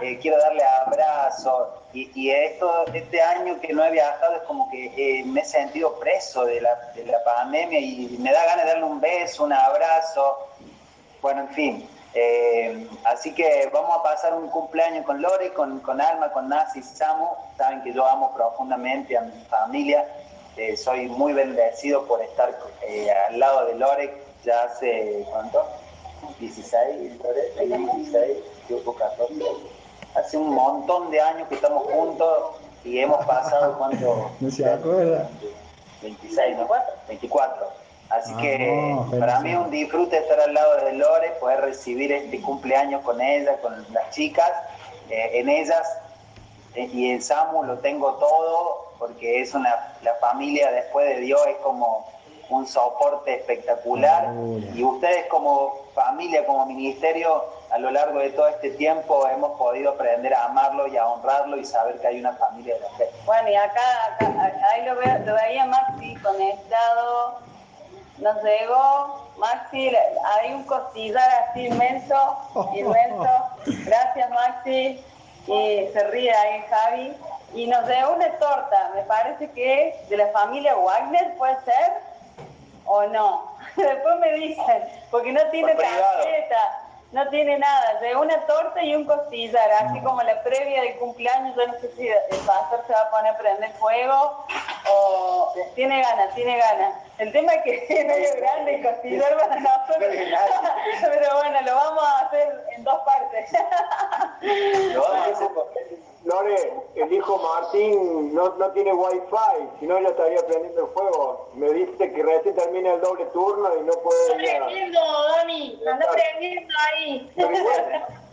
eh, 0.00 0.18
quiero 0.20 0.38
darle 0.38 0.62
abrazos 0.64 1.68
y, 1.92 2.30
esto, 2.30 2.86
este 2.94 3.20
año 3.20 3.60
que 3.60 3.72
no 3.72 3.84
he 3.84 3.90
viajado 3.90 4.36
es 4.36 4.42
como 4.42 4.70
que 4.70 4.92
eh, 4.96 5.24
me 5.24 5.40
he 5.40 5.44
sentido 5.44 5.98
preso 5.98 6.44
de 6.46 6.60
la, 6.60 6.74
de 6.94 7.04
la 7.04 7.22
pandemia 7.24 7.78
y 7.78 8.16
me 8.18 8.32
da 8.32 8.44
ganas 8.46 8.64
de 8.64 8.70
darle 8.72 8.84
un 8.84 9.00
beso, 9.00 9.44
un 9.44 9.52
abrazo, 9.52 10.48
bueno, 11.20 11.42
en 11.42 11.48
fin. 11.50 11.97
Eh, 12.14 12.88
así 13.04 13.34
que 13.34 13.68
vamos 13.72 13.98
a 13.98 14.02
pasar 14.02 14.34
un 14.34 14.48
cumpleaños 14.48 15.04
con 15.04 15.20
Lore, 15.20 15.52
con, 15.52 16.00
Alma, 16.00 16.30
con 16.32 16.48
Nasi, 16.48 16.82
Samu. 16.82 17.28
Saben 17.56 17.82
que 17.82 17.92
yo 17.92 18.06
amo 18.06 18.32
profundamente 18.34 19.16
a 19.16 19.22
mi 19.22 19.44
familia. 19.44 20.06
Eh, 20.56 20.76
soy 20.76 21.06
muy 21.08 21.32
bendecido 21.32 22.04
por 22.06 22.20
estar 22.22 22.58
eh, 22.82 23.10
al 23.28 23.38
lado 23.38 23.66
de 23.66 23.74
Lore 23.76 24.22
ya 24.44 24.64
hace, 24.64 25.24
¿cuánto? 25.30 25.64
16, 26.40 27.18
Lore, 27.22 27.66
16, 27.66 28.38
yo 28.68 28.94
14. 28.94 29.34
Hace 30.14 30.36
un 30.36 30.54
montón 30.54 31.10
de 31.10 31.20
años 31.20 31.48
que 31.48 31.54
estamos 31.54 31.84
juntos 31.84 32.56
y 32.84 32.98
hemos 32.98 33.24
pasado, 33.26 33.76
¿cuánto? 33.78 34.30
No 34.40 34.50
se 34.50 34.68
acuerda. 34.68 35.28
26, 36.02 36.56
¿no? 36.56 36.68
24. 37.06 37.87
Así 38.10 38.32
ah, 38.34 38.40
que 38.40 39.18
para 39.18 39.40
mí 39.40 39.50
es 39.52 39.58
un 39.58 39.70
disfrute 39.70 40.16
estar 40.16 40.40
al 40.40 40.54
lado 40.54 40.84
de 40.84 40.92
Lore, 40.94 41.30
poder 41.40 41.60
recibir 41.60 42.10
este 42.10 42.40
cumpleaños 42.40 43.02
con 43.02 43.20
ella, 43.20 43.60
con 43.60 43.86
las 43.92 44.10
chicas, 44.10 44.50
eh, 45.10 45.30
en 45.34 45.48
ellas. 45.48 45.86
Eh, 46.74 46.88
y 46.92 47.10
en 47.10 47.22
Samu 47.22 47.64
lo 47.64 47.78
tengo 47.78 48.14
todo, 48.14 48.92
porque 48.98 49.42
es 49.42 49.54
una, 49.54 49.94
la 50.02 50.14
familia 50.14 50.70
después 50.70 51.06
de 51.08 51.20
Dios 51.20 51.40
es 51.48 51.56
como 51.56 52.06
un 52.48 52.66
soporte 52.66 53.34
espectacular. 53.34 54.32
Y 54.74 54.82
ustedes 54.82 55.26
como 55.26 55.76
familia, 55.94 56.46
como 56.46 56.64
ministerio, 56.64 57.44
a 57.70 57.78
lo 57.78 57.90
largo 57.90 58.20
de 58.20 58.30
todo 58.30 58.48
este 58.48 58.70
tiempo 58.70 59.26
hemos 59.28 59.58
podido 59.58 59.90
aprender 59.90 60.32
a 60.32 60.46
amarlo 60.46 60.86
y 60.86 60.96
a 60.96 61.06
honrarlo 61.06 61.58
y 61.58 61.64
saber 61.66 61.98
que 62.00 62.06
hay 62.06 62.20
una 62.20 62.32
familia 62.32 62.74
de 62.76 62.80
la 62.80 62.90
fe. 62.90 63.10
Bueno, 63.26 63.50
y 63.50 63.54
acá, 63.54 64.16
ahí 64.72 64.84
lo, 64.86 64.96
veo, 64.96 65.18
lo 65.26 65.34
veía 65.34 65.66
Maxi 65.66 66.14
conectado 66.16 67.47
nos 68.20 68.42
llegó, 68.42 69.30
Maxi, 69.36 69.90
hay 70.40 70.52
un 70.52 70.64
costillar 70.64 71.28
así 71.44 71.66
inmenso, 71.66 72.38
inmenso. 72.74 73.28
Gracias, 73.84 74.30
Maxi. 74.30 75.04
Y 75.46 75.88
se 75.92 76.04
ríe 76.10 76.32
ahí 76.32 76.64
Javi. 76.68 77.16
Y 77.54 77.66
nos 77.66 77.86
llegó 77.88 78.12
una 78.12 78.30
torta, 78.38 78.90
me 78.94 79.02
parece 79.02 79.50
que 79.52 79.88
es 79.88 80.08
de 80.10 80.18
la 80.18 80.26
familia 80.28 80.76
Wagner, 80.76 81.34
¿puede 81.38 81.56
ser? 81.64 81.92
¿O 82.84 83.04
no? 83.06 83.52
Después 83.76 84.18
me 84.20 84.32
dicen, 84.32 84.84
porque 85.10 85.32
no 85.32 85.40
tiene 85.50 85.74
tarjeta 85.74 86.88
no 87.12 87.26
tiene 87.28 87.58
nada, 87.58 88.00
de 88.00 88.14
una 88.16 88.46
torta 88.46 88.82
y 88.82 88.94
un 88.94 89.04
costillar, 89.06 89.70
así 89.72 90.00
como 90.00 90.22
la 90.22 90.42
previa 90.42 90.82
del 90.82 90.96
cumpleaños, 90.98 91.56
yo 91.56 91.66
no 91.66 91.72
sé 91.80 91.90
si 91.96 92.06
el 92.06 92.38
pastor 92.46 92.84
se 92.86 92.92
va 92.92 93.00
a 93.00 93.10
poner 93.10 93.32
a 93.32 93.38
prender 93.38 93.70
fuego 93.72 94.44
o 94.90 95.54
tiene 95.74 96.02
ganas, 96.02 96.34
tiene 96.34 96.58
ganas. 96.58 96.94
El 97.18 97.32
tema 97.32 97.54
es 97.54 97.62
que 97.62 97.86
es 97.88 98.06
medio 98.06 98.36
grande 98.36 98.74
el 98.76 98.82
costillar 98.82 99.34
para 99.38 99.60
nosotros, 99.60 100.14
pero 101.00 101.36
bueno, 101.36 101.62
lo 101.62 101.74
vamos 101.74 102.04
a 102.04 102.18
hacer 102.26 102.64
en 102.76 102.84
dos 102.84 102.98
partes. 103.04 103.50
Lore, 106.24 106.72
el 106.96 107.12
hijo 107.12 107.38
Martín 107.38 108.34
no, 108.34 108.48
no 108.56 108.70
tiene 108.72 108.92
wifi, 108.92 109.68
si 109.80 109.86
no 109.86 110.00
ya 110.00 110.08
estaría 110.08 110.44
prendiendo 110.46 110.86
el 110.86 110.92
fuego. 110.92 111.48
Me 111.54 111.70
dice 111.70 112.12
que 112.12 112.22
recién 112.22 112.54
termina 112.54 112.94
el 112.94 113.00
doble 113.00 113.24
turno 113.26 113.68
y 113.76 113.82
no 113.82 113.92
puede... 113.94 114.20
Está 114.22 114.36
prendiendo, 114.36 115.00
Dani, 115.36 115.80
anda 115.90 116.06
prendiendo 116.10 116.74
ahí. 116.92 117.32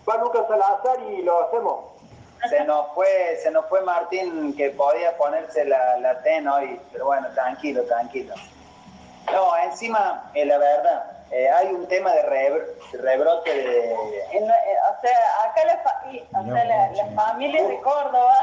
Va 0.10 0.18
Lucas 0.18 0.48
Salazar 0.48 1.00
y 1.10 1.22
lo 1.22 1.44
hacemos. 1.44 1.95
Se 2.50 2.64
nos 2.64 2.94
fue, 2.94 3.40
se 3.42 3.52
nos 3.52 3.66
fue 3.68 3.82
Martín 3.82 4.56
que 4.56 4.70
podía 4.72 5.16
ponerse 5.18 5.66
la, 5.66 5.98
la 5.98 6.22
TEN 6.22 6.48
hoy, 6.48 6.80
pero 6.92 7.06
bueno, 7.06 7.28
tranquilo, 7.34 7.84
tranquilo. 7.84 8.36
No, 9.32 9.58
encima, 9.58 10.30
eh, 10.34 10.46
la 10.46 10.58
verdad, 10.58 11.16
eh, 11.32 11.50
hay 11.50 11.68
un 11.68 11.88
tema 11.88 12.12
de, 12.12 12.22
rebrote 12.94 13.52
de... 13.52 13.92
Eh, 13.92 13.96
o 13.96 15.02
sea, 15.02 15.44
acá 15.44 15.62
las 15.66 17.16
familias 17.16 17.68
de 17.68 17.82
Córdoba 17.82 18.36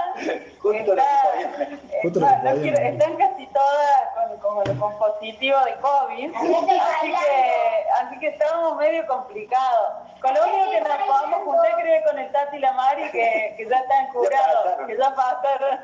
están 2.02 3.16
casi 3.16 3.46
todas 3.46 4.38
con, 4.40 4.76
con, 4.78 4.98
positivo 4.98 5.58
de 5.64 5.74
COVID, 5.76 6.34
así 6.34 7.08
que, 7.08 7.90
así 8.00 8.18
que 8.18 8.28
estamos 8.28 8.76
medio 8.76 9.06
complicados. 9.06 10.11
Con 10.22 10.34
lo 10.34 10.44
único 10.44 10.70
que 10.70 10.80
nos 10.80 10.98
podamos 11.06 11.42
juntar 11.42 11.72
creo 11.80 12.02
con 12.04 12.18
el 12.18 12.32
Tati 12.32 12.56
y 12.56 12.60
la 12.60 12.72
Mari 12.72 13.10
que, 13.10 13.54
que 13.56 13.68
ya 13.68 13.78
están 13.78 14.06
curados, 14.08 14.86
que 14.86 14.96
ya 14.96 15.14
pasaron. 15.14 15.80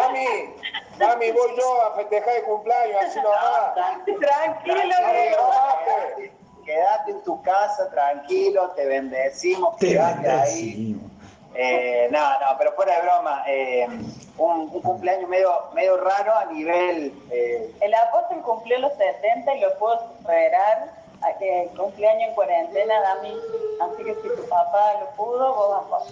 Mami, 0.00 0.54
mami, 0.98 1.30
voy 1.30 1.56
yo 1.58 1.82
a 1.82 1.94
festejar 1.96 2.36
el 2.36 2.42
cumpleaños, 2.44 3.04
así 3.04 3.20
nomás. 3.20 3.74
Tranquilo, 4.20 4.94
quédate 6.64 7.10
en 7.12 7.22
tu 7.22 7.42
casa, 7.42 7.90
tranquilo, 7.90 8.70
te 8.70 8.86
bendecimos, 8.86 9.76
te 9.76 9.88
quédate 9.88 10.30
ahí. 10.30 10.98
Eh, 11.54 12.08
no, 12.10 12.18
no, 12.18 12.58
pero 12.58 12.72
fuera 12.72 12.96
de 12.96 13.02
broma, 13.02 13.44
eh, 13.46 13.88
un, 14.36 14.68
cumpleaños 14.68 15.28
medio, 15.28 15.50
medio 15.74 15.96
raro 15.96 16.34
a 16.34 16.44
nivel... 16.46 17.14
Eh, 17.30 17.74
el 17.80 17.94
apóstol 17.94 18.42
cumplió 18.42 18.78
los 18.78 18.92
70 18.94 19.54
y 19.54 19.60
lo 19.60 19.78
puedo 19.78 19.98
superar 20.18 20.90
que 21.38 21.70
cumpleaños 21.76 22.28
en 22.28 22.34
cuarentena, 22.34 23.00
Dami. 23.00 23.34
Así 23.80 24.04
que 24.04 24.14
si 24.14 24.28
tu 24.28 24.48
papá 24.48 25.00
lo 25.00 25.06
pudo, 25.16 25.54
vos 25.54 25.70
vas 25.90 26.02